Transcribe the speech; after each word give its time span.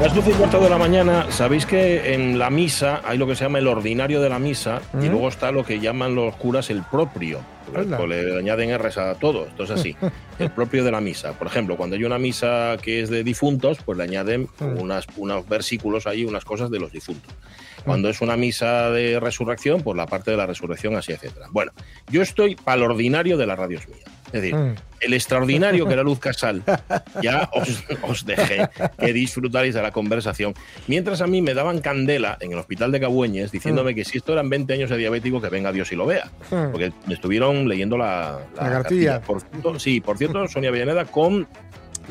Las 0.00 0.14
12 0.14 0.30
y 0.30 0.32
cuarto 0.32 0.60
de 0.60 0.70
la 0.70 0.78
mañana, 0.78 1.30
sabéis 1.30 1.66
que 1.66 2.14
en 2.14 2.38
la 2.38 2.48
misa 2.48 3.02
hay 3.04 3.18
lo 3.18 3.26
que 3.26 3.36
se 3.36 3.44
llama 3.44 3.58
el 3.58 3.68
ordinario 3.68 4.22
de 4.22 4.30
la 4.30 4.38
misa 4.38 4.80
y 4.98 5.08
luego 5.08 5.28
está 5.28 5.52
lo 5.52 5.62
que 5.62 5.78
llaman 5.78 6.14
los 6.14 6.34
curas 6.36 6.70
el 6.70 6.82
propio. 6.82 7.40
Le 8.08 8.38
añaden 8.38 8.78
R's 8.78 8.96
a 8.96 9.14
todo. 9.16 9.46
Esto 9.46 9.64
es 9.64 9.70
así. 9.70 9.94
el 10.38 10.50
propio 10.52 10.84
de 10.84 10.90
la 10.90 11.02
misa. 11.02 11.34
Por 11.34 11.48
ejemplo, 11.48 11.76
cuando 11.76 11.96
hay 11.96 12.04
una 12.04 12.18
misa 12.18 12.78
que 12.80 13.02
es 13.02 13.10
de 13.10 13.22
difuntos, 13.22 13.80
pues 13.84 13.98
le 13.98 14.04
añaden 14.04 14.48
unas, 14.78 15.06
unos 15.18 15.46
versículos 15.46 16.06
ahí, 16.06 16.24
unas 16.24 16.46
cosas 16.46 16.70
de 16.70 16.80
los 16.80 16.90
difuntos. 16.90 17.34
Cuando 17.84 18.08
es 18.08 18.22
una 18.22 18.38
misa 18.38 18.90
de 18.90 19.20
resurrección, 19.20 19.82
pues 19.82 19.98
la 19.98 20.06
parte 20.06 20.30
de 20.30 20.38
la 20.38 20.46
resurrección, 20.46 20.96
así, 20.96 21.12
etcétera. 21.12 21.48
Bueno, 21.50 21.72
yo 22.10 22.22
estoy 22.22 22.56
para 22.56 22.78
el 22.78 22.90
ordinario 22.90 23.36
de 23.36 23.46
la 23.46 23.54
radio 23.54 23.78
es 23.78 23.86
mía. 23.86 24.06
Es 24.32 24.42
decir, 24.42 24.54
Mm. 24.54 24.74
el 25.00 25.14
extraordinario 25.14 25.86
que 25.86 25.92
era 25.94 26.02
Luz 26.02 26.18
Casal, 26.18 26.62
ya 27.22 27.48
os, 27.52 27.82
os 28.02 28.24
dejé 28.24 28.68
que 28.98 29.12
disfrutarais 29.12 29.74
de 29.74 29.82
la 29.82 29.90
conversación. 29.90 30.54
Mientras 30.86 31.20
a 31.20 31.26
mí 31.26 31.42
me 31.42 31.54
daban 31.54 31.80
candela 31.80 32.36
en 32.40 32.52
el 32.52 32.58
hospital 32.58 32.92
de 32.92 33.00
Cabueñes 33.00 33.50
diciéndome 33.50 33.94
que 33.94 34.04
si 34.04 34.18
esto 34.18 34.32
eran 34.32 34.48
20 34.48 34.72
años 34.74 34.90
de 34.90 34.96
diabético, 34.98 35.40
que 35.40 35.48
venga 35.48 35.72
Dios 35.72 35.90
y 35.92 35.96
lo 35.96 36.06
vea. 36.06 36.30
Mm. 36.50 36.70
Porque 36.72 36.92
me 37.06 37.14
estuvieron 37.14 37.68
leyendo 37.68 37.96
la, 37.96 38.38
La 38.56 38.70
cartilla. 38.70 39.20
Por 39.20 39.40
cierto, 39.40 39.78
sí, 39.78 40.00
por 40.00 40.18
cierto, 40.18 40.46
Sonia 40.48 40.70
Villaneda, 40.70 41.04
con 41.06 41.48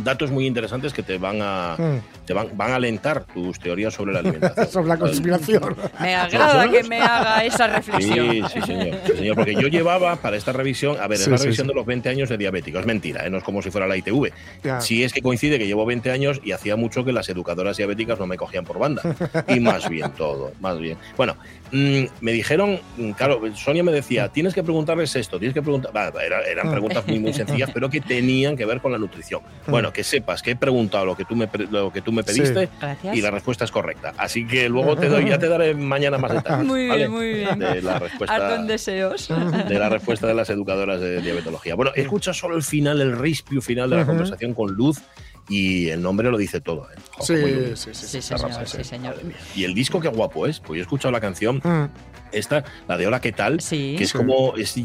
datos 0.04 0.32
muy 0.32 0.46
interesantes 0.46 0.94
que 0.94 1.04
te 1.04 1.18
van 1.18 1.40
a, 1.42 1.76
Mm. 1.78 2.00
te 2.26 2.34
van, 2.34 2.48
van 2.54 2.72
a 2.72 2.76
alentar 2.76 3.24
tus 3.26 3.60
teorías 3.60 3.94
sobre 3.94 4.14
la 4.14 4.20
alimentación. 4.20 4.68
Sobre 4.72 4.88
la 4.88 4.98
conspiración. 4.98 5.76
Me 6.00 6.16
agrada 6.16 6.70
que 6.70 6.84
me 6.84 7.00
haga 7.02 7.44
esa 7.44 7.68
reflexión. 7.68 8.30
Sí, 8.32 8.42
sí, 8.54 8.62
señor, 8.62 8.98
sí, 9.06 9.14
señor, 9.18 9.36
Porque 9.36 9.54
yo 9.56 9.68
llevaba 9.68 10.16
para 10.18 10.38
esta 10.38 10.52
revisión, 10.52 10.98
a 11.00 11.08
ver, 11.08 11.18
es 11.18 11.26
Sí, 11.26 11.30
la 11.32 11.38
sí, 11.38 11.44
revisión 11.46 11.66
sí. 11.68 11.70
de 11.70 11.76
los 11.76 11.86
20 11.86 12.10
años 12.10 12.30
de 12.30 12.38
diabético. 12.38 12.80
Es 12.80 12.86
mentira, 12.86 13.26
¿eh? 13.26 13.30
no 13.30 13.38
es 13.38 13.44
como 13.44 13.62
si 13.62 13.72
fuera 13.72 13.88
la 13.88 13.98
ITV. 13.98 14.32
Ya. 14.64 14.82
Sí 14.82 15.04
es 15.04 15.14
que 15.14 15.22
coincide 15.22 15.58
que 15.58 15.68
llevo 15.68 15.86
20 15.86 16.12
años 16.12 16.40
y 16.44 16.52
hacía 16.52 16.76
mucho 16.76 17.04
que 17.06 17.12
las 17.14 17.28
educadoras 17.30 17.78
diabéticas 17.78 18.20
no 18.20 18.28
me 18.28 18.38
cogían 18.38 18.66
por 18.66 18.80
banda. 18.80 19.02
Y 19.48 19.60
más 19.60 19.90
bien 19.90 20.12
todo, 20.12 20.52
más 20.60 20.78
bien. 20.80 20.98
Bueno, 21.18 21.36
mm, 21.72 22.04
me 22.22 22.32
dijeron, 22.32 22.80
mm, 22.98 23.12
claro, 23.12 23.42
Sonia 23.56 23.84
me 23.84 23.92
decía, 23.92 24.28
tienes 24.30 24.54
que 24.54 24.64
preguntarles 24.64 25.16
esto, 25.16 25.40
tienes 25.40 25.54
que 25.54 25.62
preguntar. 25.62 25.96
Va, 25.96 26.12
era- 26.24 26.42
eran 26.44 26.70
preguntas 26.72 27.06
muy, 27.08 27.20
muy 27.20 27.34
sencillas, 27.34 27.70
pero 27.74 27.90
que 27.90 28.02
tenían 28.02 28.56
que 28.58 28.66
ver 28.66 28.80
con 28.82 28.92
la 28.92 28.98
nutrición. 28.98 29.42
Bueno, 29.68 29.89
que 29.94 30.04
sepas 30.04 30.42
que 30.42 30.52
he 30.52 30.56
preguntado 30.56 31.06
lo 31.06 31.16
que 31.16 31.26
tú 31.26 31.36
me, 31.36 31.50
lo 31.72 31.92
que 31.92 32.02
tú 32.02 32.12
me 32.12 32.24
pediste 32.24 32.70
y 33.14 33.22
la 33.22 33.32
respuesta 33.32 33.66
es 33.66 33.72
correcta. 33.72 34.14
Así 34.18 34.46
que 34.48 34.70
luego 34.70 34.96
te 34.98 35.08
doy, 35.10 35.28
ya 35.30 35.38
te 35.40 35.48
daré 35.48 35.74
mañana 35.76 36.18
más 36.18 36.34
detalles. 36.34 36.66
Muy 36.68 36.86
bien, 36.86 37.12
muy 37.12 37.34
bien. 37.34 37.60
De 37.60 37.82
la 37.82 38.00
respuesta 38.00 38.36
Haz 38.36 38.56
con 38.58 38.68
deseos. 38.68 39.28
de 39.68 39.80
la 39.80 39.90
respuesta 39.90 40.28
de 40.28 40.34
las 40.34 40.50
educadoras 40.50 41.00
de 41.02 41.22
diabetología. 41.22 41.76
Bueno, 41.76 41.92
escucha 41.96 42.34
solo 42.34 42.56
el 42.56 42.64
final, 42.64 43.02
el 43.02 43.18
rispio 43.18 43.62
final 43.62 43.90
de 43.90 43.98
la 43.98 44.06
conversación 44.06 44.54
con 44.54 44.72
Luz 44.74 45.00
y 45.48 45.90
el 45.90 46.02
nombre 46.02 46.30
lo 46.30 46.38
dice 46.38 46.62
todo. 46.62 46.88
¿eh? 46.92 47.00
Ojo, 47.18 47.26
Sí, 47.26 47.36
sí, 47.76 47.90
sí. 47.94 48.08
Sí, 48.08 48.22
señor, 48.22 48.52
sí, 48.68 48.84
señor. 48.84 49.16
Y 49.56 49.64
el 49.64 49.74
disco, 49.74 50.00
qué 50.00 50.08
guapo 50.10 50.46
es. 50.46 50.60
Pues 50.60 50.78
yo 50.78 50.82
he 50.82 50.84
escuchado 50.84 51.12
la 51.12 51.20
canción, 51.20 51.58
Mm. 51.64 51.86
esta, 52.32 52.64
la 52.88 52.98
de 52.98 53.08
Hola, 53.08 53.20
¿qué 53.20 53.32
tal? 53.32 53.60
Sí. 53.60 53.96
Que 53.98 54.04
es 54.04 54.12
Sí. 54.12 54.18
como, 54.18 54.56
es, 54.58 54.76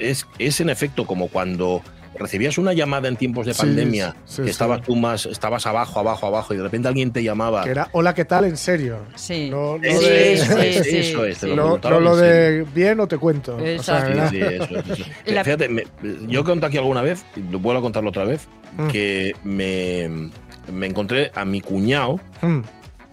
es, 0.00 0.26
es 0.38 0.60
en 0.60 0.70
efecto 0.70 1.06
como 1.06 1.28
cuando 1.28 1.82
recibías 2.18 2.58
una 2.58 2.72
llamada 2.72 3.08
en 3.08 3.16
tiempos 3.16 3.46
de 3.46 3.54
pandemia, 3.54 4.14
sí, 4.24 4.38
que 4.38 4.44
sí. 4.44 4.50
estabas 4.50 4.82
tú 4.82 4.96
más, 4.96 5.26
estabas 5.26 5.66
abajo, 5.66 6.00
abajo, 6.00 6.26
abajo, 6.26 6.54
y 6.54 6.56
de 6.56 6.62
repente 6.64 6.88
alguien 6.88 7.12
te 7.12 7.22
llamaba. 7.22 7.64
Que 7.64 7.70
era, 7.70 7.88
hola, 7.92 8.14
¿qué 8.14 8.24
tal? 8.24 8.44
En 8.44 8.56
serio. 8.56 8.98
Sí. 9.14 9.48
No, 9.50 9.78
no 9.78 9.84
Eso 9.84 10.00
de- 10.00 10.32
es, 10.34 10.40
Sí, 10.42 10.52
es, 10.58 10.86
sí, 10.90 10.96
eso 10.98 11.24
es, 11.24 11.38
te 11.38 11.46
sí. 11.48 11.54
lo 11.54 11.78
No, 11.78 12.00
lo 12.00 12.16
de 12.16 12.64
bien 12.74 13.00
o 13.00 13.06
te 13.08 13.18
cuento. 13.18 13.56
O 13.56 13.60
sea, 13.60 13.74
Exacto. 13.74 14.28
sí, 14.30 14.38
eso 14.40 14.64
es, 14.78 14.90
eso. 15.00 15.04
La- 15.26 15.44
Fíjate, 15.44 15.68
me- 15.68 15.84
yo 16.26 16.40
he 16.40 16.44
contado 16.44 16.68
aquí 16.68 16.76
alguna 16.78 17.02
vez, 17.02 17.24
vuelvo 17.36 17.78
a 17.78 17.82
contarlo 17.82 18.10
otra 18.10 18.24
vez, 18.24 18.48
Mm. 18.76 18.88
que 18.88 19.34
me, 19.44 20.30
me 20.72 20.86
encontré 20.86 21.30
a 21.34 21.44
mi 21.46 21.60
cuñado 21.62 22.20
Mm. 22.42 22.60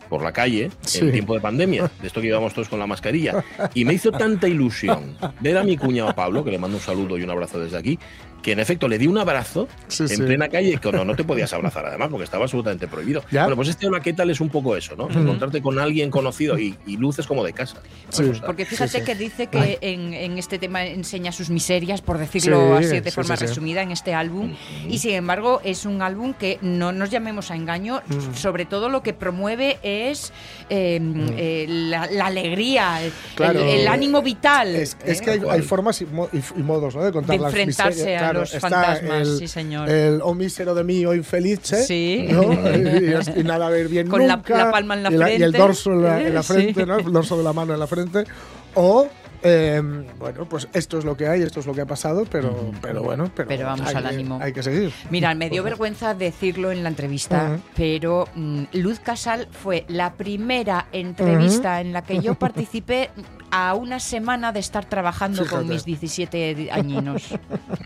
por 0.10 0.22
la 0.22 0.32
calle 0.34 0.70
Sí. 0.82 1.00
en 1.00 1.12
tiempo 1.14 1.34
de 1.34 1.40
pandemia, 1.40 1.90
de 2.02 2.08
esto 2.08 2.20
que 2.22 2.28
íbamos 2.28 2.54
todos 2.54 2.68
con 2.70 2.78
la 2.78 2.86
mascarilla, 2.88 3.44
y 3.74 3.86
me 3.86 3.94
hizo 3.94 4.12
tanta 4.12 4.48
ilusión 4.48 5.18
ver 5.40 5.58
a 5.58 5.64
mi 5.64 5.78
cuñado 5.78 6.14
Pablo, 6.14 6.44
que 6.44 6.52
le 6.52 6.60
mando 6.60 6.78
un 6.78 6.84
saludo 6.84 7.18
y 7.18 7.24
un 7.24 7.30
abrazo 7.32 7.60
desde 7.60 7.78
aquí, 7.78 7.98
que 8.46 8.52
en 8.52 8.60
efecto 8.60 8.88
le 8.88 9.00
di 9.00 9.08
un 9.08 9.18
abrazo 9.18 9.68
Sí, 9.88 10.04
en 10.04 10.10
sí. 10.10 10.18
plena 10.22 10.48
calle, 10.50 10.78
que 10.78 10.92
no, 10.92 11.04
no 11.04 11.16
te 11.16 11.24
podías 11.24 11.52
abrazar 11.54 11.84
además, 11.88 12.10
porque 12.12 12.26
estaba 12.26 12.44
absolutamente 12.44 12.88
prohibido. 12.88 13.24
Ya. 13.32 13.42
Bueno, 13.42 13.56
pues 13.56 13.70
este 13.70 13.88
hola, 13.88 14.02
¿qué 14.02 14.14
tal? 14.14 14.30
Es 14.30 14.40
un 14.40 14.50
poco 14.50 14.76
eso, 14.76 14.96
¿no? 14.96 15.10
Encontrarte 15.10 15.64
con 15.64 15.80
alguien 15.80 16.12
conocido 16.12 16.60
y, 16.60 16.78
y 16.86 16.98
luces 16.98 17.26
como 17.26 17.44
de 17.44 17.54
casa. 17.54 17.78
Sí. 18.10 18.32
Porque 18.46 18.66
fíjate 18.66 18.92
Sí, 18.92 18.98
sí. 19.00 19.04
que 19.04 19.16
dice 19.16 19.48
que 19.48 19.80
en, 19.82 20.14
en 20.14 20.38
este 20.38 20.60
tema 20.60 20.86
enseña 20.86 21.32
sus 21.32 21.50
miserias, 21.50 22.04
por 22.04 22.20
decirlo 22.20 22.78
Sí, 22.78 22.86
así 22.86 23.00
de 23.00 23.10
sí, 23.10 23.16
forma 23.16 23.36
sí, 23.36 23.40
sí. 23.42 23.48
resumida, 23.48 23.82
en 23.82 23.90
este 23.92 24.14
álbum. 24.14 24.54
Y 24.88 25.00
sin 25.00 25.16
embargo, 25.16 25.60
es 25.64 25.86
un 25.86 26.04
álbum 26.04 26.36
que 26.36 26.60
no 26.62 26.92
nos 26.92 27.10
llamemos 27.10 27.50
a 27.50 27.56
engaño. 27.56 28.04
Mm. 28.08 28.36
Sobre 28.36 28.66
todo 28.66 28.90
lo 28.90 29.02
que 29.02 29.14
promueve 29.14 29.80
es 29.82 30.32
eh, 30.70 31.00
eh, 31.36 31.66
la, 31.68 32.06
la 32.12 32.28
alegría, 32.28 33.02
el- 33.04 33.12
Claro. 33.34 33.60
el, 33.60 33.80
el 33.82 33.88
ánimo 33.88 34.22
vital. 34.22 34.76
Es, 34.76 34.96
es 35.04 35.20
¿eh? 35.22 35.24
que 35.24 35.32
hay, 35.50 35.62
formas 35.64 36.00
y, 36.02 36.06
mo- 36.06 36.30
y- 36.32 36.60
y 36.60 36.64
modos 36.64 36.96
¿no? 36.96 37.04
de 37.04 37.12
contar 37.12 37.36
De 37.38 37.42
las 37.42 37.52
enfrentarse 37.52 37.90
miserias. 37.98 38.22
a 38.22 38.26
Claro, 38.26 38.34
los 38.40 38.53
está 38.53 38.69
fantasmas, 38.69 39.28
el, 39.28 39.38
sí, 39.38 39.47
señor. 39.47 39.90
El 39.90 40.22
oh 40.23 40.34
mísero 40.34 40.73
de 40.75 40.84
mí, 40.84 41.06
hoy 41.06 41.23
feliz, 41.23 41.59
Sí. 41.63 42.28
¿no? 42.29 42.53
y, 42.53 43.40
y 43.40 43.44
nada 43.44 43.68
a 43.68 43.69
ver 43.69 43.88
bien 43.88 44.07
Con 44.09 44.28
la- 44.28 44.35
nunca, 44.38 44.57
la 44.57 44.72
palma 44.72 44.94
en 44.96 45.03
la 45.03 45.09
y, 45.12 45.13
y 45.13 45.16
el 45.16 45.22
frente. 45.51 45.57
dorso 45.57 45.91
en 45.94 46.01
la, 46.03 46.22
en 46.22 46.34
la 46.34 46.44
Sí. 46.44 46.53
frente, 46.53 46.85
¿no? 46.85 46.97
el 46.97 47.12
dorso 47.12 47.38
de 47.38 47.44
la 47.44 47.53
mano 47.53 47.73
en 47.73 47.79
la 47.79 47.88
frente. 47.88 48.23
O, 48.78 49.07
eh, 49.47 49.81
bueno, 50.18 50.50
pues 50.50 50.68
esto 50.73 50.97
es 50.97 51.06
lo 51.06 51.16
que 51.16 51.28
hay, 51.28 51.41
esto 51.44 51.59
es 51.59 51.66
lo 51.68 51.73
que 51.73 51.81
ha 51.81 51.85
pasado, 51.85 52.25
pero, 52.29 52.72
pero 52.81 53.03
bueno, 53.03 53.31
pero, 53.35 53.47
Pero 53.47 53.66
vamos 53.68 53.94
al 53.94 54.01
que- 54.03 54.09
ánimo. 54.09 54.40
hay 54.41 54.52
que 54.53 54.63
seguir. 54.63 54.91
Mira, 55.12 55.34
me 55.35 55.50
dio 55.50 55.62
vergüenza 55.63 56.13
decirlo 56.13 56.72
en 56.72 56.81
la 56.84 56.90
entrevista, 56.90 57.57
pero 57.75 58.28
mm, 58.35 58.63
Luz 58.73 59.00
Casal 59.00 59.47
fue 59.52 59.85
la 59.88 60.13
primera 60.13 60.88
entrevista 60.91 61.79
en 61.79 61.94
la 61.94 62.02
que 62.03 62.19
yo 62.19 62.35
participé 62.40 63.12
a 63.58 63.74
una 63.74 64.02
semana 64.02 64.52
de 64.52 64.60
estar 64.60 64.84
trabajando 64.84 65.46
con 65.46 65.60
Fíjate. 65.62 65.74
mis 65.74 65.86
17 65.86 66.70
añinos. 66.74 67.24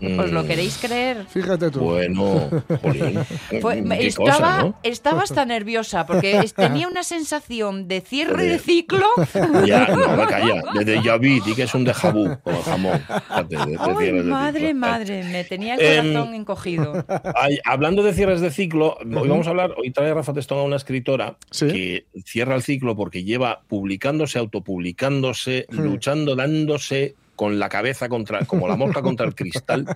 Mm. 0.00 0.18
¿Os 0.18 0.32
lo 0.32 0.44
queréis 0.44 0.78
creer? 0.78 1.26
Fíjate 1.28 1.70
tú. 1.70 1.78
Bueno, 1.80 2.50
jolín. 2.82 3.20
Qué 3.50 4.06
estaba, 4.08 4.32
cosa, 4.32 4.62
¿no? 4.64 4.74
estaba 4.82 5.22
hasta 5.22 5.44
nerviosa 5.44 6.06
porque 6.06 6.40
tenía 6.56 6.88
una 6.88 7.04
sensación 7.04 7.86
de 7.86 8.00
cierre 8.00 8.44
de 8.46 8.58
ciclo. 8.58 9.06
Ya, 9.64 9.86
no, 9.86 10.16
me 10.16 10.26
calla. 10.26 10.62
Desde 10.74 11.02
ya 11.04 11.16
vi, 11.18 11.38
di 11.40 11.54
que 11.54 11.62
es 11.64 11.74
un 11.74 11.84
de 11.84 11.94
jabú 11.94 12.36
con 12.42 12.54
el 12.54 12.62
jamón. 12.62 12.98
Fíjate, 13.06 13.56
de- 13.56 13.66
de 13.66 13.76
Ay, 13.78 13.94
cierres 13.98 14.24
de 14.24 14.30
madre, 14.30 14.74
madre, 14.74 15.22
me 15.24 15.44
tenía 15.44 15.74
el 15.76 15.80
Em, 15.80 16.12
corazón 16.12 16.34
encogido. 16.34 17.04
Ay, 17.36 17.58
hablando 17.64 18.02
de 18.02 18.12
cierres 18.12 18.40
de 18.40 18.50
ciclo, 18.50 18.96
hoy 19.00 19.28
vamos 19.28 19.46
a 19.46 19.50
hablar, 19.50 19.74
hoy 19.76 19.92
trae 19.92 20.12
Rafa 20.12 20.32
Testón 20.32 20.58
a 20.58 20.62
una 20.62 20.76
escritora 20.76 21.36
Sí. 21.50 21.68
que 21.68 22.06
cierra 22.24 22.54
el 22.56 22.62
ciclo 22.62 22.96
porque 22.96 23.22
lleva 23.22 23.62
publicándose, 23.68 24.38
autopublicándose, 24.38 25.59
Hmm. 25.68 25.80
luchando, 25.80 26.34
dándose 26.36 27.14
con 27.36 27.58
la 27.58 27.68
cabeza 27.68 28.08
contra, 28.08 28.44
como 28.44 28.68
la 28.68 28.76
mosca 28.76 29.02
contra 29.02 29.26
el 29.26 29.34
cristal. 29.34 29.86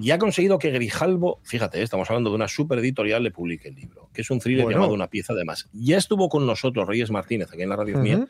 Y 0.00 0.12
ha 0.12 0.18
conseguido 0.18 0.58
que 0.58 0.70
Grijalbo, 0.70 1.40
fíjate, 1.42 1.82
estamos 1.82 2.08
hablando 2.08 2.30
de 2.30 2.36
una 2.36 2.48
super 2.48 2.78
editorial, 2.78 3.22
le 3.22 3.30
publique 3.32 3.68
el 3.68 3.74
libro, 3.74 4.08
que 4.14 4.22
es 4.22 4.30
un 4.30 4.38
thriller 4.38 4.64
Bueno. 4.64 4.78
llamado 4.78 4.94
Una 4.94 5.08
pieza 5.08 5.34
de 5.34 5.44
más. 5.44 5.68
Ya 5.72 5.98
estuvo 5.98 6.28
con 6.28 6.46
nosotros 6.46 6.86
Reyes 6.86 7.10
Martínez 7.10 7.48
aquí 7.52 7.62
en 7.62 7.68
la 7.70 7.76
radio 7.76 7.98
mía 7.98 8.18
Ujú. 8.18 8.28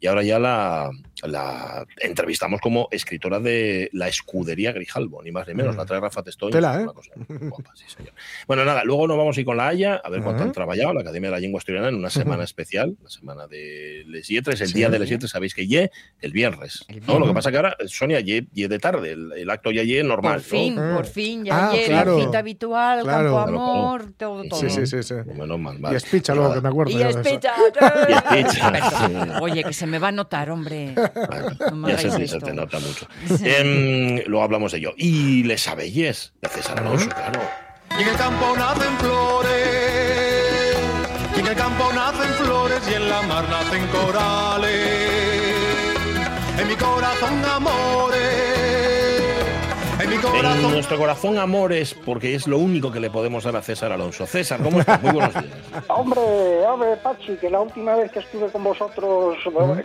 y 0.00 0.06
ahora 0.06 0.22
ya 0.22 0.38
la, 0.38 0.90
la 1.22 1.86
entrevistamos 2.00 2.60
como 2.60 2.88
escritora 2.90 3.40
de 3.40 3.88
la 3.92 4.08
escudería 4.08 4.72
Grijalbo, 4.72 5.22
ni 5.22 5.32
más 5.32 5.46
ni 5.48 5.54
menos. 5.54 5.74
Mm. 5.74 5.78
La 5.78 5.86
trae 5.86 6.00
Rafa 6.00 6.22
Testón. 6.22 6.50
y 6.50 6.52
Tela, 6.52 6.82
¿eh? 6.82 6.86
cosa 6.86 7.10
guapa, 7.26 7.72
sí, 7.74 7.84
señor. 7.88 8.12
Bueno, 8.46 8.64
nada, 8.64 8.84
luego 8.84 9.06
nos 9.06 9.16
vamos 9.16 9.36
a 9.36 9.40
ir 9.40 9.46
con 9.46 9.56
la 9.56 9.68
Haya, 9.68 10.00
a 10.04 10.10
ver 10.10 10.22
cuánto 10.22 10.42
han 10.42 10.52
trabajado, 10.52 10.92
la 10.94 11.00
Academia 11.00 11.30
de 11.30 11.36
la 11.36 11.40
Lengua 11.40 11.58
Asturiana, 11.58 11.88
en 11.88 11.94
una 11.94 12.10
semana 12.10 12.44
especial, 12.44 12.96
la 13.02 13.10
semana 13.10 13.46
de 13.46 14.04
Les 14.06 14.28
Yetres, 14.28 14.60
el 14.60 14.68
Sí. 14.68 14.74
día 14.74 14.90
de 14.90 14.98
Les 14.98 15.08
Yetres, 15.08 15.30
sabéis 15.30 15.54
que 15.54 15.66
ye 15.66 15.90
el 16.20 16.32
viernes. 16.32 16.84
El 16.88 17.04
¿no? 17.06 17.18
Lo 17.18 17.26
que 17.26 17.32
pasa 17.34 17.50
que 17.50 17.56
ahora, 17.56 17.76
Sonia, 17.86 18.20
ye, 18.20 18.46
ye 18.52 18.68
de 18.68 18.78
tarde, 18.78 19.12
el, 19.12 19.32
el 19.32 19.50
acto 19.50 19.70
ya 19.70 19.82
ye 19.82 20.02
normal. 20.02 20.34
Por 20.34 20.42
fin, 20.42 20.74
¿no? 20.74 20.96
por 20.96 21.06
fin, 21.06 21.44
ya 21.44 21.70
Ah, 21.70 21.74
claro. 21.86 22.18
la 22.18 22.24
cita 22.24 22.38
habitual, 22.38 23.02
Claro. 23.02 23.34
campo 23.34 23.38
amor, 23.38 24.12
todo, 24.16 24.44
todo. 24.44 24.60
Sí, 24.60 24.70
sí, 24.70 24.86
sí. 24.86 25.02
sí. 25.02 25.14
¿no? 25.26 25.34
Menos 25.34 25.58
mal, 25.60 25.78
Y 25.92 25.96
espicha 25.96 26.34
luego, 26.34 26.54
que 26.54 26.60
me 26.60 26.68
acuerdo. 26.68 26.92
Y. 26.92 26.96
Perdón. 26.96 27.22
Oye, 29.42 29.64
que 29.64 29.72
se 29.72 29.86
me 29.86 29.98
va 29.98 30.08
a 30.08 30.12
notar, 30.12 30.50
hombre. 30.50 30.94
Bueno, 31.14 31.88
ya 31.88 31.98
se, 31.98 32.28
se 32.28 32.38
te 32.40 32.52
nota 32.52 32.78
mucho. 32.78 33.06
Em, 33.44 34.22
luego 34.26 34.44
hablamos 34.44 34.72
de 34.72 34.78
ello. 34.78 34.94
Y 34.96 35.42
Les 35.44 35.66
Abelles, 35.68 36.32
de 36.40 36.48
César 36.48 36.78
Alonso, 36.80 37.08
claro. 37.08 37.40
Y 37.98 38.02
en 38.02 38.08
el 38.08 38.16
campo 38.16 38.54
nacen 38.56 38.96
flores, 38.98 40.76
y 41.36 41.40
en 41.40 41.46
el 41.46 41.54
campo 41.56 41.92
nacen 41.92 42.32
flores, 42.34 42.82
y 42.90 42.94
en 42.94 43.08
la 43.08 43.22
mar 43.22 43.44
nacen 43.48 43.86
corales. 43.88 45.12
En 46.58 46.68
mi 46.68 46.74
corazón 46.76 47.44
amores. 47.44 48.21
En 50.16 50.70
nuestro 50.70 50.98
corazón, 50.98 51.38
amores, 51.38 51.94
porque 52.04 52.34
es 52.34 52.46
lo 52.46 52.58
único 52.58 52.92
que 52.92 53.00
le 53.00 53.08
podemos 53.08 53.44
dar 53.44 53.56
a 53.56 53.62
César 53.62 53.92
Alonso. 53.92 54.26
César, 54.26 54.60
¿cómo 54.62 54.80
estás? 54.80 55.02
Muy 55.02 55.12
buenos 55.12 55.32
días. 55.32 55.46
Hombre, 55.88 56.20
hombre, 56.66 56.96
Pachi, 57.02 57.36
que 57.36 57.48
la 57.48 57.60
última 57.60 57.94
vez 57.96 58.12
que 58.12 58.18
estuve 58.18 58.48
con 58.50 58.62
vosotros, 58.62 59.36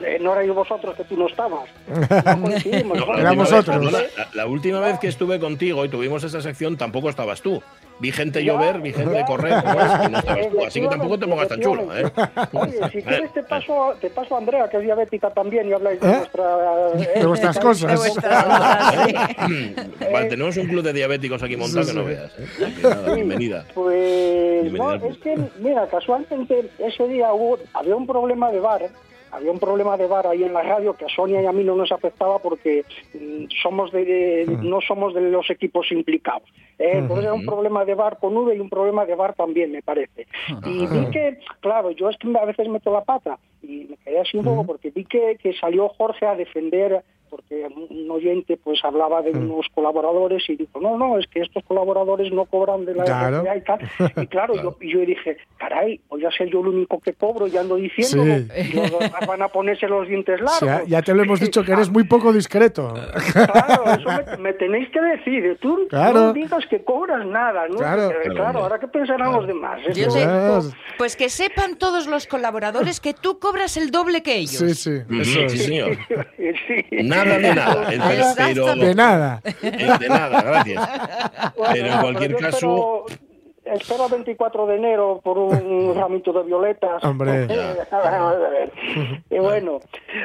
eh, 0.05 0.17
no 0.19 0.33
erais 0.33 0.53
vosotros 0.53 0.95
que 0.95 1.05
tú 1.05 1.15
no 1.15 1.27
estabas. 1.27 1.69
No 2.37 2.41
coincidimos, 2.41 2.97
No, 2.99 3.05
¿no? 3.05 3.13
la 3.13 3.19
Éramos 3.21 3.51
última 3.53 3.77
vez- 3.77 4.13
la, 4.17 4.27
la 4.33 4.45
última 4.47 4.79
vez 4.81 4.99
que 4.99 5.07
estuve 5.07 5.39
contigo 5.39 5.85
y 5.85 5.89
tuvimos 5.89 6.23
esa 6.25 6.41
sección, 6.41 6.75
tampoco 6.77 7.09
estabas 7.09 7.41
tú. 7.41 7.61
Vi 7.99 8.11
gente 8.11 8.43
llover, 8.43 8.79
vi 8.79 8.93
gente 8.93 9.23
correr, 9.25 9.51
no 9.63 10.19
estabas 10.19 10.49
tú. 10.51 10.65
Así 10.67 10.81
que 10.81 10.87
tampoco 10.87 11.17
te 11.17 11.25
pongas 11.27 11.47
tan 11.47 11.59
chulo, 11.61 11.87
¿eh? 11.97 12.03
Oye, 12.53 12.79
si 12.91 13.01
quieres 13.03 13.33
te 13.33 13.41
paso, 13.43 13.93
te 13.99 14.09
paso 14.11 14.35
a 14.35 14.37
Andrea, 14.39 14.69
que 14.69 14.77
es 14.77 14.83
diabética 14.83 15.31
también, 15.31 15.67
y 15.69 15.73
habláis 15.73 15.99
de 16.01 16.07
¿Eh? 16.11 16.17
vuestra... 16.17 16.57
De 17.19 17.25
vuestras 17.25 17.55
De 17.55 17.61
cosas. 17.61 17.95
vuestras 17.99 18.43
cosas, 18.43 18.95
sí. 19.47 19.75
Vale, 20.17 20.29
tenemos 20.29 20.57
un 20.57 20.67
club 20.67 20.83
de 20.83 20.93
diabéticos 20.93 21.41
aquí 21.43 21.55
montado 21.57 21.83
Sí, 21.83 21.91
que 21.91 21.97
no 21.97 22.03
sí. 22.03 22.09
veas. 22.09 22.39
¿eh? 22.39 22.65
Así 22.65 22.81
que 22.81 22.87
nada, 22.87 23.15
bienvenida. 23.15 23.65
Pues 23.73 24.61
Bienvenida 24.63 24.97
no, 24.97 25.05
es 25.05 25.17
que, 25.19 25.37
mira, 25.59 25.87
casualmente 25.87 26.69
ese 26.79 27.07
día 27.07 27.33
hubo, 27.33 27.57
había 27.73 27.95
un 27.95 28.05
problema 28.07 28.51
de 28.51 28.59
bar, 28.59 28.89
había 29.31 29.51
un 29.51 29.59
problema 29.59 29.97
de 29.97 30.07
bar 30.07 30.25
ahí 30.27 30.43
en 30.43 30.53
la 30.53 30.61
radio 30.63 30.95
que 30.95 31.05
a 31.05 31.09
Sonia 31.09 31.41
y 31.41 31.45
a 31.45 31.51
mí 31.51 31.63
no 31.63 31.75
nos 31.75 31.91
afectaba 31.91 32.39
porque 32.39 32.85
mm, 33.13 33.45
somos 33.61 33.91
de, 33.91 34.45
no 34.63 34.79
somos 34.81 35.13
de 35.13 35.21
los 35.21 35.49
equipos 35.49 35.91
implicados. 35.91 36.47
¿eh? 36.79 36.91
Entonces 36.93 37.25
era 37.25 37.33
un 37.33 37.45
problema 37.45 37.83
de 37.85 37.93
bar 37.95 38.17
con 38.19 38.35
V 38.37 38.55
y 38.55 38.59
un 38.59 38.69
problema 38.69 39.05
de 39.05 39.15
bar 39.15 39.33
también, 39.35 39.71
me 39.71 39.81
parece. 39.81 40.27
Y 40.65 40.87
vi 40.87 41.05
que, 41.11 41.39
claro, 41.59 41.91
yo 41.91 42.09
es 42.09 42.17
que 42.17 42.27
a 42.37 42.45
veces 42.45 42.69
meto 42.69 42.91
la 42.91 43.03
pata 43.03 43.37
y 43.61 43.87
me 43.89 43.97
quedé 43.97 44.19
así 44.21 44.37
un 44.37 44.45
poco 44.45 44.65
porque 44.65 44.91
vi 44.91 45.03
que, 45.03 45.37
que 45.41 45.53
salió 45.53 45.89
Jorge 45.89 46.25
a 46.25 46.35
defender 46.35 47.03
porque 47.29 47.67
un 47.89 48.09
oyente 48.11 48.57
pues 48.57 48.79
hablaba 48.83 49.21
de 49.21 49.31
unos 49.31 49.65
colaboradores 49.73 50.43
y 50.49 50.55
dijo, 50.55 50.79
no, 50.79 50.97
no, 50.97 51.17
es 51.17 51.27
que 51.27 51.41
estos 51.41 51.63
colaboradores 51.65 52.31
no 52.31 52.45
cobran 52.45 52.85
de 52.85 52.95
la 52.95 53.03
Claro. 53.03 53.43
Y 53.55 53.61
tal. 53.61 53.79
Y 54.23 54.27
claro, 54.27 54.55
Yo, 54.55 54.75
y 54.81 54.91
yo 54.93 54.99
dije, 55.01 55.37
caray, 55.57 55.99
voy 56.09 56.25
a 56.25 56.31
ser 56.31 56.49
yo 56.49 56.61
el 56.61 56.67
único 56.67 56.99
que 56.99 57.13
cobro 57.13 57.47
y 57.47 57.57
ando 57.57 57.75
diciendo, 57.75 58.23
Sí. 58.23 58.73
los 58.73 58.91
demás 58.99 59.27
van 59.27 59.41
a 59.41 59.47
ponerse 59.47 59.87
los 59.87 60.07
dientes 60.07 60.39
largos. 60.61 60.87
ya 60.87 61.01
te 61.01 61.13
lo 61.13 61.23
hemos 61.23 61.39
dicho 61.39 61.63
que 61.63 61.71
eres 61.73 61.89
muy 61.89 62.03
poco 62.05 62.31
discreto. 62.33 62.93
Claro, 63.33 63.83
eso 63.99 64.09
me, 64.37 64.37
me 64.43 64.53
tenéis 64.53 64.89
que 64.89 65.01
decir. 65.01 65.57
Tú 65.61 65.87
Claro. 65.89 66.19
no 66.27 66.33
digas 66.33 66.65
que 66.69 66.83
cobras 66.83 67.25
nada, 67.25 67.67
¿no? 67.67 67.77
Claro. 67.77 68.09
Eh, 68.11 68.29
claro, 68.29 68.59
ahora 68.59 68.79
qué 68.79 68.87
pensarán 68.87 69.31
los 69.33 69.47
demás. 69.47 69.79
Yo 69.95 70.09
sé- 70.11 70.25
Pues- 70.27 70.73
Pues 70.97 71.15
que 71.15 71.29
sepan 71.29 71.77
todos 71.77 72.07
los 72.07 72.27
colaboradores 72.27 72.99
que 72.99 73.13
tú 73.13 73.39
cobras 73.39 73.77
el 73.77 73.91
doble 73.91 74.23
que 74.23 74.35
ellos. 74.37 74.57
Sí, 74.57 74.73
sí, 74.73 74.91
eso 75.21 75.49
sí, 75.49 75.57
señor. 75.57 75.97
Sí. 76.07 76.85
Nada 77.25 77.37
de 77.39 77.55
nada. 77.55 77.91
el- 77.91 78.01
Pero. 78.35 78.75
De 78.75 78.95
nada. 78.95 79.41
eh, 79.43 79.97
de 79.99 80.09
nada, 80.09 80.41
gracias. 80.41 80.89
Bueno, 81.57 81.73
Pero 81.73 81.87
en 81.93 81.99
cualquier 82.01 82.35
caso- 82.37 83.05
Espero, 83.07 83.26
espero 83.73 84.05
el 84.05 84.11
24 84.11 84.65
de 84.67 84.75
enero 84.75 85.19
por 85.23 85.37
un 85.37 85.93
ramito 85.99 86.31
de 86.33 86.43
violetas. 86.43 87.03
Hombre. 87.03 87.47
y 89.29 89.37
bueno. 89.39 89.79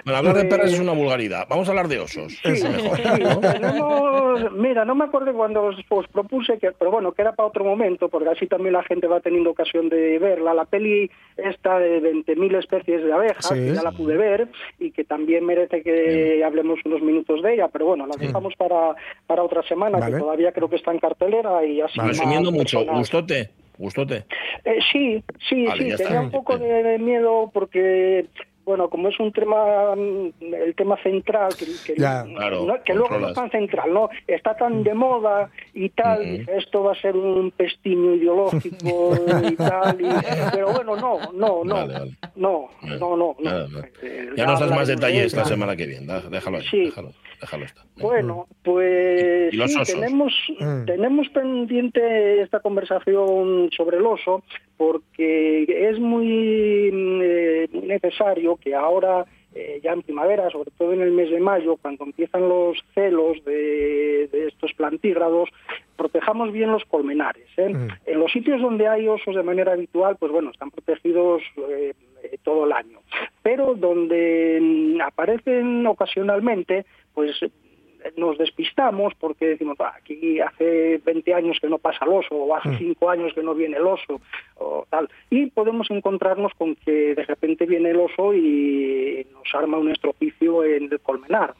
Bueno, 0.04 0.18
hablar 0.18 0.34
de 0.34 0.44
pues, 0.44 0.54
perras 0.54 0.72
es 0.72 0.80
una 0.80 0.92
vulgaridad. 0.92 1.46
Vamos 1.48 1.68
a 1.68 1.72
hablar 1.72 1.88
de 1.88 2.00
osos. 2.00 2.32
Sí, 2.42 2.48
Es 2.50 2.64
mejor. 2.64 2.96
sí, 2.96 3.22
¿no? 3.22 3.40
tenemos- 3.40 4.52
mira, 4.52 4.84
no 4.84 4.94
me 4.94 5.04
acuerdo 5.04 5.32
cuando 5.34 5.62
os, 5.64 5.76
os 5.88 6.06
propuse, 6.08 6.58
que, 6.58 6.72
pero 6.72 6.90
bueno, 6.90 7.12
que 7.12 7.22
era 7.22 7.32
para 7.32 7.48
otro 7.48 7.64
momento, 7.64 8.08
porque 8.08 8.30
así 8.30 8.46
también 8.46 8.72
la 8.74 8.82
gente 8.82 9.06
va 9.06 9.20
teniendo 9.20 9.50
ocasión 9.50 9.88
de 9.88 10.18
verla. 10.18 10.54
La 10.54 10.64
peli 10.64 11.10
esta 11.36 11.78
de 11.78 12.00
20.000 12.02 12.58
especies 12.58 13.04
de 13.04 13.12
abejas, 13.12 13.46
Sí. 13.48 13.54
que 13.54 13.74
ya 13.74 13.82
la 13.82 13.92
pude 13.92 14.16
ver 14.16 14.48
y 14.78 14.90
que 14.92 15.04
también 15.04 15.44
merece 15.44 15.82
que 15.82 16.42
hablemos 16.44 16.78
unos 16.84 17.02
minutos 17.02 17.42
de 17.42 17.54
ella, 17.54 17.68
pero 17.68 17.86
bueno, 17.86 18.06
la 18.06 18.14
dejamos 18.16 18.54
para, 18.56 18.94
para 19.26 19.42
otra 19.42 19.62
semana, 19.62 19.98
Vale. 19.98 20.12
que 20.14 20.18
todavía 20.20 20.52
creo 20.52 20.68
que 20.68 20.76
está 20.76 20.92
en 20.92 20.98
cartelera 20.98 21.64
y 21.64 21.80
así. 21.80 21.98
más 21.98 22.08
Resumiendo 22.08 22.52
mucho, 22.52 22.78
personal. 22.78 23.00
Gustote. 23.78 24.24
Eh, 24.64 24.78
sí, 24.92 25.24
sí, 25.48 25.66
Vale, 25.66 25.84
sí, 25.84 25.90
está. 25.90 26.04
tenía 26.04 26.20
un 26.20 26.30
poco 26.30 26.58
de, 26.58 26.82
de 26.82 26.98
miedo 26.98 27.50
porque, 27.52 28.26
bueno, 28.64 28.88
como 28.88 29.08
es 29.08 29.18
un 29.20 29.32
tema, 29.32 29.94
mm, 29.96 30.54
el 30.54 30.74
tema 30.74 30.96
central, 31.02 31.50
que, 31.58 31.66
que, 31.84 32.00
Ya. 32.00 32.24
Claro, 32.24 32.64
no- 32.64 32.82
que 32.84 32.94
luego 32.94 33.18
no 33.18 33.28
es 33.28 33.34
tan 33.34 33.50
central, 33.50 33.92
¿no? 33.92 34.08
Está 34.26 34.54
tan 34.56 34.82
de 34.82 34.94
moda 34.94 35.50
y 35.74 35.88
tal, 35.90 36.22
esto 36.48 36.82
va 36.84 36.92
a 36.92 36.94
ser 37.00 37.16
un 37.16 37.50
pestiño 37.50 38.14
ideológico 38.14 39.14
y 39.52 39.56
tal, 39.56 40.00
y- 40.00 40.08
pero 40.52 40.72
bueno, 40.72 40.96
no, 40.96 41.18
no, 41.32 41.64
no, 41.64 41.74
Vale, 41.74 41.92
vale. 41.92 42.12
no, 42.36 42.68
Vale. 42.82 42.98
no, 42.98 43.16
no, 43.16 43.16
no. 43.16 43.36
Nada. 43.40 43.68
Eh, 44.02 44.30
Ya 44.36 44.46
nos 44.46 44.60
das 44.60 44.70
más 44.70 44.88
detalles 44.88 45.26
esta 45.26 45.40
ella. 45.40 45.48
semana 45.50 45.76
que 45.76 45.86
viene. 45.86 46.06
Déjalo 46.30 46.58
ahí. 46.58 46.64
Sí. 46.70 46.84
Déjalo, 46.86 47.12
déjalo 47.40 47.64
estar. 47.64 47.84
Bueno, 47.96 48.46
pues 48.62 49.52
¿Y 49.52 49.56
los 49.56 49.72
sí, 49.72 49.92
tenemos, 49.94 50.32
Mm. 50.58 50.84
tenemos 50.86 51.28
pendiente 51.30 52.42
esta 52.42 52.60
conversación 52.60 53.70
sobre 53.76 53.98
el 53.98 54.06
oso 54.06 54.42
porque 54.76 55.64
es 55.90 55.98
muy, 55.98 56.90
mm, 56.92 57.20
eh, 57.22 57.68
necesario 57.82 58.56
que 58.56 58.74
ahora, 58.74 59.24
eh, 59.54 59.80
ya 59.82 59.92
en 59.92 60.02
primavera, 60.02 60.50
sobre 60.50 60.70
todo 60.76 60.92
en 60.92 61.02
el 61.02 61.12
mes 61.12 61.30
de 61.30 61.40
mayo, 61.40 61.76
cuando 61.76 62.04
empiezan 62.04 62.48
los 62.48 62.78
celos 62.94 63.44
de, 63.44 64.28
de 64.32 64.48
estos 64.48 64.72
plantígrados, 64.74 65.50
protejamos 66.02 66.52
bien 66.52 66.72
los 66.72 66.84
colmenares. 66.86 67.46
¿eh? 67.56 67.68
Mm. 67.68 67.88
En 68.06 68.18
los 68.18 68.32
sitios 68.32 68.60
donde 68.60 68.88
hay 68.88 69.06
osos 69.06 69.36
de 69.36 69.42
manera 69.42 69.72
habitual, 69.72 70.16
pues 70.18 70.32
bueno, 70.32 70.50
están 70.50 70.70
protegidos 70.70 71.42
eh, 71.68 71.92
eh, 72.24 72.38
todo 72.42 72.66
el 72.66 72.72
año. 72.72 72.98
Pero 73.42 73.74
donde 73.74 74.58
mm, 74.60 75.00
aparecen 75.00 75.86
ocasionalmente, 75.86 76.84
pues 77.14 77.36
nos 78.16 78.38
despistamos 78.38 79.14
porque 79.14 79.46
decimos, 79.46 79.76
"Ah, 79.80 79.94
aquí 79.96 80.40
hace 80.40 81.00
20 81.04 81.34
años 81.34 81.58
que 81.60 81.68
no 81.68 81.78
pasa 81.78 82.04
el 82.04 82.12
oso, 82.12 82.34
o 82.34 82.54
hace 82.54 82.76
5 82.78 83.10
años 83.10 83.32
que 83.34 83.42
no 83.42 83.54
viene 83.54 83.76
el 83.76 83.86
oso, 83.86 84.20
o 84.56 84.86
tal. 84.90 85.08
Y 85.30 85.46
podemos 85.46 85.90
encontrarnos 85.90 86.52
con 86.54 86.74
que 86.76 87.14
de 87.14 87.24
repente 87.24 87.66
viene 87.66 87.90
el 87.90 88.00
oso 88.00 88.34
y 88.34 89.26
nos 89.32 89.54
arma 89.54 89.78
un 89.78 89.90
estropicio 89.90 90.64
en 90.64 90.84
el 90.92 91.00
colmenar. 91.00 91.54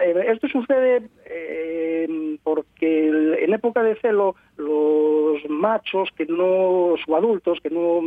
Eh, 0.00 0.24
esto 0.28 0.48
sucede 0.48 1.02
eh, 1.26 2.36
porque 2.42 3.08
en 3.08 3.52
época 3.52 3.82
de 3.82 3.96
celo 3.96 4.36
los 4.56 5.44
machos 5.48 6.10
que 6.16 6.26
no 6.26 6.94
subadultos 7.04 7.60
que 7.60 7.70
no 7.70 8.00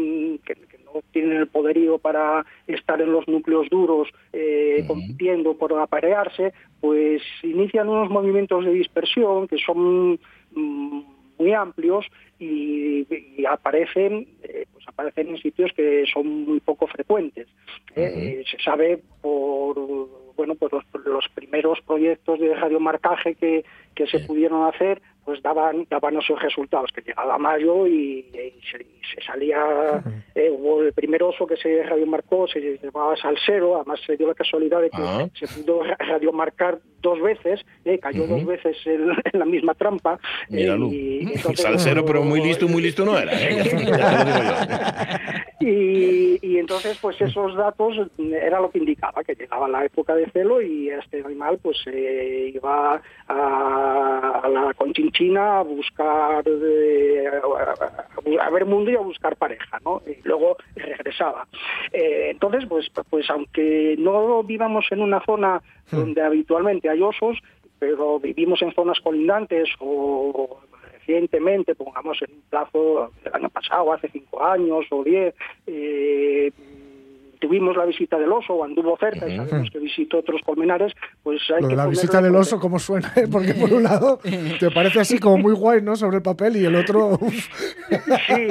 que, 0.45 0.53
que 0.55 0.77
no 0.85 1.01
tienen 1.11 1.37
el 1.37 1.47
poderío 1.47 1.97
para 1.97 2.45
estar 2.67 3.01
en 3.01 3.11
los 3.11 3.27
núcleos 3.27 3.69
duros 3.69 4.07
eh, 4.31 4.85
compitiendo 4.87 5.57
por 5.57 5.77
aparearse 5.79 6.53
pues 6.79 7.21
inician 7.43 7.89
unos 7.89 8.09
movimientos 8.09 8.65
de 8.65 8.73
dispersión 8.73 9.47
que 9.47 9.57
son 9.57 10.19
mm, 10.53 11.01
muy 11.37 11.53
amplios 11.53 12.05
y, 12.39 13.05
y 13.37 13.45
aparecen 13.45 14.27
eh, 14.43 14.65
pues 14.71 14.87
aparecen 14.87 15.29
en 15.29 15.37
sitios 15.37 15.71
que 15.75 16.05
son 16.11 16.45
muy 16.45 16.59
poco 16.59 16.87
frecuentes. 16.87 17.47
Eh, 17.95 18.43
se 18.49 18.57
sabe 18.63 19.01
por 19.21 19.77
bueno 20.35 20.55
pues 20.55 20.71
los, 20.71 20.83
los 21.05 21.27
primeros 21.29 21.79
proyectos 21.81 22.39
de 22.39 22.53
radiomarcaje 22.55 23.35
que, 23.35 23.63
que 23.95 24.07
se 24.07 24.19
pudieron 24.19 24.67
hacer 24.67 25.01
pues 25.25 25.41
daban 25.43 25.85
daban 25.89 26.17
esos 26.17 26.41
resultados 26.41 26.91
que 26.93 27.01
llegaba 27.01 27.37
mayo 27.37 27.85
y, 27.87 28.25
y 28.33 28.61
se, 28.71 28.81
y 28.81 29.01
se 29.15 29.21
salía 29.25 30.03
eh, 30.35 30.49
hubo 30.51 30.81
el 30.81 30.93
primer 30.93 31.21
oso 31.23 31.45
que 31.45 31.57
se 31.57 31.83
radiomarcó 31.83 32.47
se 32.47 32.79
llamaba 32.81 33.15
Salsero 33.17 33.75
además 33.75 33.99
se 34.05 34.17
dio 34.17 34.27
la 34.27 34.33
casualidad 34.35 34.81
de 34.81 34.89
que 34.89 34.97
Ah. 35.01 35.27
se 35.33 35.47
pudo 35.47 35.83
ra- 35.83 35.97
radiomarcar 35.99 36.79
dos 37.01 37.21
veces 37.21 37.61
eh, 37.85 37.99
cayó 37.99 38.27
dos 38.27 38.45
veces 38.45 38.77
en, 38.85 39.09
en 39.33 39.39
la 39.39 39.45
misma 39.45 39.73
trampa 39.73 40.19
eh, 40.49 40.55
Míralo. 40.55 40.87
y 40.87 41.19
entonces- 41.35 41.61
Salsero, 41.61 42.05
pero 42.05 42.23
muy 42.23 42.41
listo, 42.41 42.67
muy 42.67 42.81
listo 42.81 43.05
no 43.05 43.17
era. 43.17 43.31
¿eh? 43.33 43.57
Y, 45.63 46.39
y 46.41 46.57
entonces 46.57 46.97
pues 46.99 47.21
esos 47.21 47.55
datos 47.55 47.95
mm, 48.17 48.33
era 48.33 48.59
lo 48.59 48.71
que 48.71 48.79
indicaba 48.79 49.23
que 49.23 49.35
llegaba 49.35 49.67
la 49.69 49.85
época 49.85 50.15
de 50.15 50.25
celo 50.31 50.59
y 50.59 50.89
este 50.89 51.21
animal 51.23 51.59
pues 51.61 51.77
eh, 51.85 52.51
iba 52.55 52.99
a, 53.27 54.41
a 54.43 54.49
la 54.49 54.73
conchinchina 54.73 55.59
a 55.59 55.61
buscar 55.61 56.43
eh, 56.47 57.25
a, 57.27 58.43
a- 58.43 58.49
ver 58.49 58.65
mundo 58.65 58.89
y 58.89 58.95
a 58.95 58.99
buscar 59.01 59.35
pareja 59.35 59.79
no 59.85 60.01
y 60.07 60.27
luego 60.27 60.57
regresaba 60.75 61.45
Eh, 61.93 62.29
entonces 62.31 62.65
pues 62.67 62.87
pues 63.11 63.29
aunque 63.29 63.95
no 63.99 64.41
vivamos 64.43 64.85
en 64.91 65.01
una 65.01 65.23
zona 65.25 65.61
donde 65.91 66.21
habitualmente 66.21 66.89
pero 67.79 68.19
vivimos 68.19 68.61
en 68.61 68.73
zonas 68.73 68.99
colindantes 68.99 69.69
o 69.79 70.59
recientemente, 70.93 71.75
pongamos 71.75 72.21
en 72.21 72.35
un 72.35 72.41
plazo 72.49 73.11
del 73.23 73.33
año 73.33 73.49
pasado, 73.49 73.91
hace 73.91 74.09
cinco 74.09 74.43
años 74.43 74.85
o 74.91 75.03
diez, 75.03 75.33
eh, 75.67 76.51
tuvimos 77.41 77.75
la 77.75 77.85
visita 77.85 78.17
del 78.17 78.31
oso 78.31 78.53
o 78.53 78.63
anduvo 78.63 78.95
cerca 78.97 79.27
y 79.27 79.35
sabemos 79.35 79.69
que 79.71 79.79
visitó 79.79 80.19
otros 80.19 80.39
colmenares, 80.45 80.93
pues 81.23 81.41
hay 81.53 81.61
Lo 81.63 81.67
que 81.67 81.73
de 81.73 81.77
la 81.77 81.87
visita 81.87 82.21
del 82.21 82.35
oso, 82.35 82.59
¿cómo 82.59 82.79
suena? 82.79 83.11
eh? 83.17 83.27
Porque 83.29 83.53
por 83.55 83.73
un 83.73 83.83
lado 83.83 84.19
te 84.59 84.71
parece 84.71 84.99
así 85.01 85.19
como 85.19 85.37
muy 85.39 85.53
guay, 85.53 85.81
¿no? 85.81 85.95
Sobre 85.95 86.17
el 86.17 86.23
papel 86.23 86.55
y 86.57 86.65
el 86.65 86.75
otro... 86.75 87.17
Sí, 88.27 88.47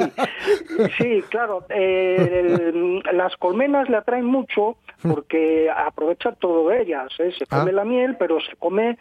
sí, 0.97 1.23
claro. 1.29 1.65
eh, 1.69 2.45
el- 2.73 3.01
las 3.17 3.35
colmenas 3.37 3.89
le 3.89 3.97
atraen 3.97 4.25
mucho 4.25 4.77
porque 5.01 5.69
aprovecha 5.69 6.31
todo 6.33 6.69
de 6.69 6.81
ellas. 6.83 7.07
¿eh? 7.19 7.31
Se 7.37 7.45
come 7.45 7.71
Ah. 7.71 7.73
la 7.73 7.85
miel, 7.85 8.15
pero 8.19 8.39
se 8.41 8.55
come. 8.57 8.97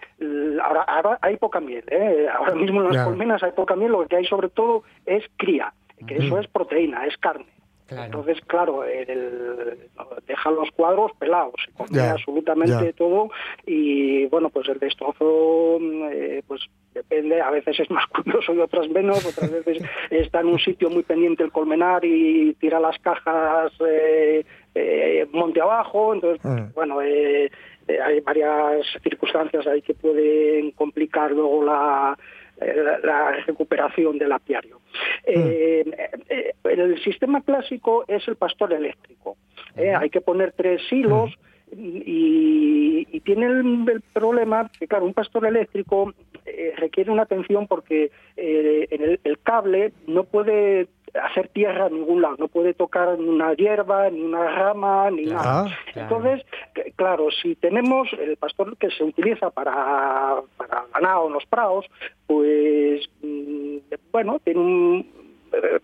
Ahora, 0.63 0.83
ahora 0.83 1.19
hay 1.23 1.37
poca 1.37 1.61
miel. 1.61 1.85
¿eh? 1.91 2.27
Ahora 2.35 2.55
mismo 2.55 2.81
en 2.81 2.87
las 2.89 2.97
Ya. 2.97 3.05
colmenas 3.05 3.43
hay 3.43 3.53
poca 3.53 3.77
miel. 3.77 3.93
Lo 3.93 4.07
que 4.07 4.17
hay 4.17 4.25
sobre 4.25 4.49
todo 4.49 4.83
es 5.07 5.25
cría, 5.37 5.73
que 6.07 6.17
eso 6.17 6.39
es 6.39 6.47
proteína, 6.49 7.05
es 7.07 7.17
carne. 7.19 7.47
Claro. 7.91 8.05
Entonces, 8.07 8.41
claro, 8.47 8.85
el- 8.85 9.79
deja 10.27 10.51
los 10.53 10.71
cuadros 10.71 11.11
pelados, 11.19 11.55
se 11.67 11.73
come 11.73 11.89
absolutamente 12.13 12.93
todo 12.93 13.31
y 13.67 14.27
bueno, 14.27 14.49
pues 14.49 14.69
el 14.69 14.79
destrozo, 14.79 15.79
mm, 15.81 16.05
eh, 16.13 16.43
pues 16.47 16.63
depende, 16.95 17.41
a 17.41 17.51
veces 17.51 17.81
es 17.81 17.91
más 17.91 18.07
curioso 18.15 18.55
y 18.55 18.61
otras 18.61 18.89
menos, 18.91 19.25
otras 19.27 19.51
veces 19.51 19.83
está 20.11 20.41
en 20.41 20.47
un 20.47 20.59
sitio 20.61 20.89
muy 20.89 21.03
pendiente 21.03 21.43
el 21.43 21.51
colmenar 21.51 22.05
y 22.05 22.55
tira 22.61 22.79
las 22.79 22.97
cajas 23.01 23.73
eh, 23.87 24.45
eh, 24.77 25.27
monte 25.33 25.61
abajo, 25.61 26.15
entonces, 26.15 26.41
Mm. 26.45 26.73
bueno, 26.75 27.03
eh, 27.03 27.51
eh, 27.89 28.01
hay 28.01 28.21
varias 28.21 28.87
circunstancias 29.03 29.67
ahí 29.67 29.83
que 29.83 29.95
pueden 29.95 30.71
complicar 30.73 31.33
luego 31.33 31.65
la, 31.65 32.17
la, 32.61 32.99
la 32.99 33.33
recuperación 33.47 34.19
del 34.19 34.33
apiario. 34.33 34.81
Eh, 35.25 35.85
eh, 36.29 36.53
el 36.65 37.03
sistema 37.03 37.41
clásico 37.43 38.05
es 38.07 38.27
el 38.29 38.37
pastor 38.37 38.73
eléctrico. 38.73 39.37
¿eh? 39.77 39.95
Hay 39.95 40.11
que 40.11 40.21
poner 40.21 40.53
tres 40.53 40.83
hilos 40.91 41.31
y, 41.73 43.07
y 43.11 43.21
tiene 43.21 43.47
el, 43.47 43.89
el 43.89 44.01
problema 44.13 44.71
que, 44.79 44.87
claro, 44.87 45.05
un 45.07 45.15
pastor 45.15 45.47
eléctrico 45.47 46.13
eh, 46.45 46.73
requiere 46.77 47.11
una 47.11 47.23
atención 47.23 47.67
porque 47.67 48.11
eh, 48.37 49.19
el 49.25 49.39
cable 49.39 49.93
no 50.07 50.25
puede 50.25 50.89
hacer 51.15 51.49
tierra 51.49 51.87
a 51.87 51.91
ningún 51.91 52.23
lado, 52.23 52.37
no 52.39 52.49
puede 52.49 52.75
tocar 52.75 53.19
ni 53.19 53.29
una 53.29 53.55
hierba, 53.55 54.11
ni 54.11 54.21
una 54.23 54.45
rama, 54.45 55.11
ni 55.11 55.27
nada. 55.27 55.67
Ah, 55.67 55.77
Entonces, 55.95 56.45
claro, 56.97 57.29
si 57.43 57.55
tenemos 57.57 58.09
el 58.13 58.37
pastor 58.37 58.77
que 58.77 58.91
se 58.91 59.05
utiliza 59.05 59.51
para, 59.51 60.41
para 60.57 60.85
ganado 60.95 61.27
en 61.27 61.33
los 61.33 61.47
prados, 61.47 61.87
pues, 62.27 63.09
mm, 63.23 63.77
bueno, 64.13 64.39
tiene 64.45 64.61
un, 64.61 65.20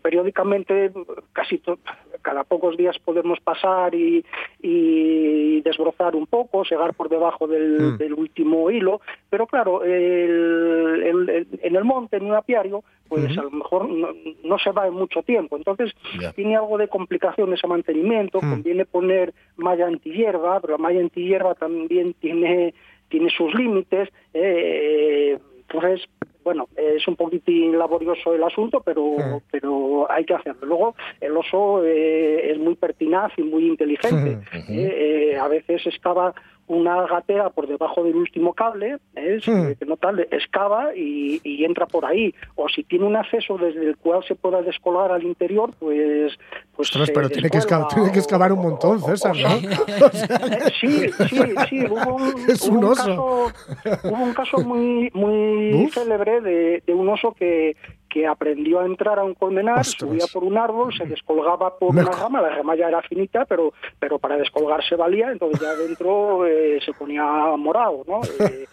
periódicamente, 0.02 0.92
casi 1.32 1.58
to- 1.58 1.78
cada 2.22 2.44
pocos 2.44 2.76
días 2.76 2.98
podemos 2.98 3.40
pasar 3.40 3.94
y, 3.94 4.24
y 4.62 5.60
desbrozar 5.62 6.16
un 6.16 6.26
poco, 6.26 6.64
llegar 6.64 6.94
por 6.94 7.08
debajo 7.08 7.46
del, 7.46 7.80
Mm. 7.80 7.96
del 7.98 8.14
último 8.14 8.70
hilo, 8.70 9.00
pero 9.30 9.46
claro, 9.46 9.84
el- 9.84 11.02
el- 11.04 11.28
el- 11.28 11.46
en 11.62 11.76
el 11.76 11.84
monte, 11.84 12.16
en 12.16 12.24
un 12.26 12.34
apiario, 12.34 12.82
pues 13.08 13.36
a 13.38 13.42
lo 13.42 13.50
mejor 13.52 13.88
no, 13.88 14.08
no 14.42 14.58
se 14.58 14.72
va 14.72 14.86
en 14.88 14.94
mucho 14.94 15.22
tiempo. 15.22 15.56
Entonces, 15.56 15.92
tiene 16.34 16.56
algo 16.56 16.76
de 16.78 16.88
complicación 16.88 17.52
ese 17.52 17.66
mantenimiento, 17.68 18.38
Mm. 18.42 18.50
conviene 18.50 18.84
poner 18.84 19.32
malla 19.56 19.86
antihierba, 19.86 20.60
pero 20.60 20.72
la 20.72 20.78
malla 20.82 21.00
antihierba 21.00 21.54
también 21.54 22.14
tiene, 22.14 22.74
tiene 23.08 23.30
sus 23.30 23.54
límites. 23.54 24.08
eh, 24.34 25.38
entonces, 25.60 26.04
bueno, 26.46 26.68
es 26.76 27.06
un 27.08 27.16
poquitín 27.16 27.76
laborioso 27.76 28.32
el 28.32 28.42
asunto, 28.44 28.80
pero, 28.80 29.02
Mm. 29.18 29.40
pero 29.50 30.06
hay 30.08 30.24
que 30.24 30.34
hacerlo. 30.34 30.64
Luego, 30.64 30.94
el 31.20 31.36
oso 31.36 31.82
eh, 31.84 32.52
es 32.52 32.58
muy 32.58 32.76
pertinaz 32.76 33.32
y 33.36 33.42
muy 33.42 33.66
inteligente. 33.66 34.38
Eh, 34.68 35.32
eh, 35.32 35.36
a 35.36 35.48
veces 35.48 35.84
excava 35.86 36.32
una 36.68 37.06
gatea 37.06 37.50
por 37.50 37.68
debajo 37.68 38.02
del 38.02 38.16
último 38.16 38.52
cable, 38.52 38.96
¿eh? 39.14 39.38
Hmm. 39.46 39.74
que 39.78 39.84
no 39.86 39.96
tal, 39.96 40.18
excava 40.32 40.96
y, 40.96 41.40
y 41.44 41.64
entra 41.64 41.86
por 41.86 42.04
ahí. 42.04 42.34
O 42.56 42.68
si 42.68 42.82
tiene 42.82 43.04
un 43.04 43.14
acceso 43.14 43.56
desde 43.56 43.84
el 43.90 43.96
cual 43.96 44.24
se 44.26 44.34
pueda 44.34 44.62
descolgar 44.62 45.12
al 45.12 45.22
interior, 45.22 45.70
pues... 45.78 46.36
pues 46.74 46.88
Ostras, 46.88 47.12
pero 47.14 47.28
tiene 47.30 47.50
que, 47.50 47.58
excavar, 47.58 47.86
tiene 47.86 48.10
que 48.10 48.18
excavar 48.18 48.52
un 48.52 48.62
montón, 48.62 48.96
o- 48.96 49.06
César, 49.06 49.36
o 49.36 49.38
¿no? 49.38 49.48
eh, 49.48 50.72
Sí, 50.80 51.08
sí, 51.28 51.40
sí, 51.68 51.84
hubo 51.88 52.14
un, 52.16 52.50
Es 52.50 52.68
hubo 52.68 52.78
un 52.78 52.84
un 52.84 52.90
oso. 52.90 53.04
caso, 53.04 54.02
hubo 54.08 54.24
un 54.24 54.34
caso 54.34 54.58
muy, 54.62 55.08
muy 55.14 55.84
Uf. 55.84 55.94
célebre 55.94 56.35
de, 56.40 56.82
de 56.86 56.94
un 56.94 57.08
oso 57.08 57.32
que, 57.32 57.76
que 58.08 58.26
aprendió 58.26 58.80
a 58.80 58.86
entrar 58.86 59.18
a 59.18 59.24
un 59.24 59.34
Ostras. 59.34 60.08
subía 60.08 60.24
por 60.32 60.44
un 60.44 60.56
árbol, 60.56 60.94
se 60.96 61.04
descolgaba 61.04 61.78
por 61.78 61.94
Me 61.94 62.02
una 62.02 62.12
rama, 62.12 62.40
la 62.40 62.48
rama 62.48 62.74
ya 62.74 62.88
era 62.88 63.02
finita, 63.02 63.44
pero, 63.44 63.72
pero 63.98 64.18
para 64.18 64.36
descolgarse 64.36 64.96
valía, 64.96 65.30
entonces 65.30 65.60
ya 65.60 65.74
dentro 65.74 66.46
eh, 66.46 66.78
se 66.84 66.92
ponía 66.94 67.24
morado, 67.56 68.04
¿no? 68.06 68.20
Eh, 68.46 68.66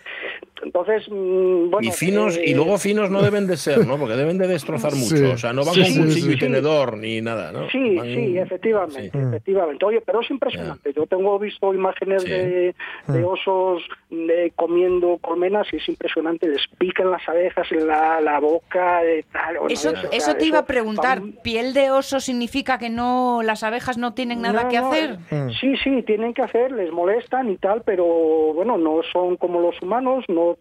entonces, 0.64 1.08
mm, 1.10 1.70
bueno... 1.70 1.88
y 1.88 1.92
finos, 1.92 2.38
eh, 2.38 2.44
y 2.48 2.54
luego 2.54 2.78
finos 2.78 3.10
no 3.10 3.22
deben 3.22 3.48
de 3.48 3.58
ser, 3.58 3.86
¿no? 3.86 3.98
Porque 3.98 4.16
deben 4.16 4.38
de 4.38 4.48
destrozar 4.48 4.92
Sí. 4.94 5.14
mucho. 5.16 5.34
O 5.34 5.38
sea, 5.38 5.54
no 5.54 5.64
van 5.66 5.74
Sí, 5.76 5.82
con 5.82 5.90
sí, 5.92 6.00
cuchillo 6.00 6.28
sí. 6.28 6.34
y 6.34 6.40
tenedor 6.40 6.98
ni 6.98 7.22
nada, 7.22 7.52
¿no? 7.52 7.70
Sí, 7.70 7.96
Van- 7.96 8.06
sí, 8.06 8.38
efectivamente, 8.38 9.12
sí. 9.12 9.18
Efectivamente. 9.18 9.86
Oye, 9.86 10.02
pero 10.06 10.22
es 10.22 10.30
impresionante. 10.32 10.94
Yo 10.94 11.06
tengo 11.08 11.38
visto 11.40 11.74
imágenes 11.74 12.24
Sí. 12.24 12.30
de, 12.30 12.76
de 13.08 13.20
Mm. 13.22 13.26
osos 13.26 13.84
de, 14.10 14.52
comiendo 14.56 15.18
colmenas 15.22 15.68
y 15.74 15.78
es 15.78 15.90
impresionante. 15.90 16.48
Les 16.48 16.62
pican 16.78 17.10
las 17.12 17.28
abejas 17.28 17.72
en 17.72 17.88
la, 17.88 18.22
la 18.22 18.40
boca. 18.40 19.04
eh, 19.04 19.26
tal, 19.32 19.58
bueno, 19.58 19.74
Eso, 19.74 19.92
eso 20.12 20.36
te 20.36 20.46
iba 20.46 20.60
a 20.60 20.66
preguntar. 20.66 21.20
van- 21.20 21.34
¿Piel 21.44 21.74
de 21.74 21.92
oso 21.92 22.20
significa 22.20 22.78
que 22.78 22.90
no 22.90 23.42
las 23.44 23.64
abejas 23.64 23.98
no 23.98 24.14
tienen 24.14 24.42
nada 24.42 24.64
No, 24.64 24.70
que 24.70 24.80
no, 24.80 24.92
hacer? 24.92 25.18
Mm. 25.32 25.50
Sí, 25.60 25.76
sí, 25.84 26.04
tienen 26.04 26.34
que 26.34 26.42
hacer, 26.42 26.72
les 26.72 26.92
molestan 26.92 27.50
y 27.50 27.58
tal, 27.58 27.82
pero 27.84 28.06
bueno, 28.54 28.78
no 28.78 29.02
son 29.12 29.36
como 29.38 29.60
los 29.60 29.82
humanos, 29.82 30.24
no. 30.28 30.53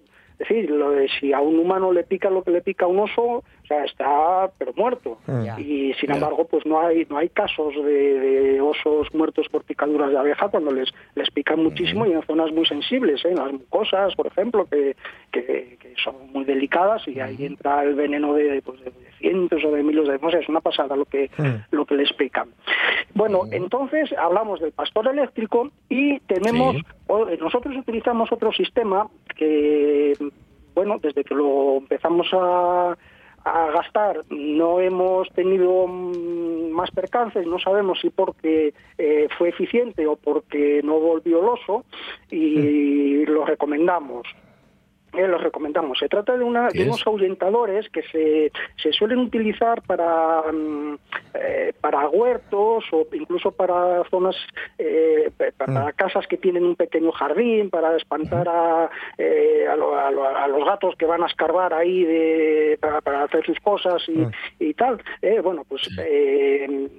Es 0.43 0.49
decir, 0.49 0.71
lo 0.71 0.91
de 0.91 1.09
si 1.21 1.33
a 1.33 1.41
un 1.41 1.57
humano 1.57 1.93
le 1.93 2.03
pica 2.03 2.29
lo 2.29 2.43
que 2.43 2.51
le 2.51 2.63
pica 2.63 2.87
a 2.87 2.89
un 2.89 2.99
oso, 2.99 3.45
está 3.85 4.51
pero 4.59 4.73
muerto. 4.77 5.19
Mm. 5.27 5.45
Ya. 5.45 5.61
Y 5.61 5.93
sin 5.95 6.11
embargo, 6.13 6.47
pues 6.47 6.65
no 6.67 6.81
hay 6.81 7.07
no 7.11 7.19
hay 7.19 7.29
casos 7.29 7.75
de, 7.77 8.21
de 8.21 8.61
osos 8.61 9.13
muertos 9.15 9.49
por 9.49 9.65
picaduras 9.65 10.11
de 10.11 10.19
abeja 10.19 10.49
cuando 10.49 10.71
les 10.73 10.93
les 11.15 11.31
pican 11.31 11.63
muchísimo 11.63 12.07
y 12.07 12.13
en 12.13 12.23
zonas 12.23 12.53
muy 12.53 12.67
sensibles, 12.67 13.25
¿eh? 13.25 13.31
en 13.31 13.37
las 13.37 13.53
mucosas, 13.53 14.15
por 14.15 14.27
ejemplo, 14.27 14.67
que, 14.71 14.97
que, 15.33 15.77
que 15.81 15.95
son 16.03 16.15
muy 16.33 16.45
delicadas 16.45 17.07
y 17.09 17.19
ahí 17.21 17.45
entra 17.45 17.83
el 17.85 17.95
veneno 17.95 18.35
de, 18.35 18.63
pues, 18.63 18.81
de 18.85 18.93
cientos 19.19 19.65
o 19.65 19.71
de 19.71 19.83
miles 19.83 20.09
de 20.09 20.19
cosas. 20.19 20.43
Es 20.43 20.49
una 20.49 20.61
pasada 20.61 20.97
lo 20.97 21.05
que 21.05 21.31
Mm. 21.39 21.75
lo 21.77 21.87
que 21.87 21.95
les 21.95 22.13
pican. 22.13 22.49
Bueno, 23.15 23.43
entonces 23.51 24.13
hablamos 24.19 24.61
del 24.61 24.73
pastor 24.73 25.09
eléctrico 25.09 25.71
y 25.89 26.19
tenemos, 26.21 26.77
Sí. 26.77 26.83
o- 27.09 27.27
nosotros 27.41 27.77
utilizamos 27.77 28.31
otro 28.33 28.53
sistema 28.53 29.07
que, 29.37 30.15
bueno, 30.75 30.99
desde 31.03 31.25
que 31.25 31.35
lo 31.35 31.77
empezamos 31.79 32.27
a, 32.33 32.97
a 33.45 33.71
gastar 33.73 34.21
no 34.31 34.81
hemos 34.81 35.29
tenido 35.31 35.87
mm, 35.87 36.71
más 36.71 36.91
percances, 36.91 37.47
no 37.47 37.59
sabemos 37.59 38.01
si 38.01 38.11
porque 38.11 38.75
eh, 38.99 39.29
fue 39.37 39.51
eficiente 39.51 40.07
o 40.07 40.17
porque 40.17 40.81
no 40.85 40.99
volvió 40.99 41.41
el 41.41 41.49
oso 41.49 41.85
y 42.31 43.25
lo 43.27 43.45
recomendamos. 43.45 44.27
Eh, 45.15 45.29
los 45.29 45.43
recomendamos. 45.43 45.99
Se 45.99 46.09
trata 46.09 46.37
de, 46.39 46.43
una, 46.45 46.69
¿Qué 46.69 46.79
de 46.79 46.85
unos 46.87 47.07
ahuyentadores 47.07 47.87
que 47.91 48.03
se, 48.05 48.51
se 48.83 48.93
suelen 48.93 49.19
utilizar 49.19 49.83
para, 49.83 50.43
mm, 50.51 50.95
eh, 51.35 51.73
para 51.81 52.09
huertos 52.09 52.85
o 52.93 53.07
incluso 53.13 53.53
para 53.53 54.03
zonas, 54.11 54.35
eh, 54.79 55.31
pa- 55.37 55.51
pa- 55.57 55.67
para 55.73 55.93
casas 55.93 56.27
que 56.27 56.39
tienen 56.39 56.65
un 56.65 56.77
pequeño 56.77 57.13
jardín, 57.13 57.69
para 57.69 57.95
espantar 57.97 58.49
a, 58.49 58.91
eh, 59.19 59.67
a, 59.71 59.77
lo- 59.77 59.99
a 59.99 60.11
lo- 60.11 60.25
a 60.27 60.49
los 60.49 60.65
gatos 60.65 60.95
que 60.97 61.05
van 61.05 61.23
a 61.23 61.27
escarbar 61.27 61.75
ahí 61.75 62.05
de, 62.05 62.79
para, 62.81 63.03
para 63.03 63.25
hacer 63.25 63.45
sus 63.45 63.61
cosas 63.61 64.03
y, 64.09 64.13
Mm. 64.13 64.31
y 64.61 64.75
tal. 64.75 64.99
Bueno, 65.43 65.65
pues 65.69 65.89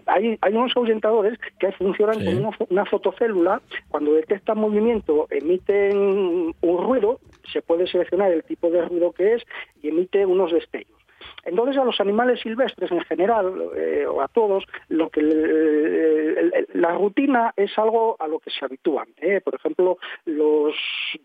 hay, 0.06 0.38
hay 0.42 0.54
unos 0.54 0.72
ahuyentadores 0.76 1.40
que 1.60 1.72
funcionan 1.74 2.20
Sí. 2.20 2.26
con 2.26 2.38
una, 2.46 2.50
una 2.70 2.86
fotocélula. 2.86 3.62
Cuando 3.90 4.14
detectan 4.14 4.60
movimiento, 4.60 5.28
emiten 5.30 6.54
un 6.62 6.78
ruido, 6.84 7.20
se 7.52 7.62
puede 7.62 7.88
el 8.12 8.44
tipo 8.44 8.70
de 8.70 8.82
ruido 8.82 9.12
que 9.12 9.36
es 9.36 9.44
y 9.82 9.90
emite 9.90 10.26
unos 10.26 10.52
destellos. 10.52 11.04
Entonces 11.46 11.78
a 11.78 11.84
los 11.84 12.00
animales 12.00 12.40
silvestres 12.42 12.92
en 12.92 13.02
general, 13.02 13.54
eh, 13.76 14.06
o 14.06 14.22
a 14.22 14.28
todos, 14.28 14.66
lo 14.90 15.10
que 15.10 15.22
la 16.84 16.98
rutina 16.98 17.54
es 17.56 17.72
algo 17.78 18.18
a 18.20 18.28
lo 18.28 18.40
que 18.40 18.50
se 18.50 18.66
habitúan. 18.66 19.08
¿eh? 19.22 19.40
Por 19.40 19.56
ejemplo, 19.56 20.00
los, 20.26 20.76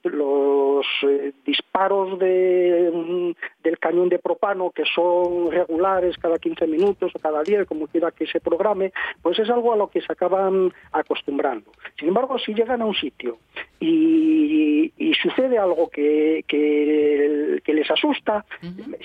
los 0.05 0.87
eh, 1.03 1.33
disparos 1.45 2.17
de, 2.21 2.93
mm, 2.95 3.63
del 3.65 3.79
cañón 3.81 4.09
de 4.09 4.21
propano, 4.21 4.71
que 4.71 4.85
son 4.95 5.51
regulares 5.51 6.17
cada 6.17 6.39
15 6.39 6.65
minutos 6.69 7.11
o 7.13 7.19
cada 7.19 7.43
10, 7.43 7.67
como 7.67 7.89
quiera 7.89 8.13
que 8.13 8.29
se 8.29 8.39
programe, 8.39 8.93
pues 9.21 9.41
es 9.41 9.51
algo 9.51 9.73
a 9.73 9.77
lo 9.77 9.89
que 9.89 10.01
se 10.01 10.13
acaban 10.13 10.73
acostumbrando. 10.93 11.73
Sin 11.99 12.07
embargo, 12.07 12.39
si 12.39 12.55
llegan 12.55 12.81
a 12.81 12.87
un 12.87 12.95
sitio 12.95 13.39
y, 13.81 14.93
y 14.97 15.13
sucede 15.15 15.59
algo 15.59 15.91
que, 15.91 16.45
que, 16.47 17.61
que 17.65 17.75
les 17.75 17.91
asusta, 17.91 18.45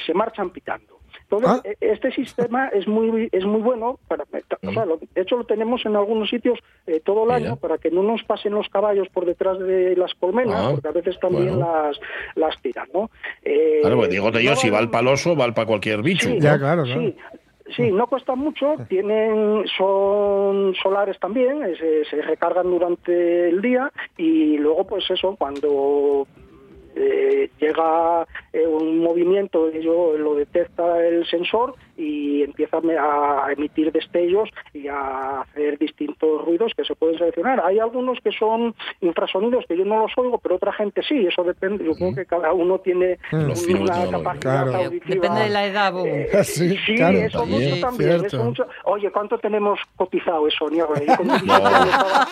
se 0.05 0.13
marchan 0.13 0.51
pitando. 0.51 0.99
Entonces, 1.37 1.61
Ah. 1.65 1.69
e- 1.81 1.91
este 1.91 2.11
sistema 2.11 2.67
es 2.69 2.87
muy 2.87 3.29
es 3.31 3.43
muy 3.45 3.61
bueno, 3.61 3.99
para, 4.07 4.23
o 4.23 4.71
sea, 4.71 4.85
lo- 4.85 4.97
de 4.97 5.21
hecho 5.21 5.37
lo 5.37 5.45
tenemos 5.45 5.85
en 5.85 5.95
algunos 5.95 6.29
sitios 6.29 6.59
eh, 6.87 6.99
todo 7.03 7.23
el 7.23 7.27
Mira. 7.39 7.49
año 7.51 7.55
para 7.57 7.77
que 7.77 7.89
no 7.91 8.03
nos 8.03 8.23
pasen 8.23 8.53
los 8.53 8.67
caballos 8.69 9.07
por 9.09 9.25
detrás 9.25 9.57
de 9.59 9.95
las 9.95 10.13
colmenas, 10.15 10.55
Ah, 10.57 10.71
porque 10.71 10.87
a 10.87 10.91
veces 10.91 11.19
también 11.19 11.57
bueno. 11.57 11.83
las, 11.83 11.99
las 12.35 12.61
tiran, 12.61 12.87
¿no? 12.93 13.09
Eh, 13.43 13.79
Claro, 13.81 13.97
pues 13.97 14.09
digo 14.09 14.29
yo, 14.31 14.49
no 14.51 14.55
si 14.55 14.69
va 14.69 14.79
el 14.79 14.89
paloso, 14.89 15.35
va 15.35 15.51
para 15.53 15.67
cualquier 15.67 16.01
bicho. 16.01 16.27
Sí, 16.29 16.37
Ya, 16.39 16.57
claro. 16.59 16.85
Sí. 16.85 17.15
Sí, 17.77 17.91
no 17.91 18.07
cuesta 18.07 18.35
mucho, 18.35 18.75
tienen, 18.89 19.63
son 19.77 20.75
solares 20.83 21.17
también, 21.19 21.63
eh, 21.63 21.73
se, 21.79 22.05
se 22.05 22.21
recargan 22.21 22.69
durante 22.69 23.49
el 23.49 23.61
día 23.61 23.89
y 24.17 24.57
luego 24.57 24.85
pues 24.85 25.09
eso, 25.09 25.35
cuando 25.39 26.27
eh, 26.95 27.49
llega 27.59 28.27
eh, 28.51 28.67
un 28.67 28.99
movimiento, 28.99 29.69
ello 29.69 30.17
lo 30.17 30.35
detecta 30.35 31.05
el 31.05 31.25
sensor 31.25 31.75
y 31.97 32.41
empieza 32.43 32.77
a 32.77 33.51
emitir 33.51 33.91
destellos 33.91 34.49
y 34.73 34.87
a 34.87 35.41
hacer 35.41 35.77
distintos 35.77 36.43
ruidos 36.45 36.71
que 36.75 36.83
se 36.85 36.95
pueden 36.95 37.17
seleccionar. 37.17 37.61
Hay 37.65 37.79
algunos 37.79 38.19
que 38.21 38.31
son 38.31 38.73
infrasonidos 39.01 39.65
que 39.67 39.77
yo 39.77 39.85
no 39.85 39.99
los 39.99 40.11
oigo, 40.17 40.37
pero 40.39 40.55
otra 40.55 40.73
gente 40.73 41.01
sí, 41.03 41.25
eso 41.27 41.43
depende, 41.43 41.85
yo 41.85 41.93
creo 41.93 42.15
que 42.15 42.25
cada 42.25 42.51
uno 42.53 42.79
tiene 42.79 43.19
una 43.31 43.53
capacidad 44.11 44.39
Claro. 44.41 44.75
auditiva. 44.75 45.15
Depende 45.15 45.41
de 45.41 45.49
la 45.49 45.65
edad, 45.65 45.91
Bobo. 45.93 46.05
Eh, 46.07 46.29
Sí, 46.43 46.75
sí, 46.85 46.95
claro. 46.95 47.17
eso 47.17 47.39
También. 47.39 47.69
mucho 47.69 47.81
también. 47.81 48.09
Cierto. 48.19 48.27
eso 48.27 48.43
mucho. 48.43 48.67
Oye, 48.85 49.11
¿cuánto 49.11 49.37
tenemos 49.37 49.79
cotizado 49.95 50.47
eso, 50.47 50.69
yo 50.71 50.87
con 50.87 51.27
17 51.27 51.45
No. 51.45 51.53
años 51.67 51.89
estaba- 51.89 52.27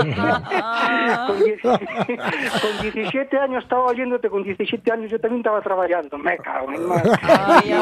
con, 1.26 1.38
die- 1.40 1.58
con 1.60 2.82
17 2.94 3.38
años 3.38 3.62
estaba 3.64 3.84
oyéndote, 3.86 4.28
con 4.30 4.42
17 4.42 4.92
años 4.92 5.10
yo 5.10 5.20
también 5.20 5.40
estaba 5.40 5.60
trabajando. 5.60 6.18
Me 6.18 6.36
cago 6.38 6.72
en 6.72 6.86
más. 6.86 7.02
Ay, 7.22 7.72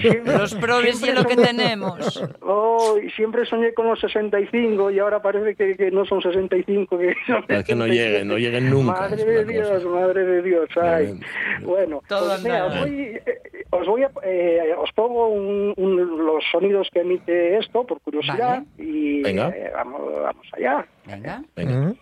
Siempre- 0.00 0.38
Los 0.38 0.54
probes 0.54 1.02
y 1.02 1.12
lo 1.12 1.24
que 1.24 1.36
tenemos. 1.36 2.22
Oh, 2.42 2.96
y 3.02 3.10
siempre 3.10 3.44
soñé 3.46 3.72
con 3.74 3.86
los 3.88 4.00
65 4.00 4.90
y 4.90 4.98
ahora 4.98 5.20
parece 5.22 5.54
que, 5.54 5.76
que 5.76 5.90
no 5.90 6.04
son 6.06 6.20
65. 6.22 6.98
Que 6.98 7.14
son 7.26 7.44
Es 7.48 7.64
que 7.64 7.74
no 7.74 7.84
77. 7.84 7.92
lleguen, 7.94 8.28
no 8.28 8.38
lleguen 8.38 8.70
nunca. 8.70 8.92
Madre 9.00 9.24
de 9.24 9.44
Dios, 9.44 9.68
cosa. 9.82 9.88
madre 9.88 10.24
de 10.24 10.42
Dios. 10.42 10.68
Ay. 10.80 11.06
Bien, 11.06 11.20
bien. 11.20 11.64
Bueno, 11.64 12.02
pues 12.08 12.20
mira, 12.42 12.64
os 12.66 12.72
andaba. 12.72 12.80
voy, 12.80 13.00
eh, 13.26 13.42
os 13.70 13.86
voy 13.86 14.02
a, 14.02 14.10
eh, 14.24 14.74
os 14.78 14.92
pongo 14.92 15.28
un- 15.28 15.74
un- 15.76 16.26
los 16.26 16.44
sonidos 16.50 16.88
que 16.92 17.00
emite 17.00 17.58
esto 17.58 17.84
por 17.84 18.00
curiosidad 18.00 18.62
Vale. 18.76 18.90
y 18.90 19.22
Venga. 19.22 19.48
eh, 19.50 19.70
vamos, 19.74 20.00
vamos 20.22 20.46
allá. 20.52 20.86
Venga, 21.06 21.42
Venga. 21.56 21.74
Mm. 21.76 21.96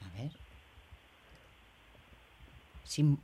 a 0.00 0.22
ver. 0.22 0.30
Sin 2.84 3.18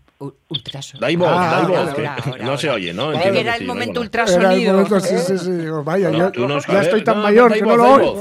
ultrasonido. 0.48 1.00
Dai 1.06 1.16
voz, 1.16 1.28
Ah, 1.30 1.50
dai 1.62 1.66
voz, 1.66 1.78
ahora, 1.90 2.16
no 2.38 2.44
ahora. 2.44 2.58
se 2.58 2.70
oye, 2.70 2.92
¿no? 2.92 3.06
Vale. 3.06 3.16
Entiendo 3.16 3.34
Que 3.34 3.40
era 3.40 3.52
el 3.54 3.60
sí, 3.60 3.66
momento 3.66 4.00
bola. 4.00 4.10
Era 4.10 4.22
el 4.25 4.58
ultrasonido. 4.58 4.72
momento, 4.72 5.00
sí, 5.00 5.18
sí, 5.18 5.38
sí. 5.38 5.50
Digo, 5.52 5.84
vaya, 5.84 6.10
No, 6.10 6.32
yo 6.32 6.48
no 6.48 6.54
ya 6.56 6.60
sabes, 6.60 6.87
estoy 6.87 7.04
tan 7.04 7.16
no, 7.18 7.22
mayor 7.22 7.52
que 7.52 7.62
no 7.62 7.76
lo 7.76 7.92
oigo. 7.94 8.14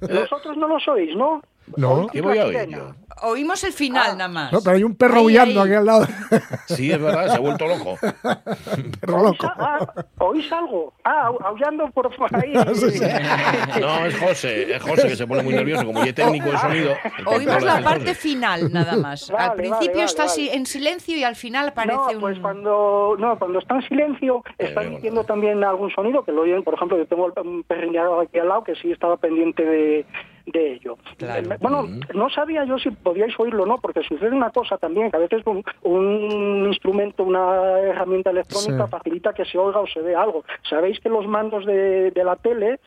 Vosotros 0.00 0.56
no 0.56 0.68
los 0.68 0.88
oís, 0.88 1.16
¿no? 1.16 1.42
No. 1.76 1.92
Oís 1.92 2.10
¿Qué 2.12 2.20
voy 2.20 2.38
a 2.38 2.44
oír 2.46 2.68
yo? 2.68 2.94
Oímos 3.22 3.62
el 3.64 3.72
final 3.72 4.16
nada 4.16 4.28
más. 4.28 4.52
No, 4.52 4.60
pero 4.62 4.76
hay 4.76 4.84
un 4.84 4.94
perro 4.96 5.16
Ahí, 5.18 5.36
aullando 5.36 5.60
ahí. 5.62 5.66
aquí 5.68 5.76
al 5.76 5.86
lado. 5.86 6.06
Sí, 6.66 6.90
es 6.90 7.00
verdad, 7.02 7.26
se 7.28 7.36
ha 7.36 7.40
vuelto 7.40 7.66
loco. 7.66 7.98
perro 9.00 9.16
¿Oís, 9.16 9.24
loco. 9.32 9.52
ah, 9.58 9.92
¿Oís 10.18 10.52
algo? 10.52 10.92
Ah, 11.04 11.28
au- 11.28 11.42
aullando 11.44 11.90
por 11.90 12.08
ahí. 12.36 12.52
No, 13.80 14.06
es 14.06 14.18
José, 14.18 14.74
es 14.74 14.82
José 14.82 15.08
que 15.08 15.16
se 15.16 15.26
pone 15.26 15.42
muy 15.42 15.54
nervioso, 15.54 15.84
como 15.84 16.04
yo 16.04 16.14
técnico 16.14 16.50
de 16.50 16.58
sonido. 16.58 16.92
el 17.18 17.24
que 17.24 17.30
Oímos 17.30 17.62
la 17.62 17.82
parte 17.82 18.00
José. 18.00 18.14
final 18.14 18.72
nada 18.72 18.96
más. 18.96 19.30
Vale, 19.30 19.44
al 19.44 19.52
principio 19.54 19.92
vale, 19.92 20.04
está 20.04 20.22
vale. 20.22 20.32
así 20.32 20.48
en 20.50 20.66
silencio 20.66 21.16
y 21.16 21.24
al 21.24 21.36
final 21.36 21.68
aparece 21.68 21.96
No, 21.96 22.08
un... 22.10 22.20
pues 22.20 22.38
cuando 22.38 23.16
no, 23.18 23.38
cuando 23.38 23.58
está 23.58 23.74
en 23.76 23.82
silencio 23.88 24.42
está 24.58 24.82
Eh, 24.82 24.86
emitiendo 24.86 25.24
también 25.24 25.62
algún 25.64 25.90
sonido 25.90 26.24
que 26.24 26.32
lo 26.32 26.42
oyen, 26.42 26.62
por 26.62 26.74
ejemplo, 26.74 26.96
yo 26.96 27.06
tengo 27.06 27.30
un 27.44 27.64
perriñado 27.64 28.20
aquí 28.20 28.38
al 28.38 28.48
lado 28.48 28.64
que 28.64 28.74
sí 28.76 28.90
estaba 28.92 29.16
pendiente 29.16 29.62
de, 29.64 30.06
de 30.46 30.72
ello. 30.74 30.96
Claro. 31.16 31.52
Eh, 31.52 31.56
Bueno, 31.60 31.86
no 32.14 32.30
sabía 32.30 32.64
yo 32.64 32.78
si 32.78 32.90
podíais 32.90 33.38
oírlo 33.38 33.64
o 33.64 33.66
no, 33.66 33.78
porque 33.78 34.02
sucede 34.02 34.30
una 34.34 34.50
cosa 34.50 34.78
también, 34.78 35.10
que 35.10 35.16
a 35.16 35.20
veces 35.20 35.42
un, 35.46 35.62
un 35.82 36.66
instrumento, 36.66 37.24
una 37.24 37.78
herramienta 37.80 38.30
electrónica 38.30 38.84
Sí. 38.86 38.90
facilita 38.90 39.32
que 39.32 39.44
se 39.44 39.58
oiga 39.58 39.80
o 39.80 39.86
se 39.86 40.00
vea 40.00 40.22
algo. 40.22 40.44
Sabéis 40.68 40.98
que 41.00 41.08
los 41.08 41.26
mandos 41.26 41.64
de, 41.66 42.10
de 42.10 42.24
la 42.24 42.36
tele, 42.36 42.80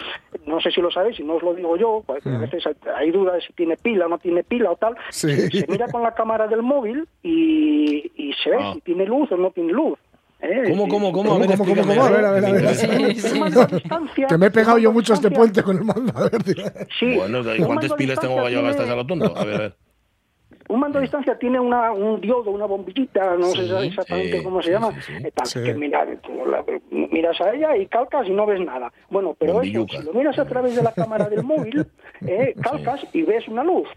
no 0.45 0.59
sé 0.61 0.71
si 0.71 0.81
lo 0.81 0.91
sabéis, 0.91 1.17
si 1.17 1.23
no 1.23 1.35
os 1.35 1.43
lo 1.43 1.53
digo 1.53 1.77
yo, 1.77 2.03
porque 2.05 2.29
a 2.29 2.37
veces 2.37 2.63
hay, 2.95 3.11
dudas 3.11 3.35
de 3.35 3.41
si 3.41 3.53
tiene 3.53 3.77
pila 3.77 4.05
o 4.05 4.09
no 4.09 4.17
tiene 4.17 4.43
pila 4.43 4.71
o 4.71 4.75
tal, 4.75 4.95
Sí. 5.09 5.29
se 5.51 5.67
mira 5.67 5.87
con 5.91 6.03
la 6.03 6.13
cámara 6.13 6.47
del 6.47 6.61
móvil 6.63 7.07
y, 7.21 8.11
y 8.15 8.33
se 8.43 8.49
ve 8.49 8.57
Ah. 8.59 8.73
si 8.73 8.81
tiene 8.81 9.05
luz 9.05 9.31
o 9.31 9.37
no 9.37 9.51
tiene 9.51 9.73
luz. 9.73 9.97
¿Eh? 10.43 10.63
¿Cómo, 10.69 10.83
Sí. 10.85 10.89
cómo, 10.91 11.11
cómo? 11.11 11.29
A 11.31 11.33
¿Cómo, 11.33 11.39
ver, 11.47 11.57
cómo, 11.57 11.69
cómo, 11.69 11.81
explícame. 11.81 11.95
cómo? 11.95 12.05
A 12.05 12.09
ver, 12.11 12.25
a 12.25 12.31
ver, 12.31 12.45
a 12.45 12.51
ver. 12.51 12.61
interesa. 12.61 13.33
Un 13.33 13.39
mando 13.39 13.61
a 13.61 13.65
distancia- 13.67 14.27
Que 14.27 14.37
me 14.37 14.45
he 14.47 14.51
pegado 14.51 14.77
yo 14.77 14.91
mucho 14.91 15.13
a 15.13 15.15
este 15.15 15.31
puente 15.31 15.63
con 15.63 15.77
el 15.77 15.83
mando. 15.83 16.11
A 16.15 16.29
ver, 16.29 16.43
tío. 16.43 16.63
Sí, 16.99 17.15
Bueno, 17.17 17.39
¿y 17.55 17.59
un 17.61 17.65
¿cuántas 17.67 17.93
pilas 17.93 18.19
tengo 18.19 18.47
yo 18.49 18.61
gastas 18.63 18.89
a 18.89 18.95
lo 18.95 19.05
tonto? 19.07 19.33
A 19.37 19.43
ver, 19.45 19.55
a 19.55 19.59
ver. 19.59 19.75
Un 20.69 20.79
mando 20.79 20.97
a 20.97 21.01
distancia 21.01 21.37
tiene 21.37 21.59
una, 21.59 21.91
un 21.91 22.21
diodo, 22.21 22.49
una 22.51 22.65
bombillita, 22.65 23.35
no 23.35 23.47
Sí, 23.47 23.67
sé 23.67 23.85
exactamente 23.87 24.37
sí, 24.37 24.43
cómo 24.43 24.61
se 24.61 24.67
sí, 24.67 24.71
llama. 24.73 24.91
sí, 24.93 25.01
sí. 25.01 25.13
eh, 25.27 25.31
tal, 25.35 25.45
Sí. 25.45 25.61
que 25.61 25.73
mira, 25.73 26.05
tú 26.21 26.31
la- 26.49 26.63
miras 26.89 27.39
a 27.41 27.53
ella 27.53 27.75
y 27.75 27.85
calcas 27.87 28.25
y 28.27 28.31
no 28.31 28.45
ves 28.45 28.61
nada. 28.61 28.91
Bueno, 29.09 29.35
pero 29.37 29.61
eso, 29.61 29.85
si 29.89 30.03
lo 30.03 30.13
miras 30.13 30.39
a 30.39 30.45
través 30.45 30.75
de 30.75 30.81
la 30.81 30.93
cámara 30.93 31.27
del 31.27 31.43
móvil, 31.43 31.85
eh, 32.25 32.55
calcas 32.61 33.05
y 33.11 33.23
ves 33.23 33.45
una 33.49 33.63
luz. 33.63 33.87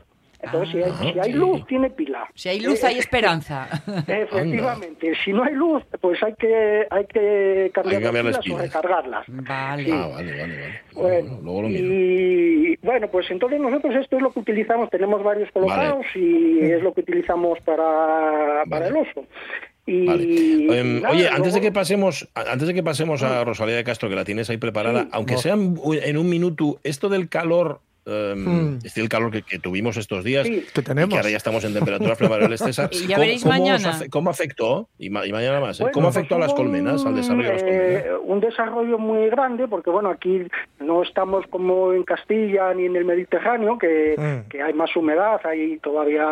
Entonces, 0.47 0.71
si, 0.73 0.83
hay, 0.83 0.91
Ah, 0.93 1.13
si 1.13 1.19
hay 1.21 1.33
sí. 1.33 1.39
luz, 1.39 1.67
tiene 1.67 1.91
pila. 1.91 2.29
Si 2.35 2.49
hay 2.49 2.61
luz, 2.61 2.83
Eh, 2.83 2.87
hay 2.89 2.99
esperanza. 2.99 3.69
Efectivamente, 4.07 5.13
si 5.25 5.33
no 5.33 5.45
hay 5.45 5.55
luz, 5.55 5.83
pues 6.01 6.23
hay 6.23 6.35
que 6.35 6.87
hay 6.91 7.05
que 7.07 7.71
cambiar 7.75 7.95
Hay 7.95 7.99
que 8.01 8.05
cambiar 8.05 8.25
las 8.25 8.37
las 8.37 8.45
pilas 8.45 8.59
o 8.61 8.63
recargarlas. 8.63 9.25
Vale. 9.29 9.93
Ah, 9.93 10.09
vale, 10.15 10.31
vale, 10.41 10.61
vale. 10.61 10.81
Bueno, 10.95 11.39
luego 11.43 11.63
lo 11.63 11.69
miro. 11.69 11.85
y 11.95 12.79
bueno, 12.83 13.09
pues 13.09 13.31
entonces 13.31 13.61
nosotros 13.61 13.95
esto 13.97 14.17
es 14.17 14.23
lo 14.23 14.33
que 14.33 14.41
utilizamos, 14.41 14.91
tenemos 14.91 15.23
varios 15.23 15.51
colocados 15.53 16.05
y 16.15 16.61
es 16.61 16.83
lo 16.83 16.93
que 16.95 17.01
utilizamos 17.01 17.59
para, 17.61 18.65
para 18.69 18.89
el 18.89 18.97
oso. 18.97 19.25
Y 19.89 20.05
Vale. 20.05 20.81
Em, 20.81 21.01
nada, 21.01 21.15
oye, 21.15 21.29
antes 21.29 21.55
de 21.55 21.61
que 21.61 21.71
pasemos, 21.71 22.29
a- 22.35 22.51
antes 22.53 22.67
de 22.67 22.75
que 22.75 22.83
pasemos 22.83 23.23
a 23.23 23.45
Rosalía 23.45 23.77
de 23.77 23.85
Castro, 23.85 24.09
que 24.09 24.17
la 24.17 24.25
tienes 24.25 24.51
ahí 24.51 24.57
preparada, 24.57 25.03
Sí. 25.05 25.09
aunque 25.13 25.35
Oh. 25.37 25.39
sea 25.39 25.53
en 25.55 26.17
un 26.19 26.29
minuto, 26.29 26.81
esto 26.83 27.09
del 27.09 27.29
calor, 27.29 27.81
em, 28.07 28.45
Hmm. 28.45 28.79
este 28.85 29.01
el 29.01 29.09
calor 29.09 29.31
que, 29.33 29.43
que 29.43 29.59
tuvimos 29.59 29.97
estos 29.97 30.23
días, 30.25 30.47
Sí. 30.47 30.65
Que 30.73 30.81
y 30.81 30.85
tenemos. 30.85 31.11
que 31.11 31.17
ahora 31.17 31.31
ya 31.31 31.37
estamos 31.37 31.65
en 31.65 31.75
temperaturas 31.75 32.17
primaverales, 32.17 32.61
Y 32.93 33.07
ya 33.07 33.17
¿cómo- 33.17 33.21
veréis 33.21 33.43
cómo 33.43 33.53
mañana. 33.59 33.91
afe- 33.93 34.09
¿Cómo 34.11 34.31
afectó? 34.31 34.89
Y, 34.99 35.11
ma- 35.11 35.27
y 35.27 35.33
mañana 35.33 35.61
más, 35.61 35.81
¿eh? 35.81 35.83
Bueno, 35.85 35.95
¿Cómo 35.95 36.07
pues 36.07 36.17
afectó 36.17 36.37
a 36.37 36.39
las 36.39 36.49
hubo 36.53 36.57
colmenas, 36.59 37.03
al 37.05 37.09
un, 37.13 37.17
desarrollo 37.17 37.49
de 37.49 37.53
las 37.55 37.63
colmenas? 37.65 38.05
eh, 38.05 38.11
un 38.25 38.41
desarrollo 38.41 38.99
muy 38.99 39.29
grande, 39.29 39.67
porque 39.69 39.91
bueno, 39.91 40.09
aquí 40.11 40.43
no 40.79 41.03
estamos 41.03 41.45
como 41.49 41.93
en 41.93 42.05
Castilla 42.05 42.73
ni 42.75 42.87
en 42.87 42.95
el 42.97 43.05
Mediterráneo, 43.05 43.77
que, 43.79 44.15
Mm. 44.17 44.49
que 44.49 44.63
hay 44.63 44.73
más 44.73 44.95
humedad, 44.97 45.41
hay 45.45 45.79
todavía, 45.79 46.25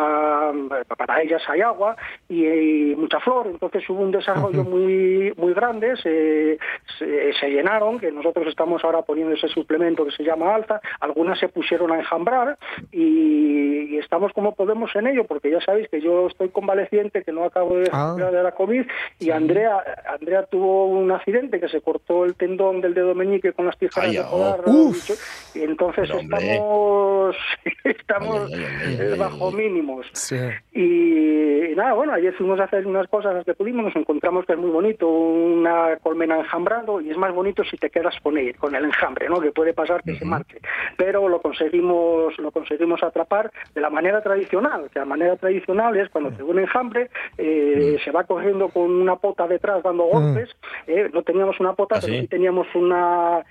eh, 0.80 0.84
para 0.96 1.22
ellas 1.22 1.42
hay 1.48 1.60
agua 1.60 1.96
y, 2.28 2.46
hay 2.46 2.94
mucha 2.96 3.18
flor, 3.20 3.48
entonces 3.48 3.82
hubo 3.90 4.00
un 4.02 4.12
desarrollo 4.12 4.62
muy 4.64 5.32
muy 5.36 5.52
grande, 5.54 5.96
se, 5.96 6.58
se, 6.98 7.32
se 7.40 7.48
llenaron, 7.48 7.98
que 7.98 8.12
nosotros 8.12 8.46
estamos 8.46 8.84
ahora 8.84 9.02
poniendo 9.02 9.34
ese 9.34 9.48
suplemento 9.48 10.04
que 10.04 10.12
se 10.12 10.22
llama 10.22 10.54
alza, 10.54 10.80
algunas 11.00 11.36
se 11.38 11.48
pusieron 11.48 11.63
a 11.72 11.98
enjambrar 11.98 12.58
y, 12.92 13.94
y 13.94 13.98
estamos 13.98 14.32
como 14.32 14.54
podemos 14.54 14.94
en 14.96 15.06
ello, 15.06 15.24
porque 15.24 15.50
ya 15.50 15.60
sabéis 15.60 15.88
que 15.88 16.00
yo 16.00 16.26
estoy 16.28 16.48
convaleciente, 16.50 17.22
que 17.22 17.32
no 17.32 17.44
acabo 17.44 17.76
de 17.76 17.90
Ah. 17.92 18.14
de 18.16 18.42
la 18.42 18.52
COVID 18.52 18.84
y 19.20 19.30
Andrea 19.30 19.82
Andrea 20.08 20.44
tuvo 20.46 20.86
un 20.86 21.10
accidente 21.12 21.60
que 21.60 21.68
se 21.68 21.80
cortó 21.80 22.24
el 22.24 22.34
tendón 22.34 22.80
del 22.80 22.94
dedo 22.94 23.14
meñique 23.14 23.52
con 23.52 23.66
las 23.66 23.78
tijeras 23.78 24.08
Ay, 24.10 24.16
de 24.16 24.20
oh. 24.22 24.30
podar 24.30 24.60
Uf. 24.66 25.10
y 25.54 25.62
entonces 25.62 26.10
estamos 26.10 27.36
estamos 27.84 28.52
Ay, 28.52 28.54
ay, 28.54 28.64
ay, 28.86 28.96
ay, 29.00 29.08
ay, 29.12 29.18
bajo 29.18 29.48
ay. 29.48 29.54
mínimos 29.54 30.06
Sí. 30.12 30.36
y, 30.72 31.72
y 31.72 31.74
nada, 31.76 31.92
bueno, 31.94 32.12
ayer 32.14 32.32
fuimos 32.34 32.58
a 32.60 32.64
hacer 32.64 32.86
unas 32.86 33.08
cosas 33.08 33.34
las 33.34 33.44
que 33.44 33.54
pudimos, 33.54 33.84
nos 33.84 33.96
encontramos 33.96 34.44
que 34.46 34.52
es 34.52 34.58
muy 34.58 34.70
bonito, 34.70 35.08
una 35.08 35.96
colmena 36.02 36.38
enjambrando, 36.38 37.00
y 37.00 37.10
es 37.10 37.16
más 37.16 37.32
bonito 37.34 37.64
si 37.64 37.76
te 37.76 37.90
quedas 37.90 38.14
con 38.22 38.38
él, 38.38 38.54
con 38.56 38.74
el 38.74 38.84
enjambre, 38.84 39.28
¿no? 39.28 39.40
Que 39.40 39.50
puede 39.52 39.72
pasar 39.72 40.02
que 40.02 40.16
se 40.16 40.24
marche. 40.24 40.58
Pero 40.96 41.28
lo 41.28 41.40
conseguimos, 41.54 42.36
lo 42.38 42.50
conseguimos 42.50 43.02
atrapar 43.02 43.50
de 43.74 43.80
la 43.80 43.90
manera 43.90 44.22
tradicional, 44.22 44.90
que 44.92 44.98
la 44.98 45.04
manera 45.04 45.36
tradicional 45.36 45.96
es 45.96 46.08
cuando 46.10 46.30
te 46.30 46.42
ve 46.42 46.50
un 46.50 46.58
enjambre, 46.58 47.10
eh, 47.38 47.96
se 48.04 48.10
va 48.10 48.24
corriendo 48.24 48.68
con 48.68 48.90
una 48.90 49.16
pota 49.16 49.46
detrás 49.46 49.82
dando 49.82 50.04
golpes, 50.04 50.50
eh, 50.86 51.08
no 51.12 51.22
teníamos 51.22 51.60
una 51.60 51.74
pota, 51.74 51.96
¿Ah, 51.96 52.00
pero 52.00 52.14
sí? 52.14 52.20
sí 52.22 52.26
teníamos 52.28 52.66
una, 52.74 53.44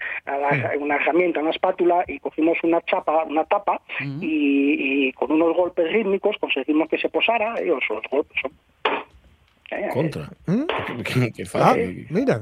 una 0.80 0.96
herramienta, 0.96 1.40
una 1.40 1.52
espátula, 1.52 2.04
y 2.08 2.20
cogimos 2.20 2.58
una 2.64 2.82
chapa, 2.82 3.24
una 3.24 3.46
tapa, 3.46 3.82
y, 4.00 5.08
y 5.08 5.14
con 5.14 5.32
unos 5.32 5.56
golpes 5.56 5.92
rítmicos 5.92 6.36
conseguimos 6.40 6.90
que 6.90 6.98
se 6.98 7.10
posara, 7.10 7.56
los, 7.62 7.84
los 7.90 8.04
golpes 8.10 8.38
son... 8.42 8.52
eh, 9.80 9.90
Contra. 9.94 10.30
¿Mm? 10.48 10.64
Qué, 11.04 11.32
qué 11.32 11.44
Ah, 11.56 11.76
mira. 12.10 12.42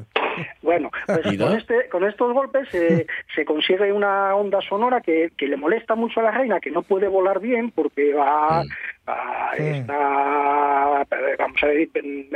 Bueno, 0.61 0.89
pues 1.05 1.37
con, 1.37 1.57
este, 1.57 1.89
con 1.89 2.03
estos 2.05 2.33
golpes 2.33 2.67
eh, 2.73 3.05
se 3.35 3.43
consigue 3.45 3.91
una 3.91 4.33
onda 4.35 4.59
sonora 4.61 5.01
que, 5.01 5.31
que 5.37 5.47
le 5.47 5.57
molesta 5.57 5.95
mucho 5.95 6.19
a 6.21 6.23
la 6.23 6.31
reina, 6.31 6.59
que 6.59 6.71
no 6.71 6.81
puede 6.83 7.07
volar 7.07 7.39
bien 7.39 7.71
porque 7.71 8.13
va, 8.13 8.63
Mm. 8.63 9.09
va- 9.09 9.51
Sí. 9.57 9.63
está, 9.63 11.01
eh, 11.11 11.35
vamos 11.37 11.61
a 11.63 11.67
decir, 11.67 11.89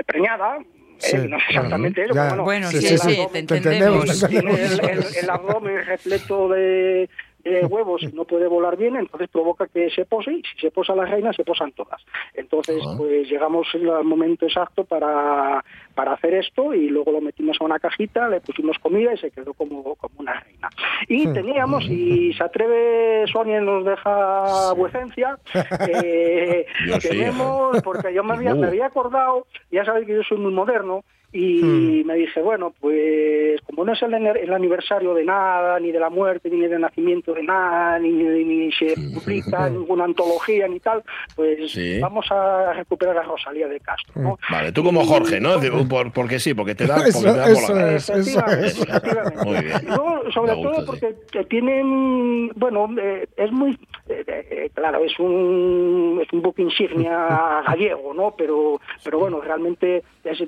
preñada, 0.06 0.58
Sí. 0.98 1.18
no 1.28 1.38
es 1.38 1.44
exactamente 1.50 2.04
eso, 2.04 2.14
pero 2.14 2.44
Bueno, 2.44 2.68
Sí, 2.70 2.78
sí, 2.82 2.88
sí, 2.88 2.98
sí, 2.98 3.10
sí. 3.16 3.28
te 3.32 3.44
Te 3.44 3.58
entendemos. 3.58 4.24
el, 4.24 4.48
el- 4.48 5.06
el 5.22 5.30
abdomen 5.30 5.86
repleto 5.86 6.50
de, 6.50 7.10
de 7.50 7.66
huevos 7.66 8.04
y 8.04 8.08
no 8.08 8.26
puede 8.26 8.48
volar 8.48 8.76
bien, 8.78 8.96
entonces 8.96 9.30
provoca 9.30 9.68
que 9.68 9.90
se 9.92 10.06
pose 10.06 10.32
y 10.34 10.42
si 10.42 10.60
se 10.60 10.72
posa 10.72 10.96
la 10.96 11.06
reina 11.06 11.32
se 11.34 11.44
posan 11.44 11.72
todas. 11.72 12.04
Entonces, 12.34 12.82
Ah. 12.86 12.96
pues 12.98 13.30
llegamos 13.30 13.68
al 13.74 14.04
momento 14.04 14.46
exacto 14.46 14.84
para, 14.84 15.64
para 15.94 16.14
hacer 16.14 16.34
esto 16.34 16.74
y 16.74 16.90
luego 16.90 17.12
lo 17.12 17.22
metimos 17.22 17.58
a 17.60 17.64
una 17.66 17.80
cajita, 17.80 18.28
le 18.28 18.42
pusimos 18.42 18.78
comida 18.80 19.14
y 19.14 19.18
se 19.18 19.32
quedó 19.32 19.54
como, 19.54 19.96
como 19.96 20.16
una 20.20 20.40
reina. 20.42 20.70
Y 21.08 21.28
teníamos, 21.32 21.86
y 21.86 22.34
se 22.38 22.44
atreve 22.44 23.26
Sonia 23.32 23.62
y 23.62 23.66
nos 23.66 23.86
deja 23.86 24.74
vuecencia, 24.74 25.38
eh, 26.04 26.66
tenemos, 27.02 27.82
porque 27.84 28.14
yo 28.14 28.24
me 28.24 28.34
había, 28.34 28.54
me 28.56 28.68
había 28.68 28.88
acordado, 28.88 29.48
ya 29.72 29.86
sabéis 29.86 30.08
que 30.08 30.16
yo 30.16 30.24
soy 30.24 30.38
muy 30.38 30.52
moderno, 30.54 31.04
y 31.38 32.04
me 32.06 32.16
dije, 32.16 32.42
bueno, 32.42 32.74
pues 32.80 33.60
como 33.62 33.84
no 33.84 33.92
es 33.94 34.02
el, 34.02 34.14
aniversario 34.54 35.14
de 35.14 35.26
nada, 35.26 35.80
ni 35.80 35.92
de 35.92 36.00
la 36.00 36.10
muerte, 36.10 36.50
ni 36.50 36.62
del 36.68 36.80
nacimiento 36.80 37.34
de 37.34 37.44
nada, 37.44 38.00
ni, 38.00 38.10
ni- 38.12 38.44
ni 38.46 38.72
se 38.72 38.94
publica 39.14 39.70
ninguna 39.70 40.06
antología 40.06 40.68
ni 40.68 40.80
tal, 40.80 41.04
pues 41.36 41.72
Sí. 41.72 42.00
vamos 42.00 42.26
a 42.32 42.72
recuperar 42.74 43.18
a 43.18 43.24
Rosalía 43.24 43.68
de 43.68 43.80
Castro. 43.82 44.14
¿no? 44.22 44.40
Vale, 44.50 44.72
tú 44.72 44.84
como 44.84 45.04
Y- 45.04 45.08
Jorge, 45.08 45.40
¿no? 45.42 45.56
Por- 45.90 46.12
porque 46.14 46.40
sí, 46.40 46.54
porque 46.54 46.74
te 46.76 46.88
da, 46.88 46.96
porque 46.96 47.10
Eso- 47.10 47.22
te 47.24 47.34
da 47.34 47.44
por 47.44 47.52
eso 47.52 47.74
la 47.74 47.80
gana. 47.82 47.92
es. 47.96 48.10
eso 48.10 48.14
Efectivamente, 48.40 48.68
es. 48.68 48.80
efectivamente. 48.82 49.46
Muy 49.46 49.62
bien. 49.64 49.78
Y 49.82 49.86
luego, 49.88 50.32
sobre 50.32 50.52
todo 50.54 50.86
porque 50.86 51.16
tienen, 51.50 52.50
bueno, 52.56 52.90
eh, 53.02 53.28
es 53.38 53.52
muy, 53.52 53.72
eh, 54.10 54.24
eh, 54.28 54.70
claro, 54.74 55.04
es 55.04 55.18
un, 55.20 56.20
es 56.22 56.32
un 56.32 56.42
buque 56.42 56.62
insignia 56.62 57.62
gallego, 57.68 58.14
¿no? 58.14 58.34
Pero, 58.38 58.80
pero 59.04 59.20
bueno, 59.20 59.42
realmente 59.42 60.04
es- 60.24 60.44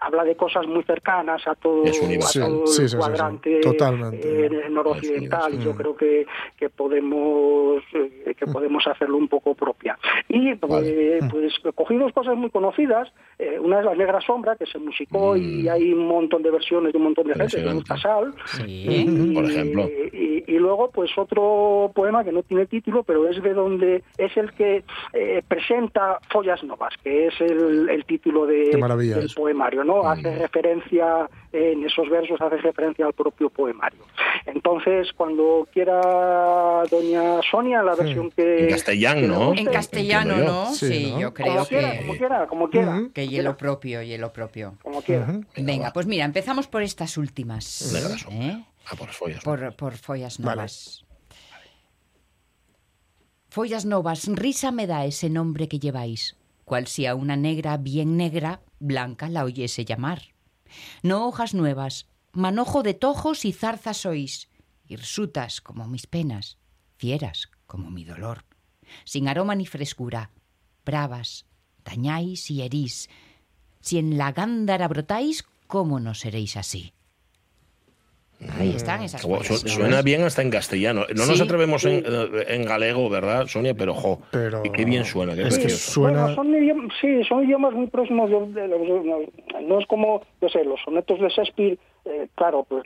habla 0.00 0.24
de 0.24 0.34
cosas 0.36 0.66
muy 0.66 0.82
cercanas 0.84 1.46
a 1.46 1.54
todo, 1.54 1.84
Es 1.84 2.00
universal. 2.00 2.42
a 2.42 2.46
todo 2.46 2.66
Sí, 2.66 2.82
el 2.82 2.88
sí, 2.88 2.92
sí. 2.92 2.96
cuadrante 2.96 3.60
Totalmente. 3.60 4.46
eh, 4.46 4.50
noroccidental. 4.70 5.54
Y 5.54 5.58
yo 5.64 5.74
creo 5.74 5.96
que, 5.96 6.26
que 6.56 6.68
podemos 6.70 7.82
eh, 7.94 8.34
que 8.36 8.46
podemos 8.46 8.86
hacerlo 8.86 9.16
un 9.16 9.28
poco 9.28 9.54
propia. 9.54 9.98
Y 10.28 10.54
pues, 10.54 10.86
pues 11.30 11.54
cogí 11.74 11.96
dos 11.96 12.12
cosas 12.12 12.36
muy 12.36 12.50
conocidas. 12.50 13.12
eh, 13.38 13.58
una 13.60 13.78
es 13.80 13.84
La 13.84 13.94
Negra 13.94 14.20
Sombra, 14.20 14.56
que 14.56 14.66
se 14.66 14.78
musicó 14.78 15.36
y 15.36 15.68
hay 15.68 15.92
un 15.92 16.06
montón 16.06 16.42
de 16.42 16.50
versiones 16.50 16.92
de 16.92 16.98
un 16.98 17.04
montón 17.04 17.26
de 17.28 17.34
gente, 17.34 17.60
de. 17.62 17.82
Casal. 17.84 18.34
Sí. 18.46 18.64
Y- 18.66 19.34
Por 19.34 19.44
ejemplo. 19.44 19.88
Y, 20.12 20.44
y 20.46 20.58
luego, 20.58 20.90
pues 20.90 21.10
otro 21.16 21.90
poema 21.94 22.24
que 22.24 22.32
no 22.32 22.42
tiene 22.42 22.66
título, 22.66 23.02
pero 23.02 23.28
es 23.28 23.42
de 23.42 23.52
donde 23.54 24.02
es 24.18 24.36
el 24.36 24.52
que 24.52 24.82
eh, 25.12 25.42
presenta 25.46 26.18
Follas 26.30 26.62
Novas, 26.64 26.94
que 27.02 27.26
es 27.28 27.40
el, 27.40 27.88
el 27.88 28.04
título 28.04 28.46
de, 28.46 28.70
del 28.70 29.28
poemario, 29.34 29.84
¿no? 29.84 29.89
Hace 30.06 30.34
referencia, 30.36 31.28
eh, 31.52 31.72
en 31.72 31.84
esos 31.84 32.08
versos 32.08 32.40
hace 32.40 32.56
referencia 32.58 33.06
al 33.06 33.12
propio 33.12 33.50
poemario. 33.50 34.04
Entonces, 34.46 35.12
cuando 35.16 35.66
quiera 35.72 36.00
doña 36.90 37.40
Sonia, 37.50 37.82
la 37.82 37.94
versión 37.94 38.30
que... 38.30 38.64
En 38.64 38.70
castellano, 38.70 39.20
que 39.20 39.26
¿no? 39.28 39.54
En 39.54 39.66
castellano. 39.66 40.36
¿no? 40.36 40.66
Sí, 40.72 40.86
Sí, 40.88 41.10
¿no? 41.12 41.20
yo 41.20 41.34
Como 41.34 41.34
creo 41.34 41.66
quiera, 41.66 41.98
como 41.98 42.12
que, 42.12 42.18
quiera, 42.18 42.46
como 42.46 42.70
quiera. 42.70 42.96
Ujú. 42.96 43.12
que 43.12 43.28
hielo 43.28 43.56
propio, 43.56 44.02
hielo 44.02 44.32
propio. 44.32 44.76
Como 44.82 45.02
quiera. 45.02 45.40
Venga, 45.56 45.92
pues 45.92 46.06
mira, 46.06 46.24
empezamos 46.24 46.66
por 46.66 46.82
estas 46.82 47.16
últimas. 47.18 47.94
¿eh? 48.30 48.64
Ah, 48.86 48.96
por 48.96 49.08
follas. 49.08 49.42
Por, 49.44 49.74
por 49.76 49.96
follas 49.96 50.38
Vale. 50.38 50.56
novas. 50.56 51.04
Follas 53.48 53.84
novas, 53.84 54.26
risa 54.28 54.70
me 54.70 54.86
da 54.86 55.04
ese 55.04 55.28
nombre 55.28 55.66
que 55.68 55.80
lleváis, 55.80 56.36
cual 56.70 56.86
si 56.86 57.04
a 57.04 57.16
una 57.16 57.34
negra 57.34 57.76
bien 57.78 58.16
negra, 58.16 58.62
blanca 58.78 59.28
la 59.28 59.42
oyese 59.42 59.84
llamar. 59.84 60.36
No 61.02 61.26
hojas 61.26 61.52
nuevas, 61.52 62.06
manojo 62.30 62.84
de 62.84 62.94
tojos 62.94 63.44
y 63.44 63.52
zarzas 63.52 63.96
sois, 63.96 64.48
hirsutas 64.86 65.60
como 65.60 65.88
mis 65.88 66.06
penas, 66.06 66.58
fieras 66.96 67.50
como 67.66 67.90
mi 67.90 68.04
dolor, 68.04 68.44
sin 69.04 69.26
aroma 69.26 69.56
ni 69.56 69.66
frescura, 69.66 70.30
bravas, 70.86 71.44
dañáis 71.84 72.48
y 72.52 72.62
herís. 72.62 73.10
Si 73.80 73.98
en 73.98 74.16
la 74.16 74.30
gándara 74.30 74.86
brotáis, 74.86 75.44
¿cómo 75.66 75.98
no 75.98 76.14
seréis 76.14 76.56
así? 76.56 76.94
Ahí 78.58 78.70
están 78.74 79.02
esas 79.02 79.26
novas. 79.26 79.46
Suena 79.46 80.00
bien 80.02 80.22
hasta 80.22 80.40
en 80.42 80.50
castellano. 80.50 81.02
No 81.14 81.26
nos 81.26 81.40
atrevemos 81.40 81.84
en, 81.84 82.04
eh, 82.06 82.44
en 82.48 82.64
galego, 82.64 83.08
¿verdad, 83.10 83.46
Sonia? 83.46 83.74
Pero, 83.74 83.94
jo, 83.94 84.20
Pero- 84.30 84.62
y 84.64 84.70
qué 84.70 84.84
bien 84.84 85.04
suena, 85.04 85.34
qué 85.34 85.42
Es 85.42 85.56
que 85.58 85.64
precioso. 85.64 85.92
suena- 85.92 86.22
Bueno, 86.22 86.34
son 86.36 86.54
idiomas, 86.54 86.92
sí, 87.00 87.22
son 87.24 87.44
idiomas 87.44 87.74
muy 87.74 87.86
próximos. 87.88 88.30
de- 88.30 88.60
de 88.62 88.68
los- 88.68 88.80
no, 89.04 89.18
no 89.62 89.78
es 89.80 89.86
como, 89.86 90.22
yo 90.40 90.48
sé, 90.48 90.64
los 90.64 90.80
sonetos 90.84 91.20
de 91.20 91.28
Shakespeare, 91.28 91.78
eh, 92.06 92.28
claro, 92.34 92.64
pues, 92.68 92.82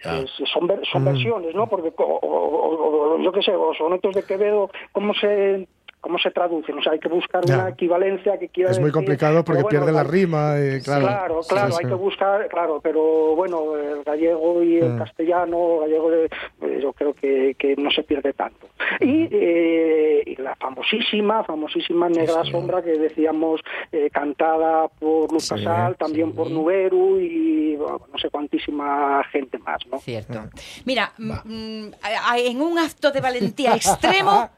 son, 0.52 0.66
ver- 0.66 0.80
son 0.90 1.04
versiones, 1.04 1.54
¿no? 1.54 1.68
Porque, 1.68 1.92
o- 1.98 2.02
o- 2.02 3.14
o- 3.16 3.22
yo 3.22 3.30
qué 3.32 3.42
sé, 3.42 3.52
los 3.52 3.76
sonetos 3.76 4.14
de 4.14 4.22
Quevedo, 4.24 4.70
¿cómo 4.92 5.14
se 5.14 5.66
cómo 6.04 6.18
se 6.18 6.30
traducen? 6.30 6.78
O 6.78 6.82
sea, 6.82 6.92
hay 6.92 6.98
que 6.98 7.08
buscar 7.08 7.42
Ya. 7.46 7.54
una 7.60 7.68
equivalencia 7.70 8.38
que 8.38 8.50
quiera 8.50 8.70
Es 8.70 8.78
muy 8.78 8.90
decir- 8.90 8.92
complicado 8.94 9.42
porque 9.42 9.62
bueno, 9.62 9.70
pierde 9.80 9.92
la 9.92 10.04
la- 10.04 10.10
rima. 10.10 10.54
Y, 10.60 10.82
claro, 10.82 11.06
Claro, 11.06 11.42
Sí, 11.42 11.48
claro, 11.48 11.72
sí. 11.72 11.78
hay 11.82 11.88
que 11.88 11.94
buscar, 11.94 12.48
claro, 12.48 12.80
pero 12.82 13.34
bueno, 13.34 13.74
el 13.76 14.04
gallego 14.04 14.62
y 14.62 14.76
el 14.78 14.92
Mm. 14.92 14.98
castellano, 14.98 15.76
el 15.76 15.80
gallego 15.88 16.10
de- 16.10 16.24
eh, 16.26 16.78
yo 16.82 16.92
creo 16.92 17.14
que, 17.14 17.56
que 17.58 17.74
no 17.76 17.90
se 17.90 18.02
pierde 18.02 18.34
tanto. 18.34 18.66
Y, 19.00 19.28
eh, 19.32 20.22
y 20.26 20.36
la 20.36 20.54
famosísima, 20.56 21.42
famosísima 21.44 22.08
Negra 22.10 22.44
sí. 22.44 22.50
Sombra 22.50 22.82
que 22.82 22.90
decíamos 22.98 23.60
eh, 23.90 24.10
cantada 24.12 24.88
por 24.88 25.32
Luz 25.32 25.44
Sí, 25.44 25.54
Casal, 25.54 25.96
también 25.96 26.28
sí. 26.30 26.36
por 26.36 26.50
Nuberu 26.50 27.18
y 27.18 27.76
bueno, 27.76 28.02
no 28.12 28.18
sé 28.18 28.28
cuantísima 28.30 29.22
gente 29.32 29.58
más, 29.58 29.78
¿no? 29.90 29.98
Cierto. 29.98 30.44
Mira, 30.84 31.12
mm, 31.18 31.32
mm, 31.44 31.92
en 32.36 32.60
un 32.60 32.78
acto 32.78 33.10
de 33.10 33.20
valentía 33.20 33.74
extremo, 33.76 34.50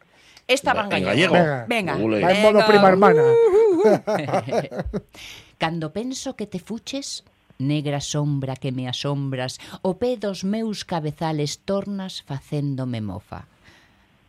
Esta 0.47 0.75
va 0.75 0.87
gallego. 0.89 1.35
Venga, 1.35 1.67
venga. 1.67 1.97
Va 1.97 2.33
en 2.33 2.43
modo 2.43 2.67
prima 2.67 2.89
hermana. 2.89 3.23
Cando 5.59 5.93
penso 5.93 6.37
que 6.37 6.47
te 6.47 6.59
fuches, 6.59 7.25
negra 7.59 8.01
sombra 8.01 8.57
que 8.57 8.73
me 8.73 8.89
asombras, 8.89 9.59
o 9.83 9.99
pé 9.99 10.17
dos 10.17 10.45
meus 10.45 10.85
cabezales 10.85 11.61
tornas 11.65 12.23
facéndome 12.23 13.01
mofa. 13.01 13.49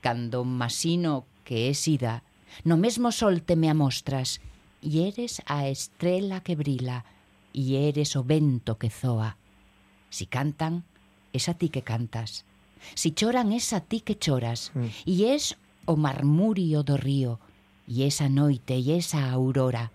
Cando 0.01 0.43
masino 0.43 1.25
que 1.43 1.69
é 1.69 1.73
sida, 1.73 2.23
no 2.63 2.77
mesmo 2.77 3.11
sol 3.11 3.43
te 3.43 3.55
me 3.55 3.69
amostras, 3.69 4.41
e 4.81 5.05
eres 5.05 5.41
a 5.45 5.67
estrela 5.67 6.41
que 6.41 6.55
brila, 6.55 7.05
e 7.53 7.75
eres 7.75 8.15
o 8.15 8.23
vento 8.23 8.77
que 8.77 8.89
zoa. 8.89 9.37
Si 10.09 10.25
cantan, 10.25 10.85
es 11.33 11.49
a 11.49 11.53
ti 11.53 11.69
que 11.69 11.83
cantas. 11.83 12.45
Si 12.95 13.11
choran, 13.11 13.51
es 13.51 13.73
a 13.73 13.81
ti 13.81 14.01
que 14.01 14.15
choras. 14.15 14.71
Mm. 14.73 14.87
E 15.05 15.33
es 15.35 15.57
o 15.87 15.95
marmurio 15.95 16.83
do 16.83 16.99
río, 16.99 17.39
e 17.87 18.03
esa 18.03 18.27
noite 18.27 18.75
e 18.75 18.91
esa 18.93 19.31
aurora. 19.31 19.89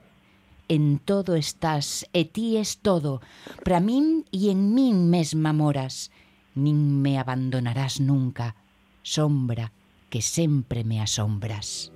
En 0.66 0.98
todo 0.98 1.37
estás, 1.37 2.09
e 2.16 2.24
ti 2.24 2.57
es 2.57 2.81
todo, 2.81 3.20
para 3.62 3.78
min 3.78 4.24
e 4.33 4.48
en 4.48 4.72
min 4.72 5.12
mesma 5.12 5.52
moras. 5.52 6.11
Nin 6.57 7.05
me 7.05 7.20
abandonarás 7.20 8.00
nunca, 8.00 8.57
sombra 9.05 9.70
que 10.09 10.20
sempre 10.24 10.83
me 10.85 11.00
asombras. 11.00 11.92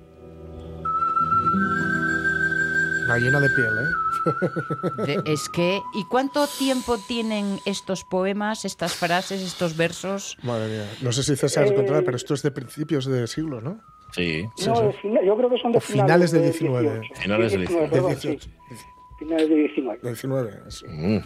Gallina 3.06 3.40
de 3.40 3.48
piel, 3.50 3.72
¿eh? 3.78 5.22
De- 5.24 5.32
es 5.32 5.48
que, 5.48 5.80
¿y 5.94 6.04
cuánto 6.04 6.46
tiempo 6.46 6.98
tienen 6.98 7.58
estos 7.64 8.04
poemas, 8.04 8.64
estas 8.64 8.94
frases, 8.94 9.40
estos 9.42 9.76
versos? 9.76 10.36
Madre 10.42 10.68
mía. 10.68 10.90
No 11.02 11.12
sé 11.12 11.22
si 11.22 11.36
César 11.36 11.66
Eh, 11.66 11.74
controla, 11.74 12.02
pero 12.02 12.16
esto 12.16 12.34
es 12.34 12.42
de 12.42 12.50
principios 12.50 13.06
de 13.06 13.26
siglo, 13.26 13.60
¿no? 13.60 13.80
Sí. 14.12 14.46
Sí, 14.56 14.68
no, 14.68 14.76
sí. 14.76 14.82
de 14.82 14.92
fina- 14.94 15.20
yo 15.24 15.36
creo 15.36 15.50
que 15.50 15.58
son 15.58 15.72
de 15.72 15.78
O 15.78 15.80
finales 15.80 16.30
del 16.32 16.42
del 16.42 16.50
19. 16.52 16.90
18. 17.00 17.20
Finales 17.22 17.52
del 17.52 17.60
19, 17.62 17.84
De 17.86 17.90
perdón, 17.92 18.10
18. 18.12 18.48
sí, 18.70 18.76
finales 19.18 19.48
del 19.48 19.58
19. 19.58 19.98
De 20.02 20.08
19. 20.08 20.50
eso. 20.66 20.86
Mm. 20.88 21.20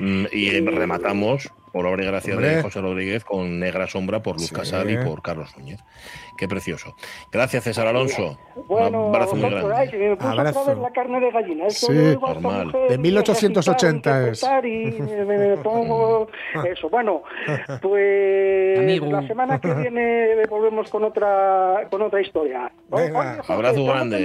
Mm, 0.00 0.26
y 0.32 0.50
rematamos, 0.60 1.48
por 1.72 1.86
obra 1.86 2.02
y 2.02 2.06
gracia 2.06 2.36
de 2.36 2.46
Hombre. 2.48 2.62
José 2.62 2.80
Rodríguez, 2.80 3.24
con 3.24 3.58
Negra 3.60 3.86
Sombra 3.86 4.22
por 4.22 4.36
Luz 4.36 4.48
Sí. 4.48 4.54
Casal 4.54 4.90
y 4.90 4.96
por 4.98 5.22
Carlos 5.22 5.56
Núñez. 5.56 5.80
Qué 6.36 6.48
precioso. 6.48 6.94
Gracias, 7.30 7.64
César 7.64 7.86
Alonso. 7.86 8.38
Bueno, 8.66 9.08
Un 9.08 9.14
abrazo 9.14 9.36
muy 9.36 9.44
ay, 9.44 9.50
grande. 9.62 9.90
que 9.90 9.98
me 9.98 10.16
puso 10.16 10.28
Abrazo. 10.30 10.60
otra 10.60 10.74
vez 10.74 10.82
la 10.82 10.90
carne 10.90 11.20
de 11.20 11.30
gallina. 11.30 11.66
Esto 11.66 11.86
Sí. 11.88 11.92
Normal. 12.20 12.66
mujer 12.66 12.88
De 12.90 12.98
1880 12.98 14.28
es. 14.30 14.42
Y 14.64 15.00
me, 15.02 15.24
me- 15.24 15.56
pongo 15.58 16.28
eso. 16.70 16.88
Bueno, 16.88 17.22
pues 17.82 18.78
Amigo. 18.78 19.06
la 19.10 19.26
semana 19.26 19.60
que 19.60 19.72
viene 19.74 20.34
volvemos 20.48 20.88
con 20.90 21.04
otra 21.04 21.86
con 21.90 22.02
otra 22.02 22.20
historia. 22.20 22.70
Venga. 22.88 23.34
Jorge, 23.36 23.52
Abrazo 23.52 23.84
grande. 23.84 24.16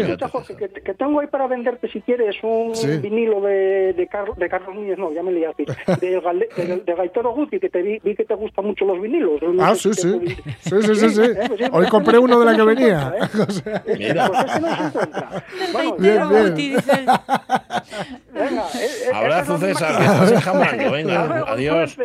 escucha, 0.00 0.28
Jorge, 0.28 0.56
que, 0.56 0.68
que 0.68 0.94
tengo 0.94 1.20
ahí 1.20 1.26
para 1.26 1.46
venderte 1.46 1.88
si 1.88 2.00
quieres 2.00 2.36
un 2.42 2.74
Sí. 2.74 2.98
vinilo 2.98 3.40
de, 3.40 3.92
de, 3.92 4.06
Carlos, 4.08 4.36
de 4.38 4.48
Carlos 4.48 4.74
Núñez, 4.74 4.98
no, 4.98 5.12
ya 5.12 5.22
me 5.22 5.32
del, 6.00 6.20
gale- 6.20 6.48
del 6.56 6.63
de, 6.66 6.76
de 6.78 6.94
Gaetano 6.94 7.32
Guti, 7.34 7.58
que 7.60 7.68
te 7.68 7.82
vi, 7.82 7.98
vi 8.02 8.14
que 8.14 8.24
te 8.24 8.34
gustan 8.34 8.66
mucho 8.66 8.84
los 8.84 9.00
vinilos. 9.00 9.40
No 9.42 9.64
Ah, 9.64 9.74
sí, 9.74 9.92
sí. 9.94 10.20
Sí, 10.60 10.74
sí, 10.82 10.94
sí, 10.94 11.08
sí. 11.10 11.22
Eh, 11.22 11.48
pues 11.48 11.70
Hoy 11.72 11.86
compré 11.88 12.18
uno 12.18 12.38
de 12.40 12.44
la 12.46 12.52
que 12.52 12.58
se 12.58 12.64
venía. 12.64 13.14
¿eh? 13.16 13.96
Mira. 13.98 14.28
Pues 14.28 14.60
no 14.60 14.76
se 14.76 14.82
encuentra. 14.84 15.44
Bueno, 15.72 15.96
Bien, 15.96 16.14
Pero 16.14 16.28
bien. 16.28 16.50
Guti, 16.50 16.70
dice 16.70 16.92
venga, 18.32 18.62
eh, 18.74 18.88
eh, 19.06 19.10
Abrazo, 19.14 19.58
César, 19.58 19.96
que 19.96 20.04
estás 20.04 20.32
enjambrando. 20.32 20.90
Venga, 20.92 21.44
adiós. 21.48 21.96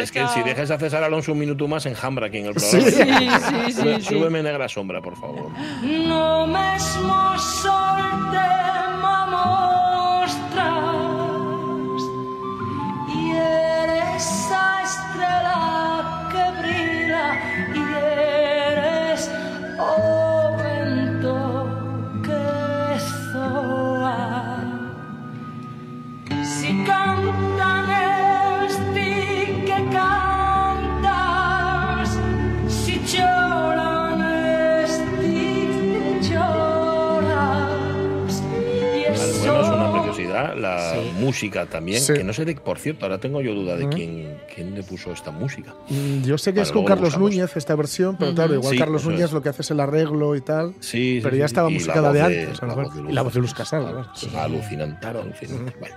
Es 0.00 0.12
que 0.12 0.26
si 0.28 0.42
dejes 0.42 0.70
a 0.70 0.78
César 0.78 1.02
Alonso 1.04 1.32
un 1.32 1.38
minuto 1.38 1.66
más, 1.68 1.86
enjambra 1.86 2.26
aquí 2.26 2.38
en 2.38 2.46
el 2.46 2.54
programa. 2.54 2.90
Sí, 2.90 2.90
sí, 2.92 3.72
sí. 3.72 4.00
Súbeme 4.02 4.42
negra 4.42 4.68
sombra, 4.68 5.00
por 5.00 5.16
favor. 5.16 5.50
No 5.82 6.46
mesmo 6.46 7.38
sol 7.38 8.30
te 8.32 8.38
mostras 9.30 10.94
y 10.94 10.95
eres 14.16 14.50
a 14.50 14.82
estrela 14.82 16.28
que 16.32 16.44
brilla 16.62 17.26
y 17.74 17.76
eres 18.02 19.30
o 19.78 20.56
vento 20.56 21.36
que 22.24 22.44
soa 23.30 24.18
si 26.42 26.70
cantan 26.84 27.90
es 27.90 28.72
ti 28.94 29.12
que 29.68 29.78
cantas 29.92 32.08
si 32.68 32.94
lloran 33.04 34.20
es 34.22 34.92
ti 35.20 35.68
que 35.92 36.20
lloras 36.30 38.32
y 38.40 38.42
Bueno, 39.04 39.12
eso 39.12 39.52
bueno, 39.52 39.60
es 39.60 39.68
una 39.68 39.92
preciosidad. 39.92 40.48
La 40.56 40.95
música 41.16 41.66
también, 41.66 42.00
Sí. 42.00 42.12
que 42.14 42.24
no 42.24 42.32
sé 42.32 42.44
de. 42.44 42.54
Por 42.54 42.78
cierto, 42.78 43.04
ahora 43.06 43.18
tengo 43.18 43.40
yo 43.40 43.54
duda 43.54 43.76
de 43.76 43.88
quién, 43.88 44.38
quién 44.54 44.74
le 44.74 44.82
puso 44.82 45.12
esta 45.12 45.30
música. 45.30 45.74
Mm, 45.88 46.22
Yo 46.24 46.38
sé 46.38 46.52
que 46.54 46.60
es 46.60 46.72
con 46.72 46.84
Carlos 46.84 47.10
buscamos. 47.10 47.30
Núñez 47.30 47.56
esta 47.56 47.74
versión, 47.74 48.16
pero 48.16 48.34
claro, 48.34 48.54
igual 48.54 48.72
Sí, 48.72 48.78
Carlos 48.78 49.04
Núñez 49.04 49.24
es. 49.24 49.32
lo 49.32 49.42
que 49.42 49.48
hace 49.48 49.62
es 49.62 49.70
el 49.70 49.80
arreglo 49.80 50.36
y 50.36 50.40
tal. 50.40 50.74
Sí, 50.80 51.20
Pero 51.22 51.34
sí, 51.34 51.38
ya 51.40 51.46
sí, 51.48 51.52
estaba 51.52 51.68
musicada 51.70 52.12
de 52.12 52.22
antes, 52.22 52.62
la 52.62 52.74
voz 52.74 52.94
de 52.94 53.00
Y 53.10 53.12
la 53.12 53.22
voz 53.22 53.34
de 53.34 53.40
Luz 53.40 53.50
Luz 53.50 53.54
Casal, 53.58 53.82
claro. 53.82 54.06
Alucinante. 54.40 55.00
Claro. 55.00 55.20
alucinante. 55.22 55.74
Vale. 55.80 55.94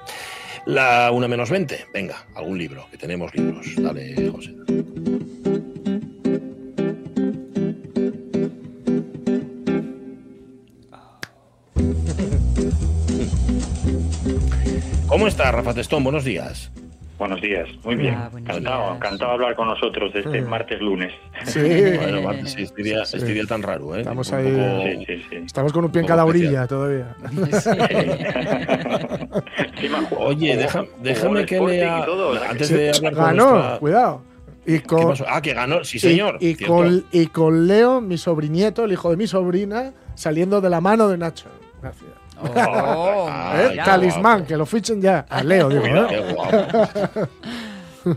La 0.65 1.11
una 1.11 1.27
menos 1.27 1.49
20. 1.49 1.85
Venga, 1.93 2.25
algún 2.35 2.57
libro, 2.57 2.85
que 2.91 2.97
tenemos 2.97 3.33
libros. 3.33 3.65
Dale, 3.77 4.29
José. 4.31 4.53
¿Cómo 15.19 15.27
está, 15.27 15.51
Rafa 15.51 15.73
Testón? 15.73 16.01
Buenos 16.03 16.23
días. 16.23 16.71
Buenos 17.17 17.41
días, 17.41 17.67
muy 17.83 17.95
bien. 17.95 18.15
Buenos 18.31 18.39
Encantado, 18.39 18.83
días. 18.83 18.95
encantado 18.95 19.29
de 19.31 19.33
hablar 19.35 19.55
con 19.57 19.67
nosotros 19.67 20.11
este 20.15 20.41
martes 20.43 20.79
lunes. 20.79 21.11
Sí. 21.43 21.59
Bueno, 21.59 22.21
Marta, 22.21 22.45
sí, 22.45 22.61
este 22.63 22.81
día, 22.81 23.03
Sí. 23.03 23.17
este 23.17 23.33
día 23.33 23.43
tan 23.45 23.61
raro, 23.61 23.93
¿eh? 23.93 23.99
Estamos 23.99 24.31
ahí- 24.31 24.45
poco- 24.49 24.83
Sí, 24.83 25.05
sí, 25.05 25.25
sí. 25.29 25.35
Estamos 25.45 25.73
con 25.73 25.83
un 25.83 25.91
pie 25.91 25.99
en 26.01 26.07
cada 26.07 26.23
especial. 26.25 26.47
orilla 26.47 26.67
todavía. 26.67 27.15
Oye, 30.17 30.53
Jugó- 30.53 30.61
deja- 30.61 30.79
jugó 30.79 30.89
déjame 31.03 31.45
que 31.45 31.59
lea. 31.59 32.05
Antes 32.49 32.67
Sí, 32.69 32.73
de 32.75 32.89
hablar 32.91 33.13
con 33.13 33.23
ganó, 33.25 33.51
nuestra- 33.51 33.79
cuidado. 33.79 34.21
Y 34.65 34.73
¿Qué 34.79 34.81
con, 34.83 35.07
pasó? 35.09 35.25
Ah, 35.27 35.41
que 35.41 35.53
ganó, 35.53 35.83
sí, 35.83 35.99
señor. 35.99 36.37
Y, 36.39 36.55
con, 36.55 37.03
y 37.11 37.27
con 37.27 37.67
Leo, 37.67 37.99
mi 37.99 38.17
sobrinieto, 38.17 38.85
el 38.85 38.93
hijo 38.93 39.09
de 39.11 39.17
mi 39.17 39.27
sobrina, 39.27 39.91
saliendo 40.15 40.61
de 40.61 40.69
la 40.69 40.79
mano 40.79 41.09
de 41.09 41.17
Nacho. 41.17 41.47
Gracias. 41.81 42.09
Oh, 42.41 43.29
¿Eh? 43.55 43.77
Talismán, 43.83 44.37
guapo. 44.39 44.47
que 44.47 44.57
lo 44.57 44.65
fichen 44.65 45.01
ya. 45.01 45.25
A 45.29 45.43
Leo, 45.43 45.69
digo, 45.69 45.83
Mira, 45.83 46.03
¿eh? 46.03 46.07
qué 46.09 46.33
guapo. 46.33 47.29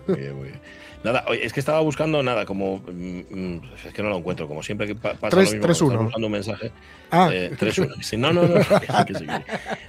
Muy 0.07 0.17
bien, 0.17 0.37
muy 0.37 0.45
bien. 0.49 0.61
Nada, 1.05 1.25
es 1.41 1.53
que 1.53 1.61
estaba 1.61 1.81
buscando 1.81 2.23
nada, 2.23 2.45
como. 2.47 2.79
mm, 2.79 3.21
mm, 3.31 3.61
es 3.87 3.93
que 3.93 4.03
no 4.03 4.09
lo 4.11 4.19
encuentro, 4.19 4.47
como 4.47 4.63
siempre 4.63 4.87
que 4.87 4.95
pa- 4.95 5.15
pasa 5.15 5.31
Tres- 5.37 5.49
lo 5.49 5.53
mismo. 5.59 5.67
tres, 5.67 5.79
cuando 5.79 5.85
uno. 5.85 5.93
estás 5.95 6.05
buscando 6.05 6.27
un 6.27 6.33
mensaje. 6.33 6.73
Ah. 7.11 7.31
eh, 7.33 7.51
3-1. 7.59 8.03
Sí, 8.03 8.17
no, 8.17 8.33
no, 8.33 8.43
no. 8.47 8.55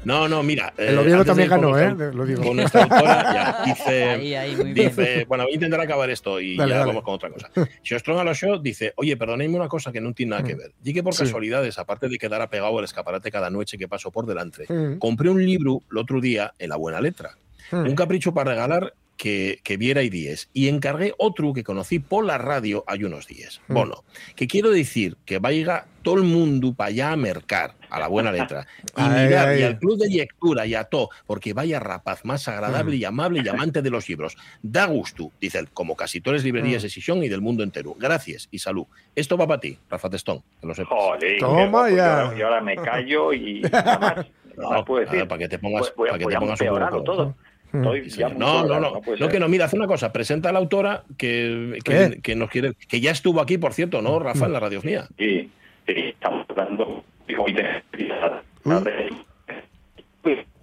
No, 0.06 0.28
no, 0.28 0.43
mira. 0.43 0.73
El 0.78 0.95
eh, 0.95 0.97
Oviedo 0.97 1.23
también 1.23 1.49
ganó, 1.49 1.78
¿eh? 1.80 1.95
Lo 2.13 2.26
digo. 2.26 2.43
Con 2.43 2.58
nuestra 2.58 2.84
autora, 2.84 3.34
ya, 3.34 3.63
dice. 3.65 4.04
Ahí, 4.10 4.36
ahí, 4.36 4.56
muy 4.56 4.73
bien. 4.73 4.89
Dice, 4.89 5.26
bueno, 5.26 5.45
voy 5.45 5.54
a 5.54 5.56
intentar 5.56 5.80
acabar 5.80 6.10
esto 6.10 6.39
y 6.41 6.58
Dale, 6.58 6.71
ya 6.71 6.78
dale. 6.80 6.88
vamos 6.89 7.04
con 7.04 7.13
otra 7.15 7.30
cosa. 7.30 7.49
Si 7.84 7.95
os 7.95 8.04
a 8.08 8.23
los 8.23 8.38
show, 8.38 8.60
dice, 8.62 8.93
oye, 8.97 9.15
perdonadme 9.15 9.56
una 9.56 9.69
cosa 9.69 9.91
que 9.91 10.02
no 10.02 10.13
tiene 10.13 10.32
nada 10.32 10.43
que 10.43 10.56
ver. 10.56 10.71
Y 10.84 10.93
que 10.93 11.02
por 11.04 11.13
Mm. 11.13 11.17
Sí. 11.17 11.23
casualidades, 11.23 11.80
aparte 11.80 12.10
de 12.10 12.17
quedar 12.17 12.41
apegado 12.41 12.78
al 12.78 12.84
escaparate 12.84 13.32
cada 13.32 13.49
noche 13.49 13.78
que 13.78 13.88
paso 13.88 14.12
por 14.12 14.26
delante, 14.26 14.65
Mm. 14.67 14.97
compré 14.99 15.30
un 15.30 15.45
libro 15.45 15.82
el 15.91 15.97
otro 15.99 16.19
día 16.19 16.54
en 16.60 16.69
la 16.69 16.76
buena 16.76 16.99
letra. 16.99 17.38
Mm. 17.71 17.78
Un 17.88 17.95
capricho 17.95 18.34
para 18.34 18.52
regalar 18.52 18.93
que, 19.17 19.60
que 19.63 19.78
viera 19.78 20.02
y 20.04 20.10
días. 20.10 20.49
Y 20.54 20.67
encargué 20.67 21.13
otro 21.17 21.54
que 21.54 21.63
conocí 21.63 21.99
por 21.99 22.26
la 22.26 22.38
radio 22.38 22.84
hay 22.88 23.04
unos 23.04 23.28
días. 23.28 23.62
Mm. 23.67 23.73
Bueno, 23.73 24.04
que 24.36 24.47
quiero 24.47 24.69
decir 24.71 25.17
que 25.26 25.39
vaya 25.39 25.86
todo 26.02 26.15
el 26.15 26.23
mundo 26.23 26.73
para 26.73 26.89
allá 26.89 27.12
a 27.13 27.15
mercar, 27.15 27.76
a 27.89 27.99
la 27.99 28.08
buena 28.08 28.32
letra, 28.32 28.67
y 28.97 29.02
Ay, 29.02 29.26
mirar 29.28 29.47
ay. 29.49 29.60
y 29.62 29.63
al 29.63 29.80
club 29.80 29.97
de 29.97 30.10
lectura 30.10 30.65
y 30.65 30.76
a 30.76 30.84
todo, 30.84 31.10
porque 31.26 31.54
vaya 31.54 31.80
rapaz 31.80 32.26
más 32.26 32.47
agradable 32.47 32.97
Mm. 32.97 32.99
y 32.99 33.06
amable 33.06 33.41
y 33.45 33.47
amante 33.47 33.82
de 33.82 33.89
los 33.89 34.10
libros. 34.10 34.36
Da 34.62 34.86
gusto, 34.88 35.32
dice 35.39 35.60
él, 35.60 35.69
como 35.69 35.95
casi 35.95 36.19
todas 36.19 36.39
las 36.39 36.43
librerías 36.45 36.82
Mm. 36.82 36.86
de 36.86 36.89
Sisión 36.89 37.23
y 37.23 37.30
del 37.30 37.39
mundo 37.41 37.63
entero. 37.63 37.95
Gracias 37.97 38.47
y 38.52 38.60
salud. 38.60 38.86
Esto 39.15 39.38
va 39.38 39.47
para 39.47 39.60
ti, 39.62 39.78
Rafa 39.89 40.10
Testón, 40.10 40.43
que 40.60 40.67
lo 40.67 40.76
sepas. 40.76 40.97
Joder, 40.97 41.39
Toma 41.39 41.89
ya. 41.89 41.95
Y 41.95 41.99
ahora, 41.99 42.38
y 42.38 42.41
ahora 42.41 42.62
me 42.62 42.76
callo 42.76 43.32
y 43.34 43.62
nada 43.62 43.99
más. 43.99 44.26
No, 44.56 44.71
No, 44.71 44.86
puedo 44.86 44.99
decir. 44.99 45.15
nada, 45.15 45.28
para 45.28 45.39
que 45.39 45.47
te 45.49 45.58
pongas, 45.58 45.82
Voy- 45.82 45.93
voy 45.97 46.08
a- 46.10 46.12
para 46.12 46.19
que 46.19 46.23
voy 46.26 46.32
te 46.34 46.38
a 46.38 46.39
pongas 46.39 46.62
un 46.62 46.67
empeorarlo 46.67 47.04
poco. 47.04 47.12
todo. 47.17 47.36
Mm. 47.73 47.77
Estoy 47.83 48.09
Sí, 48.09 48.19
ya 48.19 48.29
señor. 48.29 48.31
muy 48.31 48.39
No, 48.39 48.65
no, 48.65 48.79
no. 48.79 49.01
No, 49.05 49.17
ser. 49.17 49.29
que 49.29 49.39
no, 49.39 49.47
mira, 49.49 49.65
haz 49.65 49.73
una 49.73 49.88
cosa. 49.88 50.13
Presenta 50.13 50.49
a 50.49 50.51
la 50.51 50.59
autora 50.59 51.03
que, 51.17 51.79
que, 51.83 52.19
que 52.21 52.36
nos 52.36 52.49
quiere, 52.49 52.73
que 52.88 53.01
ya 53.01 53.12
estuvo 53.12 53.41
aquí, 53.41 53.57
por 53.57 53.73
cierto, 53.73 54.01
¿no, 54.01 54.19
Rafa, 54.19 54.45
en 54.45 54.53
la 54.53 54.59
radio 54.59 54.79
mía? 54.83 55.07
Sí, 55.17 55.49
sí, 55.88 55.93
estamos 55.95 56.45
hablando 56.49 57.03
de- 57.27 59.13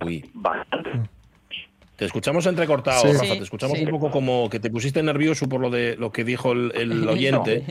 Uy, 0.02 0.24
bastante. 0.32 0.90
te 1.96 2.04
escuchamos 2.06 2.46
entrecortado, 2.46 3.02
Sí. 3.02 3.12
Rafa. 3.12 3.34
Te 3.34 3.42
escuchamos 3.42 3.76
sí. 3.78 3.84
un 3.84 3.90
poco 3.90 4.10
como 4.10 4.48
que 4.48 4.58
te 4.58 4.70
pusiste 4.70 5.02
nervioso 5.02 5.48
por 5.48 5.60
lo 5.60 5.68
de 5.68 5.96
lo 5.96 6.10
que 6.10 6.24
dijo 6.24 6.52
el, 6.52 6.72
el 6.74 7.08
oyente 7.08 7.62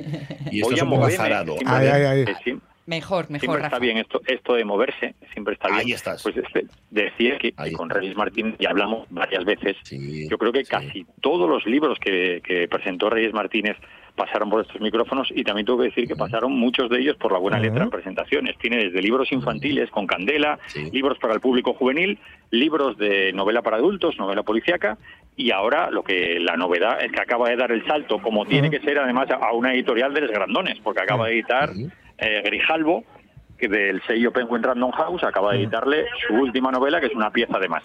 y 0.51 0.61
Voy 0.61 0.73
estás 0.73 0.81
a 0.81 0.83
un 0.85 0.89
poco 0.91 1.05
azarado. 1.05 1.55
Ay, 1.65 1.87
ay, 1.87 2.25
ay. 2.45 2.59
Mejor, 2.89 3.29
mejor, 3.29 3.39
Siempre 3.41 3.61
Rafa. 3.61 3.67
está 3.75 3.79
bien 3.79 3.97
esto, 3.97 4.19
esto 4.25 4.53
de 4.55 4.65
moverse, 4.65 5.13
siempre 5.31 5.53
está 5.53 5.67
bien. 5.67 5.79
Ahí 5.81 5.91
estás. 5.91 6.23
Pues 6.23 6.35
este, 6.37 6.65
decía 6.89 7.37
que, 7.37 7.53
Ahí 7.55 7.71
con. 7.71 7.87
Reyes 7.87 8.17
Martín 8.17 8.55
ya 8.59 8.71
hablamos 8.71 9.05
varias 9.11 9.45
veces. 9.45 9.77
Sí, 9.83 10.27
Yo 10.27 10.39
creo 10.39 10.51
que 10.51 10.65
sí. 10.65 10.71
casi 10.71 11.05
todos 11.21 11.47
los 11.47 11.67
libros 11.67 11.99
que, 11.99 12.41
que 12.43 12.67
presentó 12.67 13.11
Reyes 13.11 13.31
Martínez 13.31 13.77
pasaron 14.15 14.49
por 14.49 14.61
estos 14.65 14.81
micrófonos 14.81 15.29
y 15.33 15.43
también 15.43 15.67
tengo 15.67 15.77
que 15.79 15.85
decir 15.89 16.07
que 16.07 16.15
pasaron 16.15 16.51
muchos 16.51 16.89
de 16.89 16.99
ellos 16.99 17.15
por 17.17 17.31
la 17.31 17.37
buena 17.37 17.57
Ujú. 17.57 17.65
letra 17.67 17.83
en 17.83 17.89
presentaciones. 17.91 18.57
Tiene 18.57 18.77
desde 18.85 19.01
libros 19.03 19.31
infantiles 19.31 19.91
con 19.91 20.07
Candela, 20.07 20.57
Sí. 20.65 20.89
libros 20.91 21.19
para 21.19 21.35
el 21.35 21.39
público 21.41 21.73
juvenil, 21.75 22.17
libros 22.49 22.97
de 22.97 23.31
novela 23.33 23.61
para 23.61 23.77
adultos, 23.77 24.17
novela 24.17 24.41
policíaca 24.41 24.97
y 25.37 25.51
ahora 25.51 25.91
lo 25.91 26.03
que 26.03 26.39
la 26.39 26.57
novedad 26.57 27.01
es 27.03 27.11
que 27.11 27.21
acaba 27.21 27.49
de 27.49 27.55
dar 27.55 27.71
el 27.71 27.85
salto, 27.85 28.19
como 28.19 28.45
tiene 28.47 28.71
que 28.71 28.79
ser 28.79 28.97
además 28.97 29.29
a- 29.29 29.53
una 29.53 29.73
editorial 29.75 30.11
de 30.13 30.21
los 30.21 30.31
grandones, 30.31 30.79
porque 30.83 31.01
acaba 31.03 31.27
de 31.27 31.33
editar. 31.35 31.69
Eh, 32.19 32.41
Grijalbo, 32.45 33.03
que 33.57 33.67
del 33.67 34.01
sello 34.03 34.31
Penguin 34.31 34.63
Random 34.63 34.91
House, 34.91 35.23
acaba 35.23 35.51
de 35.53 35.59
editarle 35.59 36.05
su 36.27 36.33
última 36.33 36.71
novela, 36.71 36.99
que 36.99 37.07
es 37.07 37.15
una 37.15 37.31
pieza 37.31 37.59
de 37.59 37.67
más. 37.67 37.83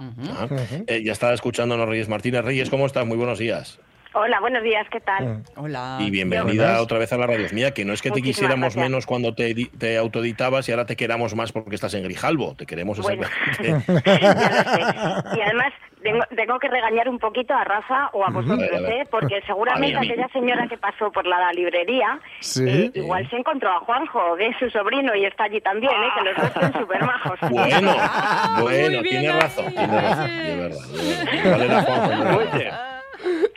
Ujú. 0.00 0.30
Ah, 0.30 0.48
eh, 0.86 1.02
ya 1.04 1.12
estaba 1.12 1.34
escuchándonos 1.34 1.88
Reyes 1.88 2.08
Martínez. 2.08 2.44
Reyes, 2.44 2.70
¿cómo 2.70 2.86
estás? 2.86 3.06
Muy 3.06 3.16
buenos 3.16 3.38
días. 3.38 3.80
Hola, 4.16 4.38
buenos 4.38 4.62
días, 4.62 4.86
¿qué 4.92 5.00
tal? 5.00 5.42
Hola. 5.56 5.98
Y 6.00 6.08
bienvenida 6.10 6.80
otra 6.80 6.98
vez 6.98 7.12
a 7.12 7.16
la 7.16 7.26
radio 7.26 7.48
mía, 7.52 7.72
que 7.74 7.84
no 7.84 7.92
es 7.92 8.00
que 8.00 8.12
te 8.12 8.22
quisiéramos 8.22 8.74
gracias. 8.74 8.84
menos 8.84 9.06
cuando 9.06 9.34
te, 9.34 9.52
te 9.76 9.96
autoeditabas 9.96 10.68
y 10.68 10.72
ahora 10.72 10.86
te 10.86 10.94
queramos 10.94 11.34
más 11.34 11.50
porque 11.50 11.74
estás 11.74 11.94
en 11.94 12.04
Grijalbo. 12.04 12.54
Te 12.54 12.64
queremos 12.64 13.00
Bueno, 13.00 13.24
exactamente. 13.24 13.86
ya 14.20 14.38
lo 14.38 15.32
sé. 15.32 15.36
Y 15.36 15.40
además 15.40 15.72
tengo, 16.04 16.24
tengo 16.36 16.58
que 16.60 16.68
regañar 16.68 17.08
un 17.08 17.18
poquito 17.18 17.52
a 17.54 17.64
Rafa 17.64 18.10
o 18.12 18.24
a 18.24 18.30
vosotros. 18.30 18.70
¿eh? 18.88 19.04
porque 19.10 19.40
seguramente 19.46 19.96
aquella 19.98 20.28
señora 20.28 20.68
que 20.68 20.76
pasó 20.78 21.10
por 21.10 21.26
la 21.26 21.50
librería 21.52 22.20
Sí. 22.38 22.62
eh, 22.68 22.90
igual 22.94 23.28
se 23.30 23.36
encontró 23.36 23.72
a 23.72 23.80
Juanjo, 23.80 24.36
que 24.36 24.46
es 24.48 24.56
su 24.58 24.70
sobrino 24.70 25.14
y 25.16 25.24
está 25.24 25.44
allí 25.44 25.60
también, 25.60 25.92
¿eh? 25.92 26.08
que 26.16 26.24
los 26.24 26.36
dos 26.36 26.52
son 26.52 26.72
súper 26.80 27.02
majos. 27.04 27.38
Bueno, 27.50 27.94
Ah, 27.98 28.56
muy 28.60 28.62
bueno, 28.62 29.02
bien 29.02 29.20
tiene 29.22 29.40
razón, 29.40 29.72
tiene 29.72 30.00
razón, 30.00 30.28
de 30.28 30.56
verdad. 30.56 30.78
de 30.92 30.98
verdad. 31.08 31.44
Igual 31.44 31.62
era 31.62 31.82
Juanjo, 31.82 32.34
Juanjo. 32.34 32.93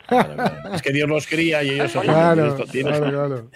Claro, 0.08 0.34
claro. 0.34 0.74
Es 0.74 0.82
que 0.82 0.92
Dios 0.92 1.08
los 1.08 1.26
cría 1.26 1.62
y 1.62 1.70
ellos 1.70 1.92
son. 1.92 2.02
Claro, 2.04 2.46
esto 2.46 2.64
tiene- 2.64 2.90
claro, 2.90 3.10
claro. 3.10 3.48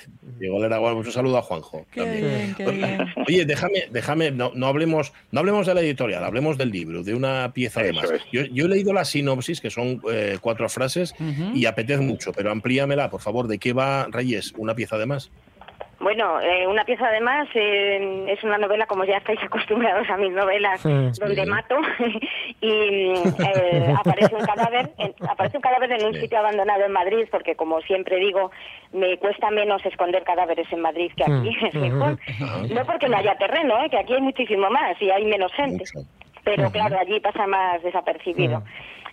Pues 0.94 1.07
un 1.07 1.12
saludo 1.12 1.38
a 1.38 1.42
Juanjo. 1.42 1.87
Qué 1.92 2.01
también. 2.03 2.25
bien, 2.25 2.55
qué 2.57 2.70
bien. 2.70 3.07
Oye, 3.29 3.44
déjame, 3.44 3.85
déjame, 3.90 4.31
no, 4.33 4.51
no 4.55 4.66
hablemos, 4.66 5.12
no 5.31 5.40
hablemos 5.40 5.66
de 5.66 5.75
la 5.75 5.81
editorial, 5.81 6.25
hablemos 6.25 6.59
del 6.59 6.70
libro, 6.70 7.03
de 7.05 7.14
una 7.14 7.53
pieza 7.55 7.83
de 7.83 7.92
más. 7.92 8.11
Yo, 8.33 8.42
yo 8.46 8.66
he 8.66 8.68
leído 8.68 8.92
la 8.92 9.05
sinopsis, 9.05 9.61
que 9.61 9.70
son 9.70 10.03
eh, 10.11 10.38
cuatro 10.40 10.68
frases, 10.68 11.14
y 11.55 11.64
apetece 11.66 12.01
mucho, 12.03 12.33
pero 12.33 12.51
amplíamela, 12.51 13.09
por 13.09 13.20
favor. 13.20 13.46
¿De 13.46 13.59
qué 13.59 13.72
va 13.72 14.07
Reyes? 14.11 14.53
Una 14.57 14.75
pieza 14.75 14.98
de 14.98 15.07
más. 15.07 15.31
Bueno, 16.03 16.41
eh, 16.41 16.67
una 16.67 16.85
pieza 16.85 17.07
además 17.07 17.49
eh, 17.55 18.25
es 18.29 18.43
una 18.43 18.59
novela, 18.59 18.87
como 18.87 19.05
ya 19.05 19.19
estáis 19.19 19.41
acostumbrados 19.45 20.09
a 20.11 20.17
mis 20.17 20.33
novelas, 20.33 20.81
Sí. 20.81 20.88
donde 21.21 21.45
Sí. 21.45 21.49
mato 21.49 21.77
y 22.61 22.69
eh, 22.69 23.95
aparece 23.99 24.35
un 24.35 24.45
cadáver 24.45 24.91
en, 24.99 25.15
aparece 25.29 25.57
un 25.59 25.62
cadáver 25.62 25.93
en 25.93 26.07
un 26.07 26.15
sitio 26.15 26.38
abandonado 26.38 26.85
en 26.85 26.93
Madrid 26.93 27.27
porque 27.31 27.55
como 27.55 27.81
siempre 27.83 28.17
digo 28.17 28.51
me 28.93 29.17
cuesta 29.19 29.51
menos 29.51 29.85
esconder 29.87 30.25
cadáveres 30.25 30.67
en 30.73 30.81
Madrid 30.81 31.11
que 31.17 31.25
aquí 31.25 31.33
Mm, 31.33 31.65
en 31.77 31.83
Gijón 31.85 32.21
no 32.75 32.85
porque 32.85 33.09
no 33.09 33.17
haya 33.17 33.37
terreno 33.37 33.83
¿eh? 33.85 33.91
que 33.91 33.99
aquí 33.99 34.15
hay 34.15 34.21
muchísimo 34.23 34.69
más 34.71 35.01
y 35.01 35.11
hay 35.11 35.25
menos 35.25 35.53
gente. 35.53 35.85
Pero 36.45 36.71
claro 36.73 36.99
allí 36.99 37.21
pasa 37.21 37.47
más 37.47 37.83
desapercibido 37.83 38.62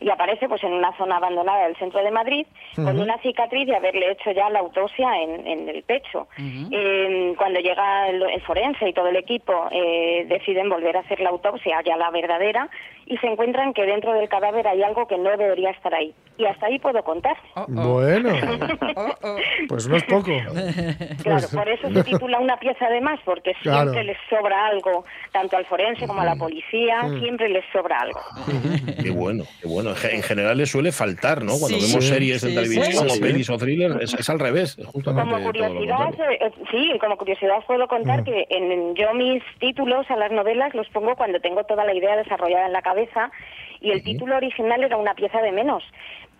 y 0.01 0.09
aparece 0.09 0.47
pues 0.47 0.63
en 0.63 0.73
una 0.73 0.95
zona 0.97 1.17
abandonada 1.17 1.65
del 1.67 1.75
centro 1.77 2.01
de 2.03 2.11
Madrid 2.11 2.45
con 2.75 2.99
una 2.99 3.17
cicatriz 3.19 3.67
de 3.67 3.75
haberle 3.75 4.11
hecho 4.11 4.31
ya 4.31 4.49
la 4.49 4.59
autopsia 4.59 5.21
en, 5.21 5.45
en 5.45 5.67
el 5.69 5.83
pecho 5.83 6.27
eh, 6.37 7.33
cuando 7.37 7.59
llega 7.59 8.07
el, 8.09 8.21
el 8.23 8.41
forense 8.41 8.87
y 8.89 8.93
todo 8.93 9.07
el 9.07 9.17
equipo 9.17 9.67
eh, 9.71 10.25
deciden 10.27 10.69
volver 10.69 10.95
a 10.97 11.01
hacer 11.01 11.19
la 11.19 11.29
autopsia, 11.29 11.81
ya 11.85 11.97
la 11.97 12.09
verdadera, 12.11 12.69
y 13.05 13.17
se 13.17 13.27
encuentran 13.27 13.73
que 13.73 13.83
dentro 13.85 14.13
del 14.13 14.29
cadáver 14.29 14.67
hay 14.67 14.83
algo 14.83 15.07
que 15.07 15.17
no 15.17 15.29
debería 15.31 15.71
estar 15.71 15.93
ahí. 15.93 16.13
Y 16.37 16.45
hasta 16.45 16.67
ahí 16.67 16.79
puedo 16.79 17.03
contar. 17.03 17.35
Bueno, 17.67 18.29
pues 19.67 19.87
no 19.87 19.97
es 19.97 20.03
poco. 20.05 20.29
Claro, 21.23 21.47
por 21.53 21.67
eso 21.67 21.89
se 21.91 22.03
titula 22.03 22.39
una 22.39 22.57
pieza 22.57 22.87
de 22.89 23.01
más, 23.01 23.19
porque 23.25 23.53
Claro. 23.61 23.91
siempre 23.91 24.03
les 24.05 24.17
sobra 24.29 24.67
algo, 24.67 25.03
tanto 25.31 25.57
al 25.57 25.65
forense 25.65 26.07
como 26.07 26.21
a 26.21 26.25
la 26.25 26.35
policía, 26.35 27.01
siempre 27.19 27.49
les 27.49 27.65
sobra 27.73 27.99
algo. 27.99 28.19
Qué 29.03 29.09
bueno, 29.09 29.43
qué 29.61 29.67
bueno. 29.67 29.88
En 29.89 29.95
ge- 29.95 30.15
En 30.15 30.23
general 30.23 30.57
le 30.57 30.65
suele 30.65 30.91
faltar, 30.91 31.43
¿no? 31.43 31.53
Cuando 31.59 31.79
Sí. 31.79 31.85
vemos 31.87 32.03
Sí, 32.05 32.09
series 32.13 32.43
en 32.43 32.55
televisión 32.55 32.85
sí, 32.85 32.97
o 33.05 33.09
sí. 33.09 33.21
pelis 33.21 33.49
o 33.49 33.57
thrillers, 33.57 33.95
es, 34.01 34.13
es 34.13 34.29
al 34.29 34.39
revés, 34.39 34.77
justamente 34.85 35.29
Como 35.31 35.51
todo 35.51 35.63
lo 35.69 35.75
curiosidad, 35.75 36.13
eh, 36.31 36.37
eh, 36.41 36.51
sí, 36.71 36.91
como 36.99 37.17
curiosidad 37.17 37.57
puedo 37.67 37.87
contar 37.87 38.23
que 38.23 38.45
en, 38.49 38.95
yo 38.95 39.13
mis 39.13 39.43
títulos 39.59 40.05
a 40.09 40.15
las 40.15 40.31
novelas 40.31 40.73
los 40.73 40.87
pongo 40.89 41.15
cuando 41.15 41.39
tengo 41.39 41.63
toda 41.63 41.85
la 41.85 41.93
idea 41.93 42.15
desarrollada 42.17 42.65
en 42.67 42.73
la 42.73 42.81
cabeza 42.81 43.31
y 43.81 43.91
el 43.91 44.03
título 44.03 44.35
original 44.37 44.83
era 44.83 44.97
una 44.97 45.13
pieza 45.13 45.41
de 45.41 45.51
menos. 45.51 45.83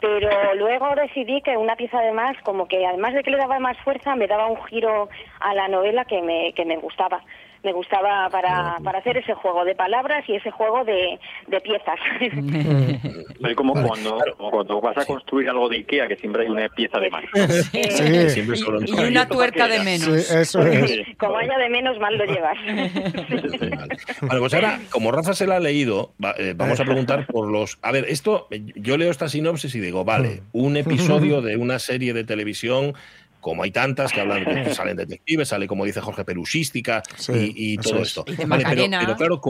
Pero 0.01 0.29
luego 0.55 0.95
decidí 0.95 1.41
que 1.41 1.57
una 1.57 1.75
pieza 1.75 1.99
de 1.99 2.13
más, 2.13 2.37
como 2.43 2.67
que 2.69 2.85
además 2.85 3.13
de 3.13 3.21
que 3.23 3.31
le 3.31 3.37
daba 3.37 3.59
más 3.59 3.77
fuerza, 3.79 4.15
me 4.15 4.27
daba 4.27 4.47
un 4.47 4.63
giro 4.67 5.09
a 5.41 5.53
la 5.53 5.67
novela 5.67 6.05
que 6.05 6.21
me, 6.21 6.53
que 6.53 6.63
me 6.63 6.77
gustaba. 6.77 7.21
Me 7.63 7.73
gustaba 7.73 8.29
para, 8.29 8.77
para 8.83 8.99
hacer 8.99 9.17
ese 9.17 9.33
juego 9.33 9.65
de 9.65 9.75
palabras 9.75 10.23
y 10.29 10.35
ese 10.35 10.49
juego 10.51 10.85
de, 10.85 11.19
de 11.47 11.61
piezas. 11.61 11.99
Es 13.49 13.55
como 13.55 13.73
cuando, 13.73 14.17
como 14.37 14.51
cuando 14.51 14.81
vas 14.81 14.97
a 14.97 15.05
construir 15.05 15.49
algo 15.49 15.69
de 15.69 15.77
Ikea, 15.77 16.07
que 16.07 16.15
siempre 16.17 16.43
hay 16.43 16.49
una 16.49 16.67
pieza 16.69 16.99
de 16.99 17.09
más. 17.09 17.23
Sí. 17.71 18.29
Siempre 18.29 18.57
Y 18.85 18.91
una 19.07 19.27
tuerca 19.27 19.67
de 19.67 19.79
menos. 19.79 20.23
Sí, 20.23 20.35
eso 20.37 20.61
es. 20.61 21.07
Como 21.17 21.37
haya 21.37 21.57
de 21.57 21.69
menos, 21.69 21.97
mal 21.99 22.17
lo 22.17 22.25
llevas. 22.25 22.57
Vale, 24.21 24.39
pues 24.39 24.53
ahora, 24.53 24.79
como 24.91 25.11
Rafa 25.11 25.33
se 25.33 25.47
la 25.47 25.57
ha 25.57 25.59
leído, 25.59 26.13
va- 26.23 26.35
eh, 26.37 26.53
vamos 26.55 26.79
a 26.79 26.85
preguntar 26.85 27.25
por 27.27 27.49
los. 27.49 27.77
A 27.81 27.91
ver, 27.91 28.05
esto, 28.07 28.47
yo 28.75 28.97
leo 28.97 29.11
esta 29.11 29.29
sinopsis 29.29 29.73
y 29.75 29.79
digo, 29.79 30.03
vale, 30.05 30.41
un 30.51 30.77
episodio 30.77 31.41
de 31.41 31.57
una 31.57 31.79
serie 31.79 32.13
de 32.13 32.23
televisión. 32.23 32.93
Como 33.39 33.63
hay 33.63 33.71
tantas 33.71 34.11
que 34.11 34.21
hablan, 34.21 34.43
que 34.65 34.73
salen 34.73 34.97
detectives, 34.97 35.47
sale 35.47 35.67
como 35.67 35.85
dice 35.85 36.01
Jorge 36.01 36.25
Perusística 36.25 37.01
Sí, 37.15 37.53
y, 37.55 37.77
todo 37.77 37.97
es. 37.97 38.09
esto. 38.09 38.25
Y 38.27 38.35
de 38.35 38.45
Vale, 38.45 38.63
pero, 38.69 39.15
claro, 39.15 39.41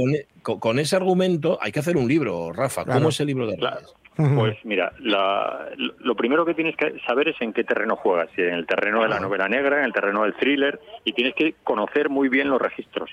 con, 0.59 0.79
ese 0.79 0.95
argumento 0.95 1.57
hay 1.61 1.71
que 1.71 1.79
hacer 1.79 1.97
un 1.97 2.07
libro, 2.07 2.51
Rafa. 2.53 2.83
Claro. 2.83 2.99
¿Cómo 2.99 3.09
es 3.09 3.19
el 3.19 3.27
libro 3.27 3.47
de 3.47 3.55
Reyes? 3.57 3.93
Pues 4.15 4.57
mira, 4.65 4.91
la- 4.99 5.69
lo 5.77 6.13
primero 6.15 6.45
que 6.45 6.53
tienes 6.53 6.75
que 6.75 6.99
saber 7.07 7.29
es 7.29 7.35
en 7.39 7.53
qué 7.53 7.63
terreno 7.63 7.95
juegas, 7.95 8.27
si 8.35 8.41
en 8.41 8.53
el 8.53 8.67
terreno 8.67 9.01
de 9.01 9.07
la 9.07 9.19
novela 9.19 9.47
negra, 9.47 9.79
en 9.79 9.85
el 9.85 9.93
terreno 9.93 10.23
del 10.23 10.35
thriller, 10.35 10.77
y 11.05 11.13
tienes 11.13 11.33
que 11.35 11.55
conocer 11.63 12.09
muy 12.09 12.27
bien 12.27 12.49
los 12.49 12.61
registros. 12.61 13.09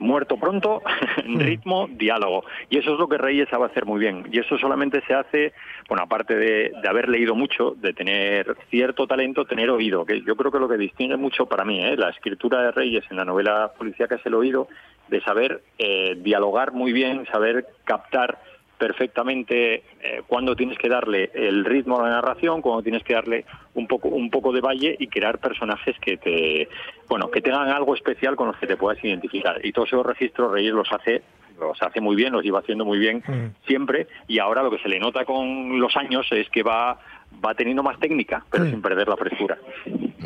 Muerto 0.00 0.36
pronto, 0.36 0.82
ritmo, 1.24 1.88
diálogo. 1.88 2.44
Y 2.68 2.78
eso 2.78 2.94
es 2.94 2.98
lo 2.98 3.08
que 3.08 3.18
Reyes 3.18 3.48
sabe 3.48 3.66
hacer 3.66 3.86
muy 3.86 4.00
bien. 4.00 4.26
Y 4.32 4.40
eso 4.40 4.58
solamente 4.58 5.02
se 5.06 5.14
hace, 5.14 5.52
bueno, 5.88 6.02
aparte 6.02 6.34
de, 6.34 6.72
de 6.82 6.88
haber 6.88 7.08
leído 7.08 7.34
mucho, 7.34 7.76
de 7.76 7.92
tener 7.92 8.56
cierto 8.70 9.06
talento, 9.06 9.44
tener 9.44 9.70
oído, 9.70 10.04
que 10.04 10.22
yo 10.22 10.36
creo 10.36 10.50
que 10.50 10.58
lo 10.58 10.68
que 10.68 10.76
distingue 10.76 11.16
mucho 11.16 11.46
para 11.46 11.64
mí, 11.64 11.80
¿eh? 11.80 11.96
la 11.96 12.10
escritura 12.10 12.62
de 12.62 12.72
Reyes 12.72 13.04
en 13.10 13.18
la 13.18 13.24
novela 13.24 13.72
policíaca 13.76 14.16
es 14.16 14.26
el 14.26 14.34
oído, 14.34 14.68
de 15.08 15.20
saber 15.22 15.62
eh, 15.78 16.16
dialogar 16.18 16.72
muy 16.72 16.92
bien, 16.92 17.26
saber 17.30 17.66
captar 17.84 18.38
perfectamente 18.80 19.84
eh, 20.00 20.22
cuándo 20.26 20.56
tienes 20.56 20.78
que 20.78 20.88
darle 20.88 21.30
el 21.34 21.66
ritmo 21.66 22.00
a 22.00 22.04
la 22.04 22.14
narración, 22.14 22.62
cuándo 22.62 22.82
tienes 22.82 23.04
que 23.04 23.12
darle 23.12 23.44
un 23.74 23.86
poco 23.86 24.08
un 24.08 24.30
poco 24.30 24.52
de 24.52 24.62
valle 24.62 24.96
y 24.98 25.06
crear 25.08 25.38
personajes 25.38 25.94
que 26.00 26.16
te 26.16 26.66
bueno 27.06 27.30
que 27.30 27.42
tengan 27.42 27.68
algo 27.68 27.94
especial 27.94 28.36
con 28.36 28.48
los 28.48 28.56
que 28.56 28.66
te 28.66 28.78
puedas 28.78 29.02
identificar 29.04 29.60
y 29.62 29.72
todos 29.72 29.88
esos 29.88 30.06
registros 30.06 30.50
Reyes 30.50 30.72
los 30.72 30.90
hace 30.90 31.22
los 31.60 31.80
hace 31.82 32.00
muy 32.00 32.16
bien, 32.16 32.32
los 32.32 32.42
iba 32.42 32.60
haciendo 32.60 32.86
muy 32.86 32.98
bien 32.98 33.22
siempre 33.66 34.06
y 34.26 34.38
ahora 34.38 34.62
lo 34.62 34.70
que 34.70 34.78
se 34.78 34.88
le 34.88 34.98
nota 34.98 35.26
con 35.26 35.78
los 35.78 35.94
años 35.94 36.26
es 36.30 36.48
que 36.48 36.62
va 36.62 36.98
va 37.44 37.54
teniendo 37.54 37.82
más 37.82 37.98
técnica, 38.00 38.44
pero 38.50 38.64
sin 38.64 38.82
perder 38.82 39.06
la 39.06 39.16
frescura. 39.16 39.56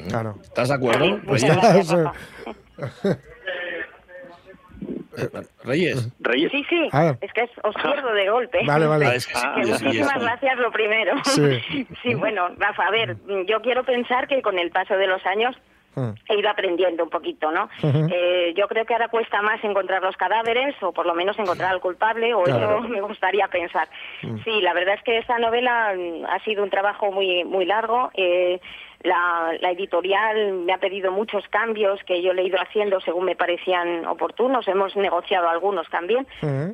Claro. 0.09 0.37
¿Estás 0.41 0.69
de 0.69 0.75
acuerdo? 0.75 1.21
Pues 1.27 1.43
ya, 1.43 1.61
Reyes. 5.65 6.11
Reyes. 6.21 6.51
Sí, 6.53 6.65
sí, 6.69 6.89
Ah. 6.93 7.15
es 7.21 7.33
que 7.33 7.43
es- 7.43 7.51
os 7.63 7.75
pierdo 7.75 8.13
de 8.13 8.29
golpe. 8.31 8.61
Vale, 8.67 8.87
vale. 8.87 9.07
Ah, 9.07 9.15
es 9.15 9.27
que 9.27 9.35
sí, 9.35 9.71
muchísimas 9.71 10.23
gracias 10.23 10.59
lo 10.59 10.71
primero. 10.71 11.15
Sí. 11.25 11.87
Sí, 12.03 12.15
bueno, 12.15 12.49
Rafa, 12.59 12.85
a 12.87 12.91
ver, 12.91 13.17
yo 13.47 13.61
quiero 13.63 13.85
pensar 13.85 14.27
que 14.29 14.43
con 14.43 14.59
el 14.59 14.71
paso 14.71 14.97
de 14.97 15.07
los 15.07 15.25
años 15.27 15.57
Mm. 15.97 16.11
he 16.29 16.39
ido 16.41 16.51
aprendiendo 16.51 17.05
un 17.05 17.11
poquito, 17.11 17.53
¿no? 17.53 17.69
Eh, 17.85 18.53
yo 18.57 18.67
creo 18.67 18.85
que 18.85 18.95
ahora 18.95 19.07
cuesta 19.07 19.41
más 19.43 19.63
encontrar 19.63 20.03
los 20.03 20.17
cadáveres 20.17 20.75
o 20.83 20.91
por 20.93 21.07
lo 21.07 21.15
menos 21.15 21.39
encontrar 21.39 21.71
al 21.71 21.81
culpable 21.81 22.35
o 22.35 22.43
Claro. 22.43 22.79
eso 22.81 22.89
me 22.89 23.01
gustaría 23.01 23.47
pensar. 23.47 23.89
Sí, 24.43 24.61
la 24.61 24.75
verdad 24.75 24.95
es 24.97 25.03
que 25.05 25.19
esta 25.19 25.39
novela 25.39 25.95
mm, 25.97 26.25
ha 26.27 26.41
sido 26.43 26.65
un 26.65 26.71
trabajo 26.71 27.13
muy 27.13 27.45
muy 27.45 27.65
largo. 27.65 28.11
eh, 28.15 28.61
la, 29.05 29.53
la 29.61 29.71
editorial 29.71 30.53
me 30.65 30.73
ha 30.73 30.79
pedido 30.79 31.13
muchos 31.13 31.47
cambios 31.49 32.03
que 32.05 32.23
yo 32.23 32.33
le 32.33 32.43
he 32.43 32.47
ido 32.47 32.59
haciendo 32.61 33.01
según 33.01 33.27
me 33.27 33.37
parecían 33.37 34.05
oportunos. 34.07 34.67
Hemos 34.67 34.97
negociado 34.97 35.49
algunos 35.49 35.89
también 35.91 36.27
Mm. 36.43 36.73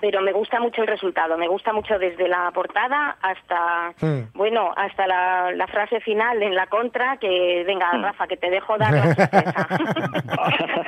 pero 0.00 0.20
me 0.20 0.32
gusta 0.32 0.58
mucho 0.58 0.82
el 0.82 0.88
resultado, 0.88 1.38
me 1.38 1.46
gusta 1.46 1.72
mucho 1.72 1.96
desde 1.96 2.26
la 2.26 2.50
portada 2.52 3.16
hasta, 3.22 3.94
Mm. 4.00 4.32
bueno, 4.34 4.72
hasta 4.76 5.06
la, 5.06 5.52
la 5.52 5.68
frase 5.68 6.00
final 6.00 6.42
en 6.42 6.56
la 6.56 6.66
contra, 6.66 7.18
que 7.18 7.62
venga, 7.64 7.92
Mm. 7.92 8.02
Rafa, 8.02 8.26
que 8.26 8.36
te 8.36 8.50
dejo 8.50 8.76
dar 8.78 8.92
la 8.92 9.14
sorpresa. 9.14 9.68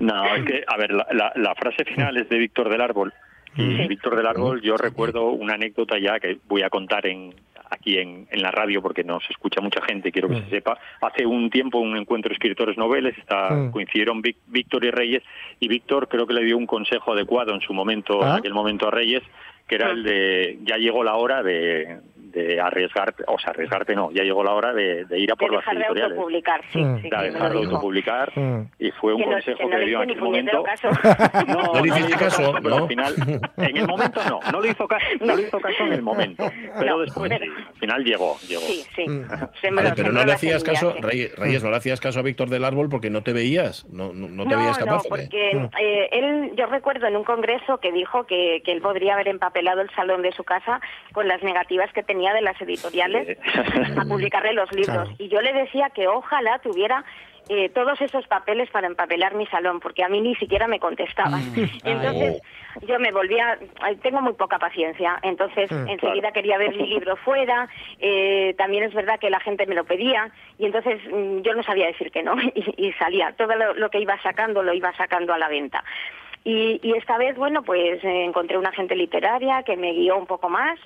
No, 0.00 0.24
es 0.34 0.44
que, 0.44 0.64
a 0.66 0.76
ver, 0.76 0.92
la, 0.92 1.06
la- 1.12 1.32
la 1.34 1.54
frase 1.54 1.84
final 1.84 2.16
es 2.16 2.28
de 2.28 2.38
Víctor 2.38 2.68
del 2.68 2.80
Árbol. 2.80 3.12
Y 3.56 3.88
Víctor 3.88 4.16
del 4.16 4.26
Árbol, 4.26 4.60
yo 4.62 4.76
recuerdo 4.76 5.30
una 5.30 5.54
anécdota 5.54 5.98
ya 5.98 6.20
que 6.20 6.38
voy 6.46 6.62
a 6.62 6.70
contar 6.70 7.06
en 7.06 7.34
aquí 7.70 7.98
en, 7.98 8.26
en 8.30 8.42
la 8.42 8.50
radio 8.50 8.80
porque 8.82 9.04
nos 9.04 9.22
escucha 9.30 9.60
mucha 9.60 9.80
gente, 9.82 10.10
quiero 10.12 10.28
que 10.28 10.40
se 10.42 10.50
sepa. 10.50 10.78
Hace 11.00 11.26
un 11.26 11.50
tiempo 11.50 11.78
un 11.78 11.96
encuentro 11.96 12.28
de 12.30 12.34
escritores 12.34 12.76
noveles, 12.76 13.16
está, 13.18 13.50
Mm. 13.50 13.70
coincidieron 13.72 14.22
Vic- 14.22 14.36
Víctor 14.46 14.84
y 14.84 14.90
Reyes, 14.90 15.22
y 15.60 15.68
Víctor 15.68 16.08
creo 16.08 16.26
que 16.26 16.34
le 16.34 16.44
dio 16.44 16.56
un 16.56 16.66
consejo 16.66 17.12
adecuado 17.12 17.54
en 17.54 17.60
su 17.60 17.72
momento, 17.74 18.22
Ah. 18.22 18.30
en 18.32 18.36
aquel 18.38 18.54
momento 18.54 18.88
a 18.88 18.90
Reyes, 18.90 19.22
que 19.66 19.74
era 19.74 19.90
el 19.90 20.02
de 20.02 20.58
ya 20.64 20.76
llegó 20.78 21.04
la 21.04 21.16
hora 21.16 21.42
de, 21.42 21.98
de 22.30 22.60
arriesgarte, 22.60 23.24
o 23.26 23.38
sea, 23.38 23.50
arriesgarte 23.50 23.94
no, 23.94 24.10
ya 24.12 24.22
llegó 24.22 24.42
la 24.44 24.52
hora 24.52 24.72
de, 24.72 25.04
de 25.04 25.18
ir 25.18 25.30
a 25.30 25.34
de 25.34 25.36
por 25.36 25.52
las 25.52 25.60
dejar 25.60 25.74
de 25.74 25.80
editoriales. 25.80 26.12
autopublicar, 26.18 26.60
sí, 26.72 26.78
Mm. 26.78 27.02
sí, 27.02 27.08
me 27.10 27.22
dejar 27.30 27.52
de 27.52 27.58
autopublicar 27.58 28.32
Mm. 28.38 28.60
y 28.78 28.90
fue 28.92 29.12
un 29.14 29.20
Que 29.20 29.26
no- 29.26 29.32
consejo 29.32 29.58
que 29.58 29.64
que, 29.64 29.70
no 29.70 29.78
le 29.78 29.86
dio 29.86 30.02
en 30.02 30.10
aquel 30.10 30.22
momento. 30.22 30.62
caso. 30.62 30.88
No, 31.48 31.62
No 31.62 31.74
le 31.74 31.80
le 31.82 31.88
hiciste 31.88 32.10
hizo 32.10 32.18
caso, 32.18 32.52
pero 32.62 32.68
¿no? 32.76 32.82
al 32.82 32.88
final, 32.88 33.14
en 33.56 33.76
el 33.76 33.86
momento 33.86 34.20
no, 34.28 34.40
no 34.52 34.60
le 34.60 34.68
hizo 34.70 34.86
caso, 34.88 35.06
no 35.20 35.36
le 35.36 35.42
hizo 35.42 35.58
caso 35.60 35.84
en 35.84 35.92
el 35.94 36.02
momento, 36.02 36.44
pero 36.78 36.96
No, 36.96 37.00
después 37.00 37.30
pero- 37.30 37.44
sí, 37.44 37.50
al 37.68 37.74
final 37.74 38.04
llegó, 38.04 38.36
llegó. 38.48 38.60
Sí, 38.62 38.84
sí. 38.94 39.08
Mm. 39.08 39.74
Vale, 39.74 39.92
pero 39.96 40.12
no 40.12 40.24
le 40.24 40.32
hacías 40.32 40.62
caso. 40.64 40.94
Reyes, 41.00 41.34
Reyes, 41.36 41.62
no 41.64 41.70
le 41.70 41.76
hacías 41.76 42.00
caso 42.00 42.20
a 42.20 42.22
Víctor 42.22 42.48
del 42.50 42.64
Árbol 42.64 42.88
porque 42.88 43.10
no 43.10 43.22
te 43.22 43.32
veías, 43.32 43.86
no, 43.90 44.12
no, 44.12 44.28
no 44.28 44.44
te 44.44 44.50
no, 44.50 44.58
veías 44.58 44.78
capaz. 44.78 45.02
No, 45.04 45.08
porque 45.08 45.50
eh, 45.80 46.08
él, 46.12 46.52
yo 46.56 46.66
recuerdo 46.66 47.06
en 47.06 47.16
un 47.16 47.24
congreso 47.24 47.78
que 47.78 47.92
dijo 47.92 48.24
que, 48.26 48.62
que 48.64 48.72
él 48.72 48.80
podría 48.80 49.14
haber 49.14 49.28
empapelado 49.28 49.80
el 49.80 49.90
salón 49.90 50.22
de 50.22 50.32
su 50.32 50.44
casa 50.44 50.80
con 51.12 51.28
las 51.28 51.42
negativas 51.42 51.92
que 51.92 52.02
tenía 52.02 52.27
de 52.34 52.42
las 52.42 52.60
editoriales 52.60 53.38
a 53.96 54.04
publicarle 54.04 54.52
los 54.52 54.70
libros. 54.72 54.96
Claro. 54.96 55.10
Y 55.18 55.28
yo 55.28 55.40
le 55.40 55.52
decía 55.52 55.90
que 55.90 56.06
ojalá 56.08 56.58
tuviera 56.58 57.04
eh, 57.48 57.70
todos 57.70 57.98
esos 58.02 58.26
papeles 58.26 58.68
para 58.70 58.86
empapelar 58.86 59.34
mi 59.34 59.46
salón, 59.46 59.80
porque 59.80 60.04
a 60.04 60.08
mí 60.08 60.20
ni 60.20 60.34
siquiera 60.34 60.68
me 60.68 60.78
contestaban. 60.78 61.40
Entonces 61.84 62.42
yo 62.86 62.98
me 62.98 63.10
volvía, 63.10 63.58
tengo 64.02 64.20
muy 64.20 64.34
poca 64.34 64.58
paciencia, 64.58 65.18
entonces 65.22 65.70
Mm, 65.70 65.88
enseguida 65.88 66.32
quería 66.32 66.58
ver 66.58 66.76
mi 66.76 66.86
libro 66.86 67.16
fuera, 67.16 67.68
eh, 67.98 68.54
también 68.56 68.84
es 68.84 68.94
verdad 68.94 69.18
que 69.18 69.30
la 69.30 69.40
gente 69.40 69.66
me 69.66 69.74
lo 69.74 69.84
pedía. 69.84 70.30
Y 70.58 70.66
entonces 70.66 71.00
mm, 71.10 71.40
yo 71.40 71.54
no 71.54 71.62
sabía 71.62 71.86
decir 71.86 72.10
que 72.10 72.22
no. 72.22 72.36
Y, 72.54 72.88
y 72.88 72.92
salía, 72.94 73.32
todo 73.32 73.54
lo, 73.54 73.74
lo 73.74 73.90
que 73.90 74.00
iba 74.00 74.20
sacando 74.22 74.62
lo 74.62 74.74
iba 74.74 74.92
sacando 74.94 75.32
a 75.32 75.38
la 75.38 75.48
venta. 75.48 75.84
Y, 76.44 76.80
y 76.82 76.92
esta 76.96 77.18
vez, 77.18 77.36
bueno, 77.36 77.62
pues 77.62 78.02
eh, 78.04 78.24
encontré 78.24 78.56
una 78.56 78.70
agente 78.70 78.96
literaria 78.96 79.62
que 79.64 79.76
me 79.76 79.92
guió 79.92 80.16
un 80.16 80.26
poco 80.26 80.48
más, 80.48 80.78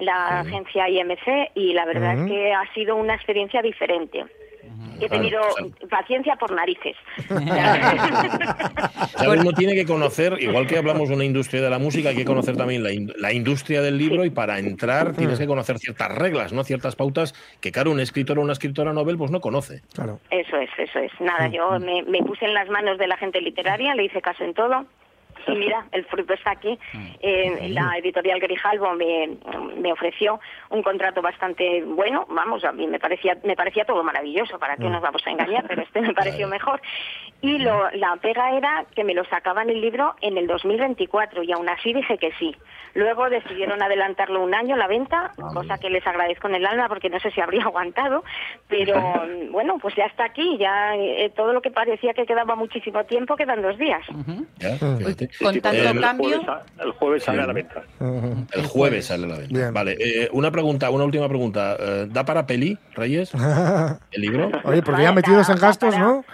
la 0.00 0.40
agencia 0.40 0.88
IMC, 0.88 1.52
y 1.54 1.72
la 1.72 1.84
verdad 1.84 2.18
es 2.18 2.26
que 2.30 2.52
ha 2.52 2.72
sido 2.74 2.96
una 2.96 3.14
experiencia 3.14 3.62
diferente. 3.62 4.24
he 5.00 5.08
tenido 5.08 5.40
paciencia 5.88 6.36
por 6.36 6.50
narices. 6.52 6.96
¿Sabes? 9.16 9.40
Uno 9.40 9.52
tiene 9.52 9.74
que 9.74 9.84
conocer, 9.86 10.36
igual 10.40 10.66
que 10.66 10.76
hablamos 10.78 11.08
de 11.08 11.14
una 11.14 11.24
industria 11.24 11.62
de 11.62 11.70
la 11.70 11.78
música, 11.78 12.10
hay 12.10 12.16
que 12.16 12.24
conocer 12.24 12.56
también 12.56 12.82
la, 12.82 12.92
in- 12.92 13.12
la 13.16 13.32
industria 13.32 13.80
del 13.82 13.96
libro 13.98 14.24
y 14.24 14.30
para 14.30 14.58
entrar 14.58 15.12
tienes 15.14 15.38
que 15.38 15.46
conocer 15.46 15.78
ciertas 15.78 16.14
reglas, 16.14 16.52
¿no? 16.52 16.64
Ciertas 16.64 16.96
pautas 16.96 17.32
que, 17.60 17.72
claro, 17.72 17.90
un 17.90 18.00
escritor 18.00 18.38
o 18.38 18.42
una 18.42 18.52
escritora 18.52 18.92
novel 18.92 19.16
pues 19.18 19.30
no 19.30 19.40
conoce. 19.40 19.82
Claro. 19.94 20.20
Eso 20.30 20.56
es, 20.56 20.70
eso 20.78 20.98
es. 20.98 21.12
Nada, 21.20 21.48
yo 21.48 21.78
me, 21.80 22.02
me 22.02 22.18
puse 22.22 22.44
en 22.44 22.54
las 22.54 22.68
manos 22.68 22.98
de 22.98 23.06
la 23.06 23.16
gente 23.16 23.40
literaria, 23.40 23.94
le 23.94 24.04
hice 24.04 24.20
caso 24.20 24.44
en 24.44 24.54
todo. 24.54 24.86
Y 25.46 25.52
mira, 25.52 25.86
el 25.92 26.04
fruto 26.06 26.34
está 26.34 26.52
aquí. 26.52 26.78
Eh, 27.20 27.68
la 27.70 27.96
editorial 27.98 28.40
Grijalvo 28.40 28.94
me, 28.94 29.38
me 29.76 29.92
ofreció 29.92 30.40
un 30.70 30.82
contrato 30.82 31.22
bastante 31.22 31.82
bueno. 31.84 32.26
Vamos, 32.28 32.64
a 32.64 32.72
mí 32.72 32.86
me 32.86 32.98
parecía, 32.98 33.36
me 33.44 33.56
parecía 33.56 33.84
todo 33.84 34.02
maravilloso. 34.02 34.58
¿Para 34.58 34.76
qué 34.76 34.88
nos 34.88 35.02
vamos 35.02 35.22
a 35.26 35.30
engañar? 35.30 35.64
Pero 35.66 35.82
este 35.82 36.00
me 36.00 36.14
pareció 36.14 36.48
mejor. 36.48 36.80
Y 37.40 37.58
lo, 37.58 37.90
la 37.92 38.16
pega 38.16 38.56
era 38.56 38.84
que 38.94 39.04
me 39.04 39.14
lo 39.14 39.24
sacaban 39.24 39.70
el 39.70 39.80
libro 39.80 40.14
en 40.20 40.36
el 40.36 40.46
2024 40.46 41.42
y 41.42 41.52
aún 41.52 41.68
así 41.68 41.92
dije 41.92 42.18
que 42.18 42.32
sí. 42.32 42.54
Luego 42.94 43.28
decidieron 43.30 43.82
adelantarlo 43.82 44.42
un 44.42 44.54
año 44.54 44.76
la 44.76 44.86
venta, 44.88 45.32
cosa 45.54 45.78
que 45.78 45.90
les 45.90 46.06
agradezco 46.06 46.48
en 46.48 46.56
el 46.56 46.66
alma 46.66 46.88
porque 46.88 47.08
no 47.10 47.20
sé 47.20 47.30
si 47.30 47.40
habría 47.40 47.62
aguantado. 47.66 48.24
Pero 48.68 49.00
bueno, 49.50 49.76
pues 49.80 49.94
ya 49.96 50.04
está 50.06 50.24
aquí. 50.24 50.56
Ya 50.58 50.94
eh, 50.96 51.32
todo 51.36 51.52
lo 51.52 51.62
que 51.62 51.70
parecía 51.70 52.12
que 52.14 52.26
quedaba 52.26 52.56
muchísimo 52.56 53.04
tiempo 53.04 53.36
quedan 53.36 53.62
dos 53.62 53.78
días. 53.78 54.02
Ya, 54.58 54.76
fíjate. 54.76 55.30
Con 55.42 55.60
tanto 55.60 55.82
El 55.82 56.00
cambio. 56.00 56.28
jueves, 56.42 56.48
a- 56.48 56.82
el 56.84 56.90
jueves 56.92 57.22
sale 57.24 57.42
a 57.42 57.46
la 57.46 57.52
venta. 57.52 57.82
El 58.52 58.66
jueves 58.66 59.06
sale 59.06 59.26
la 59.26 59.36
venta. 59.38 59.54
Bien. 59.58 59.72
Vale, 59.74 59.96
eh, 60.00 60.28
una 60.32 60.50
pregunta, 60.50 60.90
una 60.90 61.04
última 61.04 61.28
pregunta. 61.28 61.76
Eh, 61.78 62.06
¿Da 62.10 62.24
para 62.24 62.46
peli, 62.46 62.78
Reyes? 62.94 63.32
¿El 64.12 64.22
libro? 64.22 64.50
Oye, 64.64 64.82
porque 64.82 65.02
ya 65.02 65.12
metidos 65.12 65.48
en 65.48 65.56
gastos, 65.58 65.96
¿no? 65.98 66.24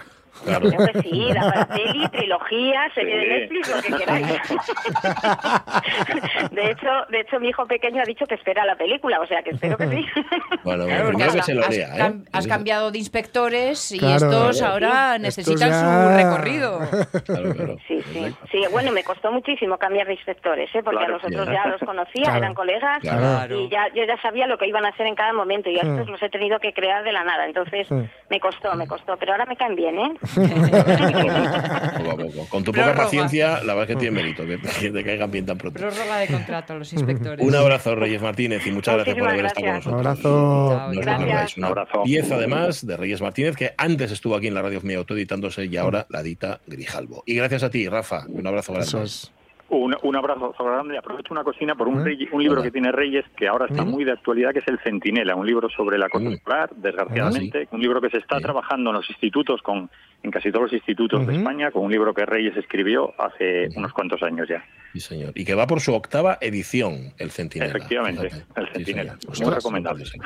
Claro. 0.45 0.69
Creo 0.69 0.87
que 0.87 1.01
sí, 1.01 1.29
la 1.33 1.67
peli, 1.67 2.07
trilogía, 2.09 2.89
serie 2.93 3.17
de 3.17 3.23
Sí. 3.23 3.29
Netflix, 3.29 3.75
lo 3.75 3.81
que 3.81 3.93
queráis. 4.03 4.27
de 6.51 6.71
hecho, 6.71 6.87
de 7.09 7.19
hecho 7.21 7.39
mi 7.39 7.49
hijo 7.49 7.65
pequeño 7.65 8.01
ha 8.01 8.05
dicho 8.05 8.25
que 8.25 8.35
espera 8.35 8.65
la 8.65 8.75
película, 8.75 9.19
o 9.19 9.27
sea 9.27 9.41
que 9.43 9.51
espero 9.51 9.77
que 9.77 9.87
sí. 9.87 10.05
Bueno, 10.63 10.85
Claro, 10.85 11.05
porque 11.05 11.17
primero 11.17 11.33
que 11.33 11.39
has, 11.39 11.45
se 11.45 11.53
lo 11.53 11.61
has 11.63 11.69
lea, 11.69 11.95
¿eh? 11.95 11.99
cam- 11.99 12.25
has 12.31 12.47
cambiado 12.47 12.91
de 12.91 12.97
inspectores 12.99 13.91
y 13.91 13.99
Claro. 13.99 14.15
estos 14.15 14.61
ahora 14.61 15.17
necesitan 15.17 15.69
ya- 15.69 16.09
su 16.09 16.15
recorrido. 16.17 16.79
Claro, 17.25 17.53
claro. 17.53 17.77
Sí, 17.87 18.01
sí, 18.13 18.35
sí. 18.51 18.61
Bueno, 18.71 18.91
me 18.91 19.03
costó 19.03 19.31
muchísimo 19.31 19.77
cambiar 19.77 20.07
de 20.07 20.13
inspectores, 20.13 20.69
¿eh? 20.75 20.81
porque 20.83 20.99
Claro, 20.99 21.15
a 21.15 21.17
nosotros 21.17 21.47
ya. 21.47 21.53
ya 21.53 21.67
los 21.67 21.81
conocía, 21.85 22.23
Claro. 22.23 22.37
eran 22.39 22.53
colegas 22.53 22.99
Claro. 23.01 23.59
y 23.59 23.69
ya 23.69 23.87
yo 23.95 24.03
ya 24.05 24.19
sabía 24.21 24.47
lo 24.47 24.57
que 24.57 24.67
iban 24.67 24.85
a 24.85 24.89
hacer 24.89 25.07
en 25.07 25.15
cada 25.15 25.33
momento 25.33 25.69
y 25.69 25.77
a 25.77 25.81
estos 25.83 26.07
los 26.09 26.21
he 26.21 26.29
tenido 26.29 26.59
que 26.59 26.73
crear 26.73 27.03
de 27.03 27.11
la 27.11 27.23
nada. 27.23 27.45
Entonces 27.45 27.87
me 28.29 28.39
costó, 28.39 28.75
me 28.75 28.87
costó, 28.87 29.17
pero 29.17 29.33
ahora 29.33 29.45
me 29.45 29.55
caen 29.55 29.75
bien, 29.75 29.97
¿eh? 29.99 30.11
Poco 30.35 32.11
a 32.11 32.17
poco. 32.17 32.45
Con 32.49 32.63
tu 32.63 32.71
poca 32.71 32.95
paciencia, 32.95 33.61
la 33.63 33.73
verdad 33.73 33.83
es 33.83 33.87
que 33.87 33.95
tiene 33.95 34.15
mérito 34.21 34.45
que, 34.45 34.59
que 34.59 34.89
te 34.91 35.03
caigan 35.03 35.31
bien 35.31 35.45
tan 35.45 35.57
pronto. 35.57 35.79
Prórroga 35.79 36.17
de 36.19 36.27
contrato 36.27 36.73
a 36.73 36.75
los 36.77 36.91
inspectores. 36.93 37.45
Un 37.45 37.55
abrazo, 37.55 37.95
Reyes 37.95 38.21
Martínez, 38.21 38.65
y 38.67 38.71
muchas 38.71 38.95
gracias 38.95 39.17
por 39.17 39.27
haber 39.29 39.45
estado 39.45 39.65
con 39.65 39.93
Un 39.95 40.03
nosotros. 40.03 40.05
abrazo. 40.05 40.69
Chao, 40.69 40.93
No 40.93 40.99
os 40.99 41.05
Gracias. 41.05 41.27
perdáis 41.27 41.57
una 41.57 41.67
Un 41.67 41.77
abrazo. 41.77 42.03
pieza 42.03 42.35
además 42.35 42.85
de 42.87 42.97
Reyes 42.97 43.21
Martínez, 43.21 43.55
que 43.55 43.73
antes 43.77 44.11
estuvo 44.11 44.35
aquí 44.35 44.47
en 44.47 44.53
la 44.53 44.61
radio 44.61 44.81
mía 44.81 44.97
autoeditándose 44.97 45.65
y 45.65 45.77
ahora 45.77 46.05
la 46.09 46.21
edita 46.21 46.59
Grijalvo. 46.67 47.23
Y 47.25 47.35
gracias 47.35 47.63
a 47.63 47.69
ti, 47.69 47.87
Rafa. 47.87 48.25
Un 48.27 48.45
abrazo 48.47 48.73
grande. 48.73 49.36
Un, 49.69 49.93
un 50.01 50.15
abrazo 50.15 50.53
grande. 50.59 50.97
Aprovecho 50.97 51.33
una 51.33 51.43
cocina 51.43 51.75
por 51.75 51.89
un, 51.89 52.03
rey- 52.05 52.29
un 52.31 52.41
libro 52.41 52.59
Hola. 52.61 52.63
que 52.67 52.71
tiene 52.71 52.89
Reyes 52.91 53.25
que 53.35 53.49
ahora 53.49 53.65
está 53.69 53.83
¿Mm? 53.83 53.89
muy 53.89 54.05
de 54.05 54.13
actualidad, 54.13 54.53
que 54.53 54.59
es 54.59 54.67
El 54.67 54.79
Centinela, 54.79 55.35
un 55.35 55.45
libro 55.45 55.67
sobre 55.69 55.97
la 55.97 56.05
acoso 56.05 56.23
Mm. 56.29 56.33
escolar, 56.33 56.69
desgraciadamente, 56.75 57.67
un 57.71 57.81
libro 57.81 57.99
que 57.99 58.09
se 58.09 58.17
está 58.19 58.37
Sí. 58.37 58.43
trabajando 58.43 58.91
en 58.91 58.95
los 58.95 59.09
institutos, 59.09 59.61
con 59.61 59.89
en 60.23 60.31
casi 60.31 60.51
todos 60.51 60.63
los 60.63 60.73
institutos 60.73 61.27
de. 61.27 61.35
España, 61.35 61.69
con 61.71 61.83
un 61.83 61.91
libro 61.91 62.13
que 62.13 62.25
Reyes 62.25 62.55
escribió 62.57 63.13
hace 63.19 63.67
unos 63.75 63.91
cuantos 63.93 64.23
años 64.23 64.47
ya. 64.49 64.63
Sí, 64.93 64.99
señor. 65.01 65.31
Y 65.35 65.43
que 65.45 65.53
va 65.53 65.67
por 65.67 65.79
su 65.81 65.93
octava 65.93 66.37
edición, 66.39 67.13
El 67.17 67.31
Centinela. 67.31 67.69
Efectivamente, 67.71 68.29
Fíjate. 68.29 68.61
El 68.61 68.67
Centinela. 68.69 69.11
señor. 69.11 69.25
Muy 69.25 69.31
Ostras, 69.33 69.55
recomendable. 69.55 70.05
sí. 70.05 70.17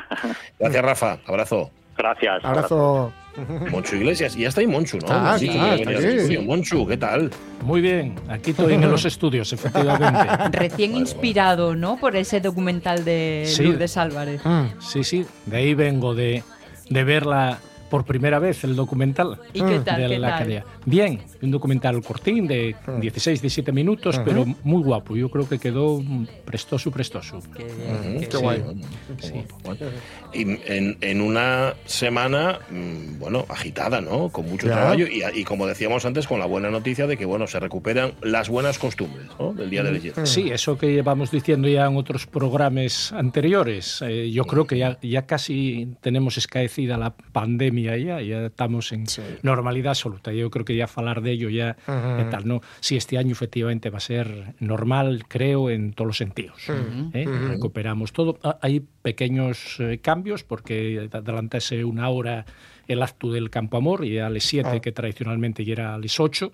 Gracias, 0.58 0.84
Rafa. 0.84 1.18
Abrazo. 1.26 1.70
Gracias. 1.98 2.44
Abrazo. 2.44 3.12
Monchu 3.70 3.96
Iglesias. 3.96 4.36
Y 4.36 4.40
ya 4.40 4.48
está 4.48 4.60
ahí 4.60 4.66
Monchu, 4.66 4.98
¿no? 4.98 5.06
Está, 5.06 5.38
Sí, 5.38 5.48
está 5.48 5.90
aquí. 5.90 6.38
Monchu, 6.38 6.86
¿qué 6.86 6.96
tal? 6.96 7.30
Muy 7.64 7.80
bien, 7.80 8.14
aquí 8.28 8.50
estoy 8.50 8.74
en 8.74 8.90
los 8.90 9.04
estudios, 9.04 9.52
efectivamente. 9.52 10.28
Recién 10.58 10.96
inspirado, 10.96 11.74
¿no? 11.74 11.96
Por 11.98 12.16
ese 12.16 12.40
documental 12.40 13.04
de 13.04 13.44
Sí. 13.46 13.62
Lourdes 13.62 13.96
Álvarez. 13.96 14.40
Sí, 14.80 15.04
sí, 15.04 15.24
de 15.46 15.56
ahí 15.56 15.74
vengo 15.74 16.14
de, 16.14 16.42
de 16.90 17.04
verla 17.04 17.58
por 17.92 18.06
primera 18.06 18.38
vez, 18.38 18.64
el 18.64 18.74
documental. 18.74 19.38
¿Y 19.52 19.60
qué 19.62 19.80
tal? 19.80 20.00
de 20.00 20.08
¿Qué 20.08 20.18
la 20.18 20.28
tal? 20.28 20.34
academia. 20.36 20.64
Bien, 20.86 21.20
un 21.42 21.50
documental 21.50 22.02
cortín 22.02 22.46
de 22.46 22.74
16, 23.02 23.42
17 23.42 23.70
minutos, 23.70 24.16
Ujú. 24.16 24.24
pero 24.24 24.46
muy 24.64 24.82
guapo. 24.82 25.14
Yo 25.14 25.28
creo 25.28 25.46
que 25.46 25.58
quedó 25.58 26.00
mm, 26.00 26.26
prestoso, 26.46 26.90
prestoso. 26.90 27.40
Qué 27.54 27.64
bien, 27.64 28.14
Ujú, 28.14 28.20
qué 28.20 28.28
qué 28.30 28.36
guay. 28.38 28.60
bueno, 28.62 28.80
qué 29.20 29.30
guapo. 29.30 29.58
Bueno, 29.62 29.86
Y 30.32 30.40
en, 30.72 30.96
en 31.02 31.20
una 31.20 31.74
semana, 31.84 32.60
mm, 32.70 33.18
bueno, 33.18 33.44
agitada, 33.50 34.00
¿no? 34.00 34.30
Con 34.30 34.48
mucho 34.48 34.68
Ya. 34.68 34.72
trabajo 34.72 35.00
y, 35.02 35.22
y 35.40 35.44
como 35.44 35.66
decíamos 35.66 36.06
antes, 36.06 36.26
con 36.26 36.38
la 36.38 36.46
buena 36.46 36.70
noticia 36.70 37.06
de 37.06 37.18
que, 37.18 37.26
bueno, 37.26 37.46
se 37.46 37.60
recuperan 37.60 38.12
las 38.22 38.48
buenas 38.48 38.78
costumbres, 38.78 39.26
¿no? 39.38 39.52
Del 39.52 39.68
Día 39.68 39.82
de 39.82 39.92
Leyes. 39.92 40.14
Sí, 40.24 40.48
eso 40.50 40.78
que 40.78 40.90
llevamos 40.94 41.30
diciendo 41.30 41.68
ya 41.68 41.84
en 41.84 41.96
otros 41.98 42.26
programas 42.26 43.12
anteriores. 43.12 44.00
Eh, 44.00 44.30
yo 44.30 44.44
creo 44.44 44.66
que 44.66 44.78
ya, 44.78 44.98
ya 45.02 45.26
casi 45.26 45.88
tenemos 46.00 46.38
escaecida 46.38 46.96
la 46.96 47.10
pandemia 47.32 47.81
ya, 47.82 48.20
ya 48.20 48.46
estamos 48.46 48.92
en 48.92 49.06
Sí. 49.06 49.22
normalidad 49.42 49.90
absoluta. 49.90 50.32
Yo 50.32 50.50
creo 50.50 50.64
que 50.64 50.74
ya 50.76 50.88
hablar 50.94 51.20
de 51.22 51.32
ello 51.32 51.48
ya 51.50 51.76
Ujú. 51.86 52.20
eh, 52.20 52.26
tal, 52.30 52.46
no. 52.46 52.60
Sí, 52.80 52.96
este 52.96 53.18
año 53.18 53.32
efectivamente 53.32 53.90
va 53.90 53.98
a 53.98 54.00
ser 54.00 54.54
normal, 54.60 55.24
creo, 55.28 55.70
en 55.70 55.92
todos 55.92 56.06
los 56.08 56.16
sentidos. 56.16 56.62
¿eh? 57.12 57.24
Recuperamos 57.48 58.12
todo. 58.12 58.38
Ah, 58.42 58.58
Hay 58.62 58.84
pequeños 59.02 59.76
eh, 59.80 59.98
cambios 60.02 60.44
porque 60.44 61.08
adelantase 61.12 61.84
una 61.84 62.08
hora 62.08 62.46
el 62.88 63.02
acto 63.02 63.30
del 63.32 63.48
Campo 63.50 63.76
Amor 63.76 64.04
y 64.04 64.18
a 64.18 64.28
las 64.28 64.42
7 64.44 64.68
Ah. 64.74 64.80
que 64.80 64.92
tradicionalmente 64.92 65.64
ya 65.64 65.72
era 65.72 65.94
a 65.94 65.98
las 65.98 66.18
8. 66.20 66.52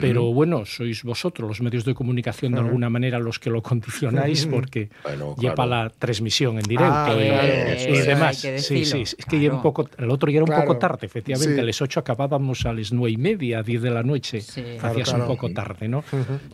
Pero 0.00 0.32
bueno, 0.32 0.64
sois 0.66 1.02
vosotros, 1.02 1.48
los 1.48 1.60
medios 1.62 1.84
de 1.84 1.94
comunicación, 1.94 2.52
de 2.52 2.60
alguna 2.60 2.90
manera 2.90 3.18
los 3.18 3.38
que 3.38 3.50
lo 3.50 3.62
condicionáis, 3.62 4.46
porque 4.46 4.90
Bueno, 5.02 5.34
lleva 5.38 5.54
claro. 5.54 5.70
la 5.70 5.90
transmisión 5.90 6.56
en 6.58 6.62
directo 6.64 6.92
Ah, 6.94 7.14
y, 7.16 7.28
claro, 7.28 8.04
demás. 8.06 8.36
Sí, 8.38 8.84
sí, 8.84 9.02
es 9.02 9.16
que 9.28 9.40
ya 9.40 9.50
un 9.50 9.60
claro. 9.60 9.62
poco, 9.62 9.88
el 9.98 10.10
otro 10.10 10.30
ya 10.30 10.36
era 10.36 10.44
un 10.44 10.48
Claro. 10.48 10.62
poco 10.66 10.78
tarde, 10.78 11.06
efectivamente. 11.06 11.54
Sí. 11.54 11.60
A 11.60 11.64
las 11.64 11.82
8 11.82 12.00
acabábamos 12.00 12.64
a 12.66 12.72
las 12.72 12.92
9 12.92 13.10
y 13.12 13.16
media, 13.16 13.62
10 13.62 13.82
de 13.82 13.90
la 13.90 14.02
noche. 14.02 14.40
Sí. 14.40 14.62
Claro, 14.62 14.88
Hacías 14.88 15.08
claro. 15.08 15.24
un 15.24 15.28
poco 15.28 15.50
tarde, 15.52 15.88
¿no? 15.88 16.04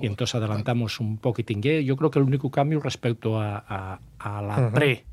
Y 0.01 0.07
entonces 0.07 0.35
adelantamos 0.35 1.01
un 1.01 1.19
poquitín. 1.19 1.61
Yo 1.63 1.97
creo 1.97 2.11
que 2.11 2.19
el 2.19 2.25
único 2.25 2.51
cambio 2.51 2.81
respecto 2.81 3.41
a, 3.41 3.65
a- 3.69 4.01
a 4.19 4.43
la 4.43 4.71
pre, 4.73 5.05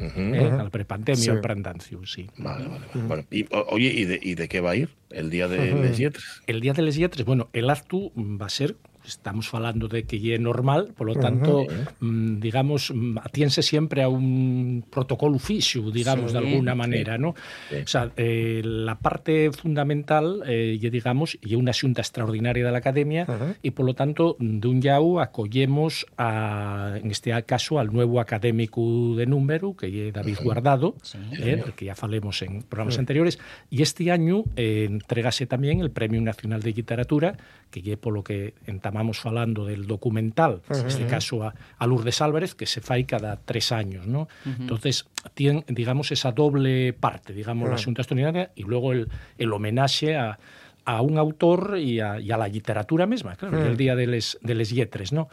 Ujú. 0.00 0.20
¿eh? 0.34 0.50
al 0.58 0.70
prepandemia, 0.70 1.22
Sí. 1.22 1.30
al 1.30 1.40
preandancio, 1.40 2.04
sí. 2.06 2.28
Vale, 2.38 2.66
vale, 2.68 2.86
vale. 2.94 3.06
Bueno, 3.06 3.24
y, 3.30 3.46
oye, 3.68 3.88
¿y 3.92 4.04
de, 4.06 4.18
¿y 4.22 4.34
de 4.34 4.48
qué 4.48 4.60
va 4.60 4.70
a 4.70 4.76
ir 4.76 4.88
el 5.10 5.28
Día 5.30 5.46
de 5.46 5.74
Les 5.74 5.98
Lletres? 5.98 6.24
El 6.46 6.60
Día 6.60 6.72
de 6.72 6.82
les 6.82 6.96
Lletres, 6.96 7.26
bueno, 7.26 7.50
el 7.52 7.68
acto 7.68 8.10
va 8.16 8.46
a 8.46 8.50
ser, 8.50 8.76
estamos 9.04 9.48
falando 9.48 9.88
de 9.88 10.04
que 10.04 10.20
ya 10.20 10.34
é 10.34 10.38
normal, 10.38 10.92
por 10.96 11.06
lo 11.08 11.16
tanto, 11.16 11.66
mm, 12.00 12.40
digamos, 12.40 12.92
mm, 12.92 13.18
atiense 13.24 13.62
siempre 13.62 14.02
a 14.02 14.08
un 14.08 14.84
protocolo 14.88 15.38
fixo, 15.38 15.90
digamos, 15.90 16.30
Sí, 16.30 16.38
de 16.38 16.38
alguna 16.38 16.72
sí, 16.72 16.78
manera, 16.78 17.18
¿no? 17.18 17.34
sí. 17.70 17.76
O 17.82 17.86
sea, 17.88 18.12
eh, 18.16 18.60
la 18.64 18.98
parte 18.98 19.50
fundamental, 19.52 20.42
eh, 20.46 20.78
ya 20.80 20.90
digamos, 20.90 21.38
y 21.40 21.54
una 21.54 21.72
xunta 21.72 22.02
extraordinaria 22.02 22.64
de 22.64 22.72
la 22.72 22.78
Academia, 22.78 23.24
Ujú. 23.28 23.54
y 23.62 23.70
por 23.72 23.86
lo 23.86 23.94
tanto, 23.94 24.36
de 24.38 24.68
un 24.68 24.80
yau 24.82 25.20
acollemos, 25.20 26.06
a, 26.16 26.98
en 27.02 27.10
este 27.10 27.30
caso, 27.44 27.78
al 27.78 27.92
nuevo 27.92 28.20
académico 28.20 29.14
de 29.16 29.26
número, 29.26 29.74
que 29.74 30.08
é 30.08 30.12
David 30.12 30.38
Guardado, 30.42 30.94
eh, 31.38 31.56
del 31.56 31.72
que 31.74 31.86
ya 31.86 31.94
falemos 31.94 32.42
en 32.42 32.62
programas 32.62 32.98
anteriores, 32.98 33.38
y 33.70 33.82
este 33.82 34.10
año 34.10 34.44
eh, 34.56 34.86
entregase 34.88 35.46
también 35.46 35.80
el 35.80 35.90
Premio 35.90 36.20
Nacional 36.20 36.62
de 36.62 36.72
Literatura, 36.72 37.36
que 37.70 37.80
é 37.86 37.96
polo 37.96 38.22
que 38.26 38.52
entamamos 38.90 39.20
falando 39.20 39.64
del 39.64 39.86
documental, 39.86 40.62
en 40.68 40.86
este 40.86 41.06
caso 41.06 41.44
a, 41.44 41.54
a 41.78 41.86
Lourdes 41.86 42.20
Álvarez, 42.20 42.54
que 42.54 42.66
se 42.66 42.80
fai 42.80 43.04
cada 43.04 43.36
tres 43.36 43.70
años, 43.70 44.06
¿no? 44.06 44.26
Entonces, 44.44 45.06
tiene, 45.34 45.64
digamos, 45.68 46.10
esa 46.10 46.32
doble 46.32 46.92
parte, 46.92 47.32
digamos, 47.32 47.70
la 47.70 47.78
Xunta 47.78 48.02
Extraordinaria 48.02 48.50
y 48.56 48.64
luego 48.64 48.92
el, 48.92 49.08
el 49.38 49.52
homenaxe 49.52 50.16
a, 50.16 50.38
a 50.84 51.02
un 51.02 51.18
autor 51.18 51.78
y 51.78 52.00
a, 52.00 52.18
y 52.18 52.32
a 52.32 52.36
la 52.36 52.48
literatura 52.48 53.06
mesma, 53.06 53.36
claro, 53.36 53.64
el 53.64 53.76
Día 53.76 53.94
de 53.94 54.06
les, 54.06 54.38
de 54.42 54.54
les 54.54 54.70
Lletres, 54.70 55.12
¿no? 55.12 55.28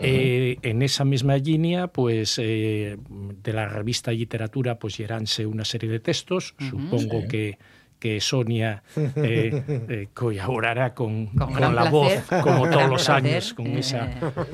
Eh, 0.00 0.58
en 0.62 0.82
esa 0.82 1.04
misma 1.04 1.38
línea, 1.38 1.88
pues 1.88 2.38
eh, 2.38 2.98
de 3.08 3.52
la 3.52 3.68
revista 3.68 4.12
Literatura, 4.12 4.78
pues 4.78 4.96
lleránse 4.96 5.44
una 5.44 5.64
serie 5.64 5.90
de 5.90 5.98
textos. 5.98 6.54
Supongo 6.70 7.26
que, 7.26 7.58
que 7.98 8.20
Sonia 8.20 8.82
eh, 8.96 9.62
eh, 9.88 10.08
colaborará 10.14 10.94
con, 10.94 11.26
Con 11.26 11.38
con 11.38 11.52
gran 11.54 11.74
la 11.74 11.90
placer, 11.90 12.22
voz, 12.30 12.42
como 12.42 12.60
con 12.60 12.70
todos 12.70 12.76
gran 12.76 12.90
los 12.90 13.04
placer. 13.06 13.26
años, 13.26 13.54
con 13.54 13.66
Eh. 13.66 13.78
esa 13.80 14.08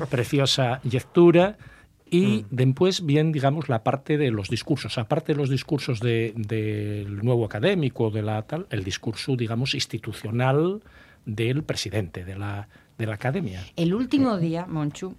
preciosa 0.09 0.79
lectura. 0.83 1.57
Y 2.09 2.45
después 2.51 3.03
bien, 3.05 3.31
digamos, 3.31 3.67
la 3.67 3.83
parte 3.83 4.17
de 4.17 4.29
los 4.29 4.47
discursos. 4.49 4.97
Aparte 4.99 5.33
de 5.33 5.37
los 5.39 5.49
discursos 5.49 5.99
de- 5.99 6.33
del 6.35 7.17
nuevo 7.23 7.45
académico, 7.45 8.11
de 8.11 8.21
la 8.21 8.41
tal, 8.43 8.67
el 8.69 8.83
discurso, 8.83 9.35
digamos, 9.35 9.73
institucional 9.73 10.81
del 11.25 11.63
presidente 11.63 12.23
de 12.23 12.37
la, 12.37 12.67
de 12.99 13.05
la 13.07 13.15
academia. 13.15 13.63
El 13.75 13.95
último 13.95 14.37
día, 14.37 14.67
Monchu, 14.67 15.09
mm, 15.09 15.15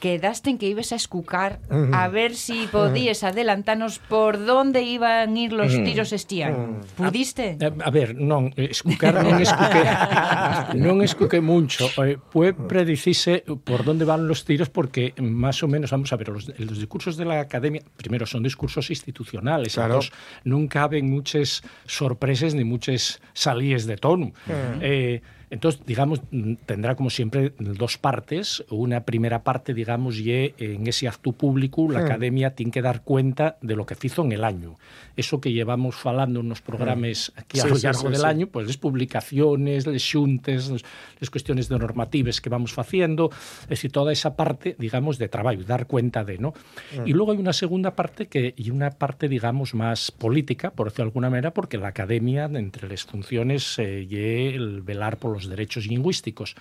quedaste 0.00 0.50
en 0.50 0.58
que 0.58 0.66
ibas 0.68 0.92
a 0.92 0.96
escucar 0.96 1.60
a 1.92 2.08
ver 2.08 2.34
si 2.36 2.66
podías 2.70 3.24
adelantarnos 3.24 3.98
por 3.98 4.44
dónde 4.44 4.82
iban 4.82 5.34
a 5.34 5.38
ir 5.38 5.52
los 5.52 5.72
tiros 5.84 6.12
este 6.12 6.44
año. 6.44 6.80
¿Pudiste? 6.96 7.56
Eh, 7.60 7.72
A 7.84 7.90
ver, 7.90 8.14
non, 8.14 8.52
escucar 8.56 9.16
non 9.24 9.40
escuqué, 9.40 9.82
non 10.78 11.00
escuqué 11.00 11.40
mucho. 11.40 11.88
Eh, 12.04 12.18
puede 12.20 12.52
predicirse 12.52 13.44
por 13.64 13.84
dónde 13.84 14.04
van 14.04 14.28
los 14.28 14.44
tiros 14.44 14.68
porque 14.68 15.14
más 15.18 15.62
o 15.62 15.68
menos, 15.68 15.90
vamos 15.90 16.12
a 16.12 16.16
ver, 16.16 16.28
los, 16.28 16.52
los 16.58 16.78
discursos 16.78 17.16
de 17.16 17.24
la 17.24 17.40
academia, 17.40 17.80
primero 17.96 18.26
son 18.26 18.42
discursos 18.42 18.90
institucionales, 18.90 19.74
Claro. 19.74 19.94
entonces 20.04 20.12
nunca 20.44 20.80
caben 20.82 21.10
muchas 21.10 21.62
sorpresas 21.86 22.54
ni 22.54 22.64
muchas 22.64 23.20
salidas 23.34 23.86
de 23.86 23.96
tono. 23.96 24.32
Eh, 24.80 25.20
entonces, 25.52 25.82
digamos, 25.84 26.22
tendrá 26.64 26.94
como 26.94 27.10
siempre 27.10 27.52
dos 27.58 27.98
partes. 27.98 28.64
Una 28.70 29.04
primera 29.04 29.44
parte, 29.44 29.74
digamos, 29.74 30.18
y 30.18 30.54
en 30.56 30.86
ese 30.86 31.08
acto 31.08 31.32
público 31.32 31.92
la 31.92 32.00
academia 32.00 32.54
tiene 32.54 32.72
que 32.72 32.80
dar 32.80 33.02
cuenta 33.02 33.58
de 33.60 33.76
lo 33.76 33.84
que 33.84 33.94
hizo 34.02 34.24
en 34.24 34.32
el 34.32 34.44
año. 34.44 34.78
Eso 35.14 35.42
que 35.42 35.52
llevamos 35.52 35.94
falando 35.94 36.40
en 36.40 36.48
los 36.48 36.62
programas 36.62 37.34
aquí 37.36 37.60
a 37.60 37.64
Sí, 37.64 37.68
lo 37.68 37.76
sí, 37.76 37.84
largo 37.84 38.00
sí, 38.00 38.08
del 38.08 38.20
sí. 38.20 38.26
año, 38.26 38.46
pues 38.46 38.66
las 38.66 38.78
publicaciones, 38.78 39.86
las 39.86 40.02
xuntes, 40.02 40.70
las, 41.20 41.30
cuestiones 41.30 41.68
de 41.68 41.78
normativas 41.78 42.40
que 42.40 42.48
vamos 42.48 42.78
haciendo, 42.78 43.30
es 43.64 43.68
decir, 43.68 43.92
toda 43.92 44.10
esa 44.10 44.34
parte, 44.36 44.74
digamos, 44.78 45.18
de 45.18 45.28
trabajo, 45.28 45.62
dar 45.66 45.86
cuenta 45.86 46.24
de, 46.24 46.38
¿no? 46.38 46.54
Y 47.04 47.12
luego 47.12 47.32
hay 47.32 47.38
una 47.38 47.52
segunda 47.52 47.94
parte 47.94 48.26
que 48.26 48.54
y 48.56 48.70
una 48.70 48.90
parte, 48.90 49.28
digamos, 49.28 49.74
más 49.74 50.10
política, 50.10 50.70
por 50.70 50.86
decirlo 50.86 51.04
de 51.04 51.08
alguna 51.10 51.28
manera, 51.28 51.52
porque 51.52 51.76
la 51.76 51.88
academia, 51.88 52.44
entre 52.46 52.88
las 52.88 53.04
funciones, 53.04 53.78
eh, 53.78 54.06
lle 54.08 54.54
el 54.54 54.80
velar 54.80 55.18
por 55.18 55.32
los 55.32 55.41
derechos 55.48 55.86
lingüísticos. 55.86 56.54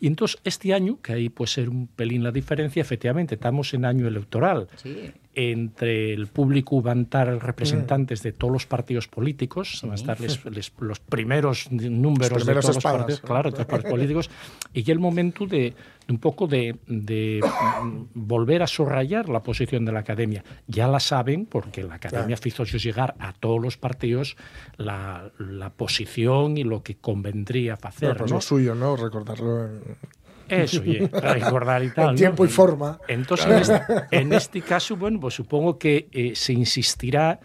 Y 0.00 0.06
entonces, 0.06 0.40
este 0.44 0.74
año, 0.74 1.00
que 1.02 1.12
ahí 1.12 1.28
puede 1.28 1.50
ser 1.50 1.68
un 1.68 1.86
pelín 1.86 2.22
la 2.22 2.32
diferencia, 2.32 2.80
efectivamente, 2.80 3.34
estamos 3.34 3.74
en 3.74 3.84
año 3.84 4.06
electoral 4.06 4.68
Sí. 4.76 5.12
Entre 5.34 6.12
el 6.12 6.26
público 6.28 6.80
van 6.82 6.98
a 6.98 7.02
estar 7.02 7.44
representantes 7.44 8.22
de 8.22 8.32
todos 8.32 8.52
los 8.52 8.66
partidos 8.66 9.08
políticos, 9.08 9.80
van 9.82 9.92
a 9.92 9.94
estar 9.94 10.20
les- 10.20 10.44
les- 10.46 10.72
los 10.78 11.00
primeros 11.00 11.70
números 11.70 12.30
Los 12.30 12.42
primeros 12.44 12.64
de 12.64 12.68
todos 12.72 12.76
espadas, 12.76 12.98
los 12.98 13.04
partidos, 13.04 13.22
¿no? 13.22 13.26
claro, 13.28 13.50
de 13.50 13.52
todos 13.52 13.66
los 13.66 13.66
partidos 13.70 13.90
políticos, 13.92 14.30
y 14.72 14.90
el 14.90 14.98
momento 14.98 15.46
de, 15.46 15.74
un 16.08 16.18
poco 16.18 16.46
de, 16.46 16.76
de, 16.86 17.40
mm, 17.82 18.02
volver 18.14 18.62
a 18.62 18.66
subrayar 18.66 19.28
la 19.28 19.42
posición 19.42 19.84
de 19.84 19.92
la 19.92 20.00
academia. 20.00 20.44
Ya 20.66 20.86
la 20.88 21.00
saben, 21.00 21.46
porque 21.46 21.82
la 21.82 21.94
academia 21.94 22.36
hizo 22.44 22.64
llegar 22.64 23.14
a 23.18 23.32
todos 23.32 23.60
los 23.60 23.76
partidos 23.76 24.36
la, 24.76 25.30
la 25.38 25.70
posición 25.70 26.56
y 26.58 26.64
lo 26.64 26.82
que 26.82 26.96
convendría 26.96 27.74
hacer. 27.74 28.10
Bueno, 28.10 28.18
pues 28.18 28.30
¿no? 28.30 28.36
lo 28.36 28.40
suyo, 28.40 28.74
¿no? 28.74 28.96
Recordarlo 28.96 29.64
en, 29.66 29.80
Eso, 30.48 30.80
oye, 30.80 31.08
recordar 31.12 31.82
y 31.84 31.90
tal. 31.90 32.04
en 32.04 32.10
¿no? 32.12 32.16
tiempo 32.16 32.44
y 32.44 32.48
forma. 32.48 32.98
Entonces, 33.08 33.46
en, 33.46 33.58
este, 33.58 33.82
en 34.10 34.32
este 34.32 34.60
caso, 34.62 34.96
bueno, 34.96 35.20
pues 35.20 35.34
supongo 35.34 35.78
que 35.78 36.08
eh, 36.12 36.32
se 36.34 36.52
insistirá 36.52 37.40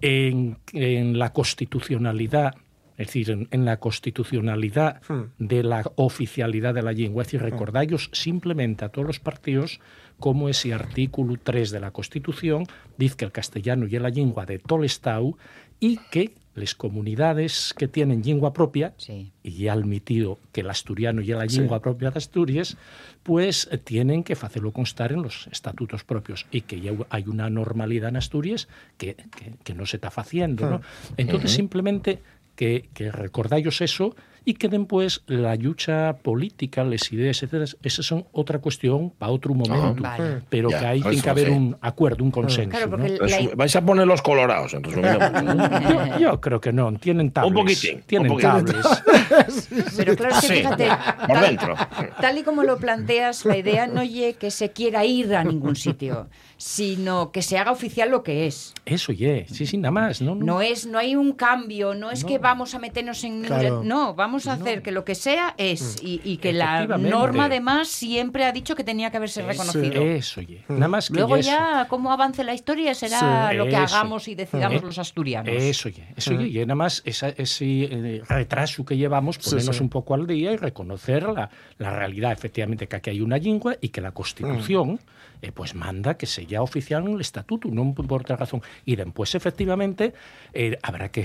en, 0.00 0.58
en 0.72 1.18
la 1.18 1.32
constitucionalidad, 1.32 2.54
es 2.96 3.06
decir, 3.08 3.30
en, 3.30 3.48
en 3.50 3.64
la 3.64 3.78
constitucionalidad 3.78 5.00
de 5.38 5.62
la 5.62 5.82
oficialidad 5.96 6.74
de 6.74 6.82
la 6.82 6.92
lengua. 6.92 7.22
Es 7.22 7.28
decir, 7.28 7.42
recordáis 7.42 8.08
simplemente 8.12 8.84
a 8.84 8.88
todos 8.88 9.06
los 9.06 9.20
partidos 9.20 9.80
como 10.20 10.48
ese 10.48 10.72
artículo 10.72 11.36
3 11.42 11.70
de 11.70 11.80
la 11.80 11.90
Constitución 11.90 12.66
dice 12.96 13.16
que 13.16 13.24
el 13.24 13.32
castellano 13.32 13.86
y 13.86 13.98
la 13.98 14.10
lengua 14.10 14.46
de 14.46 14.58
todo 14.58 14.80
el 14.80 14.84
Estado 14.84 15.36
y 15.80 15.98
que 16.10 16.34
las 16.54 16.74
comunidades 16.74 17.74
que 17.78 17.86
tienen 17.88 18.22
lengua 18.22 18.52
propia 18.52 18.92
Sí. 18.96 19.30
y 19.42 19.68
ha 19.68 19.72
admitido 19.72 20.38
que 20.52 20.62
el 20.62 20.70
asturiano 20.70 21.20
y 21.22 21.26
la 21.26 21.44
lengua 21.46 21.80
propia 21.80 22.10
de 22.10 22.18
Asturias, 22.18 22.76
pues 23.22 23.68
eh, 23.70 23.78
tienen 23.78 24.24
que 24.24 24.32
hacerlo 24.32 24.72
constar 24.72 25.12
en 25.12 25.22
los 25.22 25.46
estatutos 25.52 26.02
propios 26.04 26.46
y 26.50 26.62
que 26.62 26.80
ya 26.80 26.92
hay 27.10 27.24
una 27.28 27.48
normalidad 27.50 28.08
en 28.08 28.16
Asturias 28.16 28.68
que, 28.98 29.14
que- 29.36 29.54
que 29.62 29.74
no 29.74 29.86
se 29.86 29.96
está 29.98 30.08
haciendo. 30.08 30.68
¿no? 30.68 30.80
Entonces, 31.16 31.52
simplemente 31.52 32.18
que, 32.56 32.88
que 32.94 33.10
recordáis 33.12 33.80
eso 33.80 34.14
y 34.44 34.54
que 34.54 34.68
después 34.68 35.22
la 35.26 35.54
lucha 35.56 36.14
política, 36.22 36.82
las 36.84 37.12
ideas, 37.12 37.42
etcétera, 37.42 37.64
esas 37.82 38.06
son 38.06 38.26
otra 38.32 38.58
cuestión 38.58 39.10
para 39.10 39.32
otro 39.32 39.54
momento. 39.54 40.02
Vale. 40.02 40.42
Pero 40.48 40.70
Ya, 40.70 40.78
que 40.80 40.86
ahí 40.86 41.02
tiene 41.02 41.22
que 41.22 41.30
haber 41.30 41.46
sí. 41.48 41.52
un 41.52 41.76
acuerdo, 41.80 42.24
un 42.24 42.30
consenso. 42.30 42.70
Claro, 42.70 42.86
¿no? 42.86 42.96
porque 42.96 43.18
la- 43.18 43.26
Resu- 43.40 43.54
Vais 43.56 43.76
a 43.76 43.84
poner 43.84 44.06
los 44.06 44.22
colorados, 44.22 44.74
en 44.74 44.82
yo, 44.84 46.18
yo 46.18 46.40
creo 46.40 46.60
que 46.60 46.72
no, 46.72 46.92
tienen 46.94 47.30
tablets. 47.30 47.54
poquitín, 47.60 48.02
Tienen 48.06 48.32
un 48.32 48.40
tablets. 48.40 49.02
Pero 49.96 50.16
claro, 50.16 50.36
que 50.40 50.46
fíjate, 50.46 50.88
por 50.88 51.26
tal, 51.36 51.46
dentro. 51.46 51.74
tal 52.20 52.38
y 52.38 52.42
como 52.42 52.62
lo 52.62 52.78
planteas, 52.78 53.44
la 53.44 53.56
idea 53.56 53.86
no 53.86 54.00
es 54.00 54.36
que 54.36 54.50
se 54.50 54.70
quiera 54.72 55.04
ir 55.04 55.34
a 55.34 55.44
ningún 55.44 55.76
sitio, 55.76 56.28
sino 56.64 57.32
que 57.32 57.40
se 57.40 57.56
haga 57.56 57.70
oficial 57.72 58.10
lo 58.10 58.22
que 58.22 58.46
es. 58.46 58.74
Eso, 58.84 59.12
ye, 59.12 59.46
sí, 59.50 59.64
sí, 59.64 59.78
nada 59.78 59.92
más. 59.92 60.20
No, 60.20 60.34
no. 60.34 60.44
No 60.44 60.60
es, 60.60 60.86
no 60.86 60.98
hay 60.98 61.16
un 61.16 61.32
cambio, 61.32 61.94
no 61.94 62.10
es 62.10 62.22
que 62.22 62.36
vamos 62.36 62.74
a 62.74 62.78
meternos 62.78 63.24
en 63.24 63.44
Claro. 63.44 63.82
no, 63.82 64.14
vamos 64.14 64.46
a 64.46 64.52
hacer 64.52 64.82
que 64.82 64.92
lo 64.92 65.02
que 65.06 65.14
sea 65.14 65.54
es 65.56 65.96
y, 66.02 66.20
y 66.22 66.36
que 66.36 66.52
la 66.52 66.86
norma 66.98 67.46
además 67.46 67.88
siempre 67.88 68.44
ha 68.44 68.52
dicho 68.52 68.74
que 68.76 68.84
tenía 68.84 69.10
que 69.10 69.16
haberse 69.16 69.40
reconocido. 69.40 70.02
Eso, 70.02 70.42
ye. 70.42 70.62
Nada 70.68 70.88
más 70.88 71.08
que 71.08 71.14
Luego 71.14 71.38
ya 71.38 71.86
cómo 71.88 72.12
avance 72.12 72.44
la 72.44 72.52
historia 72.52 72.94
será 72.94 73.48
Sí. 73.50 73.56
lo 73.56 73.64
que 73.64 73.70
Eso. 73.70 73.82
hagamos 73.96 74.28
y 74.28 74.34
decidamos 74.34 74.82
Eh, 74.82 74.84
los 74.86 74.98
asturianos. 74.98 75.54
Eso, 75.54 75.88
ye, 75.88 76.04
eso 76.14 76.34
ye, 76.34 76.46
y 76.48 76.58
nada 76.66 76.74
más 76.74 77.00
esa- 77.06 77.30
ese 77.30 77.84
eh, 77.84 78.22
retraso 78.28 78.84
que 78.84 78.98
llevamos, 78.98 79.38
ponernos 79.38 79.76
sí. 79.78 79.82
un 79.82 79.88
poco 79.88 80.12
al 80.12 80.26
día 80.26 80.52
y 80.52 80.56
reconocer 80.58 81.22
la, 81.22 81.48
la 81.78 81.90
realidad, 81.90 82.32
efectivamente, 82.32 82.86
que 82.86 82.96
aquí 82.96 83.08
hay 83.08 83.22
una 83.22 83.38
lengua 83.38 83.76
y 83.80 83.88
que 83.88 84.02
la 84.02 84.12
Constitución 84.12 85.00
eh, 85.42 85.52
pues 85.52 85.74
manda 85.74 86.14
que 86.14 86.26
sea 86.26 86.62
oficial 86.62 87.06
en 87.06 87.14
el 87.14 87.20
estatuto, 87.20 87.68
no 87.68 87.94
por 87.94 88.20
otra 88.20 88.36
razón. 88.36 88.62
Y 88.84 88.96
después, 88.96 89.34
efectivamente, 89.34 90.12
eh, 90.52 90.78
habrá 90.82 91.10
que 91.10 91.22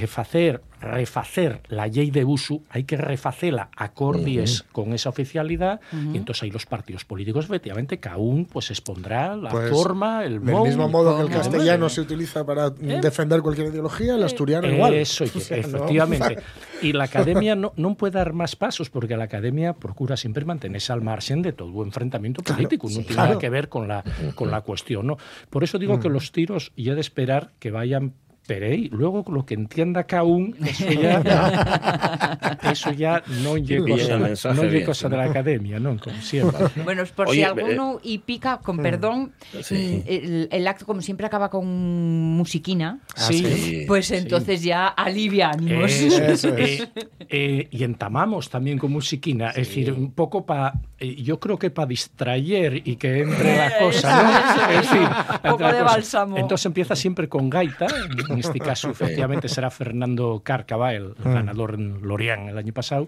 refacer 0.81 1.61
la 1.69 1.87
ley 1.87 2.11
de 2.11 2.23
uso, 2.25 2.61
hay 2.69 2.83
que 2.83 2.97
refacerla 2.97 3.69
acordies 3.75 4.63
con 4.71 4.93
esa 4.93 5.09
oficialidad, 5.09 5.79
y 5.91 6.17
entonces 6.17 6.43
ahí 6.43 6.51
los 6.51 6.65
partidos 6.65 7.05
políticos, 7.05 7.45
efectivamente, 7.45 7.97
cada 7.97 8.17
uno 8.17 8.45
pues 8.51 8.69
expondrá 8.71 9.35
la 9.35 9.49
Pues, 9.49 9.69
forma, 9.69 10.23
el 10.23 10.43
Del 10.43 10.55
mismo 10.61 10.87
modo 10.87 11.15
que 11.17 11.23
el 11.23 11.29
castellano 11.29 11.87
¿eh? 11.87 11.89
se 11.89 12.01
utiliza 12.01 12.45
para 12.45 12.69
defender 12.69 13.41
cualquier 13.41 13.67
ideología, 13.67 14.15
el 14.15 14.23
asturiano 14.23 14.67
igual. 14.67 14.93
Eso, 14.93 15.25
O 15.35 15.39
sea, 15.39 15.57
¿no? 15.57 15.63
efectivamente. 15.63 16.37
Y 16.81 16.93
la 16.93 17.03
academia 17.05 17.55
no, 17.55 17.73
no 17.75 17.95
puede 17.95 18.13
dar 18.13 18.33
más 18.33 18.55
pasos 18.55 18.89
porque 18.89 19.17
la 19.17 19.25
academia 19.25 19.73
procura 19.73 20.17
siempre 20.17 20.45
mantenerse 20.45 20.93
al 20.93 21.01
margen 21.01 21.41
de 21.41 21.51
todo 21.51 21.83
enfrentamiento 21.83 22.41
político. 22.43 22.87
no 22.87 22.93
tiene 22.93 23.05
claro. 23.07 23.29
nada 23.29 23.39
que 23.39 23.49
ver 23.49 23.69
con 23.69 23.87
la, 23.87 24.03
con 24.35 24.51
la 24.51 24.61
cuestión. 24.61 25.07
¿no? 25.07 25.17
Por 25.49 25.63
eso 25.63 25.77
digo 25.77 25.99
que 25.99 26.09
los 26.09 26.31
tiros 26.31 26.71
y 26.75 26.89
he 26.89 26.95
de 26.95 27.01
esperar 27.01 27.51
que 27.59 27.71
vayan 27.71 28.13
Perey, 28.45 28.89
luego 28.91 29.23
lo 29.31 29.45
que 29.45 29.55
entienda 29.55 30.03
cada 30.03 30.23
uno, 30.23 30.53
eso 30.65 30.91
ya, 30.91 32.59
eso 32.71 32.91
ya 32.91 33.23
no 33.43 33.57
llega 33.57 33.85
cosa, 34.29 34.53
no 34.53 34.61
bien. 34.69 34.85
cosa 34.85 35.09
de 35.09 35.17
la 35.17 35.23
academia, 35.25 35.79
¿no? 35.79 35.97
Como 35.97 36.15
siempre. 36.21 36.65
¿no? 36.75 36.83
Bueno, 36.83 37.01
es 37.03 37.11
por 37.11 37.27
Oye, 37.29 37.37
si 37.37 37.41
eh, 37.41 37.45
alguno 37.45 37.99
y 38.03 38.19
pica, 38.19 38.57
con 38.59 38.77
perdón, 38.77 39.31
Sí. 39.61 40.03
mm, 40.05 40.09
el, 40.09 40.47
el 40.51 40.67
acto 40.67 40.85
como 40.85 41.01
siempre 41.01 41.25
acaba 41.25 41.49
con 41.49 41.65
musiquina, 41.65 42.99
Sí. 43.15 43.43
sí. 43.43 43.83
pues 43.87 44.11
entonces 44.11 44.61
ya 44.63 44.87
alivia 44.87 45.49
ánimos. 45.49 45.91
Eso, 45.91 46.23
Eso 46.23 46.55
es. 46.55 46.81
eh, 46.87 46.89
eh, 47.29 47.67
y 47.71 47.83
entamamos 47.83 48.49
también 48.49 48.77
con 48.77 48.91
musiquina, 48.91 49.49
es 49.49 49.67
decir, 49.67 49.91
un 49.91 50.11
poco 50.11 50.45
para, 50.45 50.73
yo 50.99 51.39
creo 51.39 51.57
que 51.57 51.71
para 51.71 51.87
distraer 51.87 52.81
y 52.87 52.95
que 52.97 53.21
entre 53.21 53.57
la 53.57 53.77
cosa, 53.79 54.23
¿no? 54.23 54.71
Es 54.71 54.81
decir, 54.81 55.01
Un 55.01 55.51
poco 55.51 55.63
de 55.65 55.71
cosa. 55.71 55.83
bálsamo. 55.83 56.37
Entonces 56.37 56.65
empieza 56.67 56.95
siempre 56.95 57.27
con 57.27 57.49
gaita, 57.49 57.87
en 58.35 58.39
este 58.41 58.59
caso 58.59 58.89
efectivamente 58.89 59.49
será 59.49 59.69
Fernando 59.69 60.41
Cárcava, 60.43 60.93
el 60.93 61.13
ganador 61.23 61.75
en 61.75 62.01
Lorient 62.01 62.49
el 62.49 62.57
año 62.57 62.73
pasado, 62.73 63.07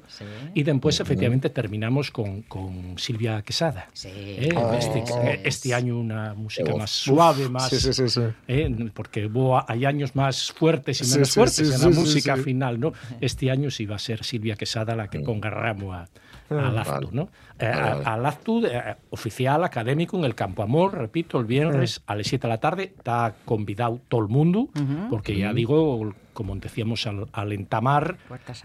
y 0.53 0.63
después 0.63 0.99
efectivamente 0.99 1.49
terminamos 1.49 2.11
con, 2.11 2.41
con 2.43 2.97
Silvia 2.97 3.41
Quesada. 3.41 3.87
Sí. 3.93 4.09
Eh, 4.13 4.49
Oh. 4.57 4.73
este, 4.73 5.03
este 5.43 5.73
año 5.73 5.99
una 5.99 6.33
música 6.33 6.75
más 6.75 6.91
suave, 6.91 7.49
más... 7.49 7.69
Sí, 7.69 7.79
sí, 7.79 7.93
sí, 7.93 8.09
sí. 8.09 8.21
¿eh? 8.47 8.89
porque 8.93 9.29
hay 9.67 9.85
años 9.85 10.15
más 10.15 10.51
fuertes 10.51 11.01
y 11.01 11.05
Sí, 11.05 11.13
menos 11.13 11.29
sí, 11.29 11.33
fuertes 11.35 11.55
sí, 11.55 11.73
en 11.73 11.79
sí, 11.79 11.85
la 11.85 11.91
sí, 11.93 11.99
música 11.99 12.35
sí. 12.35 12.43
final, 12.43 12.79
¿no? 12.79 12.93
Este 13.21 13.51
año 13.51 13.69
sí 13.69 13.85
va 13.85 13.95
a 13.97 13.99
ser 13.99 14.23
Silvia 14.23 14.55
Quesada 14.55 14.95
la 14.95 15.09
que 15.09 15.19
ponga 15.19 15.49
ramo 15.49 15.93
a, 15.93 16.07
al 16.49 16.77
acto, 16.77 16.91
Vale. 16.93 17.07
¿no? 17.11 17.29
Eh, 17.59 17.65
a- 17.65 17.69
Vale, 17.71 17.91
vale. 17.91 18.05
al 18.05 18.25
acto 18.25 18.65
eh, 18.65 18.95
oficial 19.09 19.63
académico 19.63 20.17
en 20.17 20.23
el 20.25 20.35
Campo 20.35 20.63
Amor, 20.63 20.93
repito, 20.97 21.39
el 21.39 21.45
viernes 21.45 22.01
a 22.07 22.15
las 22.15 22.27
7 22.27 22.47
de 22.47 22.49
la 22.53 22.59
tarde, 22.59 22.93
está 22.97 23.35
convidado 23.45 23.99
todo 24.07 24.21
el 24.21 24.27
mundo, 24.27 24.69
porque 25.09 25.35
ya 25.37 25.53
digo, 25.53 26.13
como 26.33 26.55
decíamos 26.55 27.07
al, 27.07 27.27
al 27.33 27.51
entamar, 27.51 28.17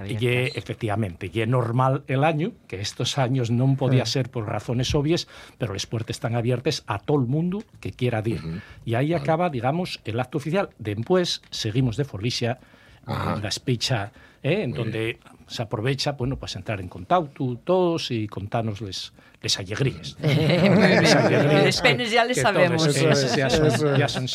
y 0.06 0.26
efectivamente, 0.26 1.30
y 1.32 1.40
é 1.40 1.46
normal 1.48 2.04
el 2.06 2.22
año, 2.22 2.52
que 2.68 2.80
estos 2.84 3.16
años 3.16 3.48
non 3.50 3.80
podía 3.80 4.04
Mm. 4.04 4.12
ser 4.12 4.26
por 4.28 4.44
razones 4.44 4.92
obvias, 4.94 5.24
pero 5.56 5.72
las 5.72 5.88
puertas 5.88 6.16
están 6.20 6.36
abiertas 6.36 6.84
a 6.86 7.00
todo 7.00 7.16
el 7.18 7.26
mundo 7.26 7.64
que 7.80 7.92
quiera 7.96 8.20
ir. 8.28 8.44
Y 8.84 8.94
ahí 8.94 9.14
acaba, 9.16 9.48
digamos, 9.48 10.00
el 10.04 10.20
acto 10.20 10.36
oficial. 10.36 10.68
Después 10.78 11.40
seguimos 11.48 11.96
de 11.96 12.04
Forlixia, 12.04 12.60
Ajá. 13.06 13.36
la 13.42 13.50
specha, 13.50 14.12
¿eh? 14.42 14.62
en 14.62 14.72
donde 14.72 15.18
se 15.46 15.62
aprovecha, 15.62 16.12
bueno, 16.12 16.36
pues 16.36 16.56
entrar 16.56 16.80
en 16.80 16.88
contacto 16.88 17.58
todos 17.64 18.10
y 18.10 18.26
contarnos 18.26 18.80
les, 18.80 19.12
les 19.42 19.58
alegrías. 19.58 20.16
Muy 20.22 20.34
bien, 20.34 21.02
Les 21.02 21.14
muy 21.14 21.28
bien. 21.28 21.64
alegrías 21.64 21.80
penes 21.82 22.10
ya 22.10 22.24
les 22.24 22.40
todos 22.40 22.42
sabemos. 22.42 22.94
ya, 23.36 23.50
son, 23.50 23.66
es. 23.66 23.98
ya 23.98 24.08
son 24.08 24.28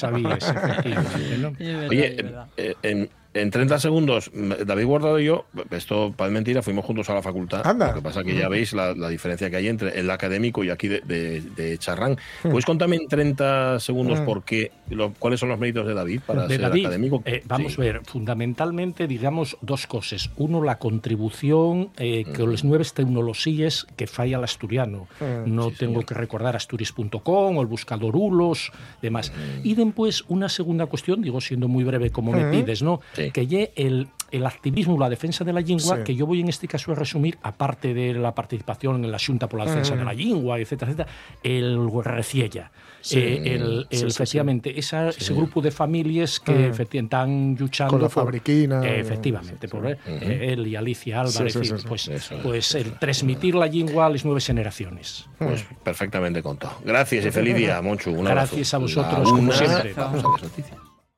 ¿no? 1.40 1.54
Oye, 1.90 2.18
eh, 2.58 2.76
en, 2.84 3.10
en 3.42 3.52
30 3.52 3.80
segundos, 3.80 4.32
David 4.66 4.86
Guardado 4.86 5.20
y 5.20 5.26
yo, 5.26 5.46
esto 5.72 6.14
para 6.16 6.30
mentira, 6.32 6.62
fuimos 6.62 6.86
juntos 6.86 7.10
a 7.10 7.14
la 7.14 7.22
facultad. 7.22 7.66
Anda. 7.66 7.88
Lo 7.90 7.96
que 7.96 8.02
pasa 8.02 8.24
que 8.24 8.36
ya 8.36 8.48
veis 8.50 8.74
la, 8.74 8.94
la 8.94 9.10
diferencia 9.10 9.50
que 9.50 9.56
hay 9.58 9.68
entre 9.68 10.00
el 10.00 10.10
académico 10.10 10.64
y 10.64 10.70
aquí 10.70 10.88
de, 10.88 11.02
de, 11.02 11.42
de 11.42 11.78
Charrán. 11.78 12.14
Hmm. 12.44 12.50
¿Puedes 12.50 12.66
contarme 12.66 12.96
en 12.98 13.08
30 13.08 13.80
segundos 13.80 14.20
por 14.22 14.44
qué, 14.44 14.72
lo- 14.90 15.14
cuáles 15.14 15.40
son 15.40 15.50
los 15.50 15.60
méritos 15.60 15.86
de 15.88 15.94
David 15.94 16.22
para 16.26 16.44
de 16.48 16.56
ser 16.56 16.62
David, 16.62 16.86
académico? 16.86 17.22
eh, 17.26 17.44
vamos 17.46 17.74
Sí. 17.74 17.82
a 17.82 17.84
ver, 17.84 18.02
fundamentalmente, 18.06 19.08
digamos, 19.08 19.58
dos 19.62 19.88
cosas. 19.88 20.30
Uno, 20.38 20.64
la 20.64 20.78
contribución 20.80 21.90
eh, 21.98 22.24
que 22.36 22.46
las 22.46 22.64
nuevas 22.64 22.94
tecnologías 22.94 23.88
que 23.96 24.08
falla 24.08 24.38
el 24.38 24.44
asturiano. 24.44 25.08
Mm, 25.20 25.54
no 25.56 25.72
tengo 25.72 26.02
que 26.04 26.14
recordar 26.14 26.56
asturias.com 26.56 27.58
o 27.58 27.62
el 27.62 27.68
buscador 27.68 28.16
ULOS, 28.16 28.72
demás. 29.02 29.32
Y 29.64 29.76
después, 29.76 30.24
una 30.28 30.50
segunda 30.50 30.86
cuestión, 30.86 31.22
digo 31.22 31.42
siendo 31.42 31.68
muy 31.68 31.84
breve 31.84 32.10
como 32.12 32.32
me 32.32 32.46
Mm. 32.46 32.52
pides, 32.52 32.82
¿no? 32.82 33.02
Sí. 33.28 33.32
Que 33.32 33.48
lle 33.48 33.72
el, 33.76 34.08
el 34.32 34.46
activismo, 34.46 35.00
la 35.00 35.10
defensa 35.10 35.44
de 35.46 35.54
la 35.54 35.62
lengua, 35.62 35.98
Sí. 35.98 36.04
que 36.04 36.16
yo 36.16 36.26
voy 36.26 36.42
en 36.42 36.50
este 36.50 36.68
caso 36.68 36.92
a 36.92 36.96
resumir, 36.96 37.38
aparte 37.44 37.94
de 37.94 38.14
la 38.14 38.34
participación 38.36 39.06
en 39.06 39.12
la 39.12 39.20
Xunta 39.20 39.48
por 39.48 39.60
la 39.60 39.66
defensa 39.66 39.96
Mm. 39.96 40.00
de 40.00 40.06
la 40.06 40.14
lengua, 40.14 40.60
etcétera, 40.60 40.92
etcétera, 40.92 41.10
el 41.44 41.78
Reciella. 42.04 42.72
Sí. 43.00 43.20
Eh, 43.20 43.54
el, 43.56 43.88
Sí, 43.90 43.98
sí, 44.00 44.04
el- 44.06 44.12
sí. 44.12 44.16
efectivamente, 44.18 44.78
esa- 44.80 45.10
ese 45.10 45.34
grupo 45.34 45.62
de 45.62 45.72
familias 45.72 46.40
que 46.42 46.52
Mm. 46.52 46.64
efectivamente 46.72 47.16
están 47.16 47.56
luchando 47.58 47.92
Con 47.92 48.02
la 48.02 48.10
por- 48.10 48.24
fabriquina, 48.26 48.84
Eh, 48.86 49.00
efectivamente, 49.00 49.68
sí, 49.68 49.72
por 49.72 49.88
sí. 49.88 49.96
eh, 50.08 50.50
él 50.52 50.68
y 50.68 50.76
Alicia 50.76 51.22
Álvarez, 51.22 51.54
Sí, 51.54 51.60
sí, 51.60 51.60
y, 51.60 51.66
sí, 51.66 51.78
sí. 51.78 51.86
pues, 51.88 52.08
Eso 52.10 52.36
pues 52.44 52.76
el 52.76 52.92
transmitir 53.00 53.56
la 53.56 53.68
lengua 53.68 54.08
a 54.08 54.10
las 54.10 54.26
nuevas 54.26 54.46
generaciones. 54.46 55.26
Pues 55.38 55.66
perfectamente 55.84 56.42
contado. 56.44 56.74
Gracias 56.84 57.26
y 57.26 57.32
feliz 57.32 57.56
día, 57.56 57.82
Monchu. 57.82 58.12
Un 58.12 58.28
abrazo. 58.28 58.56
Gracias 58.58 58.74
a 58.74 58.78
vosotros, 58.80 59.20
La 59.20 59.24
como 59.24 59.42
una, 59.42 59.54
siempre. 59.54 59.94
Vamos 59.94 60.26
a 60.26 60.28
las 60.34 60.44
noticias. 60.44 60.78